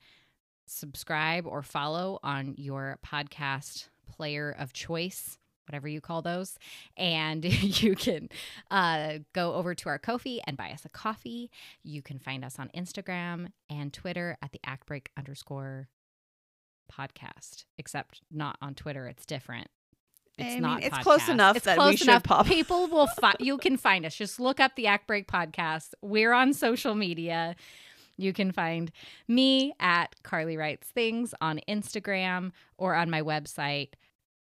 subscribe 0.65 1.45
or 1.47 1.61
follow 1.61 2.19
on 2.23 2.55
your 2.57 2.99
podcast 3.05 3.87
player 4.07 4.55
of 4.57 4.73
choice 4.73 5.38
whatever 5.69 5.87
you 5.87 6.01
call 6.01 6.21
those. 6.21 6.57
And 6.97 7.45
you 7.81 7.95
can 7.95 8.27
uh, 8.71 9.19
go 9.33 9.53
over 9.53 9.73
to 9.75 9.89
our 9.89 9.99
Ko-fi 9.99 10.41
and 10.47 10.57
buy 10.57 10.71
us 10.71 10.83
a 10.83 10.89
coffee. 10.89 11.51
You 11.83 12.01
can 12.01 12.19
find 12.19 12.43
us 12.43 12.57
on 12.59 12.69
Instagram 12.75 13.51
and 13.69 13.93
Twitter 13.93 14.37
at 14.41 14.51
the 14.51 14.59
Actbreak 14.65 15.07
underscore 15.17 15.87
podcast, 16.91 17.65
except 17.77 18.21
not 18.31 18.57
on 18.61 18.73
Twitter. 18.73 19.07
It's 19.07 19.25
different. 19.25 19.67
It's 20.37 20.55
I 20.55 20.59
not. 20.59 20.79
mean, 20.79 20.87
it's 20.87 20.97
podcast. 20.97 21.03
close 21.03 21.29
enough 21.29 21.55
It's 21.57 21.65
that 21.65 21.77
close 21.77 21.91
we 21.91 21.97
should 21.97 22.07
enough. 22.07 22.23
pop- 22.23 22.45
People 22.47 22.87
will 22.87 23.07
find. 23.07 23.35
You 23.39 23.57
can 23.57 23.77
find 23.77 24.05
us. 24.05 24.15
Just 24.15 24.39
look 24.39 24.59
up 24.59 24.75
the 24.75 24.87
Act 24.87 25.05
Break 25.05 25.27
podcast. 25.27 25.89
We're 26.01 26.33
on 26.33 26.53
social 26.53 26.95
media. 26.95 27.55
You 28.17 28.33
can 28.33 28.51
find 28.51 28.91
me 29.27 29.73
at 29.79 30.15
Karli 30.23 30.57
Writes 30.57 30.87
Things 30.89 31.33
on 31.41 31.59
Instagram 31.69 32.51
or 32.77 32.95
on 32.95 33.09
my 33.09 33.21
website, 33.21 33.89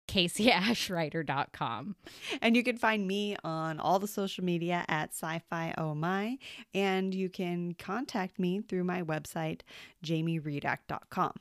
kcashwriter.com. 0.09 1.96
And 2.42 2.57
you 2.57 2.62
can 2.62 2.76
find 2.76 3.07
me 3.07 3.36
on 3.44 3.80
all 3.80 3.98
the 3.98 4.09
social 4.09 4.44
media 4.44 4.84
at 4.88 5.11
sci 5.11 5.42
fi 5.50 5.74
oh 5.78 5.94
my. 5.94 6.38
And 6.74 7.14
you 7.14 7.28
can 7.28 7.74
contact 7.74 8.38
me 8.38 8.61
through 8.61 8.84
my 8.84 9.02
website, 9.02 9.61
jamieredact.com. 10.05 11.32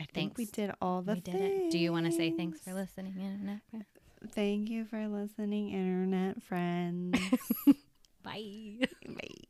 I 0.00 0.04
think 0.14 0.38
we 0.38 0.44
did 0.46 0.70
all 0.80 1.02
the 1.02 1.14
we 1.14 1.20
did 1.20 1.34
it. 1.34 1.70
Do 1.72 1.78
you 1.78 1.90
want 1.92 2.06
to 2.06 2.12
say 2.12 2.30
thanks 2.30 2.60
for 2.60 2.72
listening, 2.72 3.14
Internet? 3.18 3.60
friend? 3.70 3.84
Thank 4.32 4.68
you 4.68 4.84
for 4.84 5.06
listening, 5.06 5.70
internet 5.70 6.42
friends. 6.42 7.18
Bye. 8.22 8.78
Bye. 9.06 9.47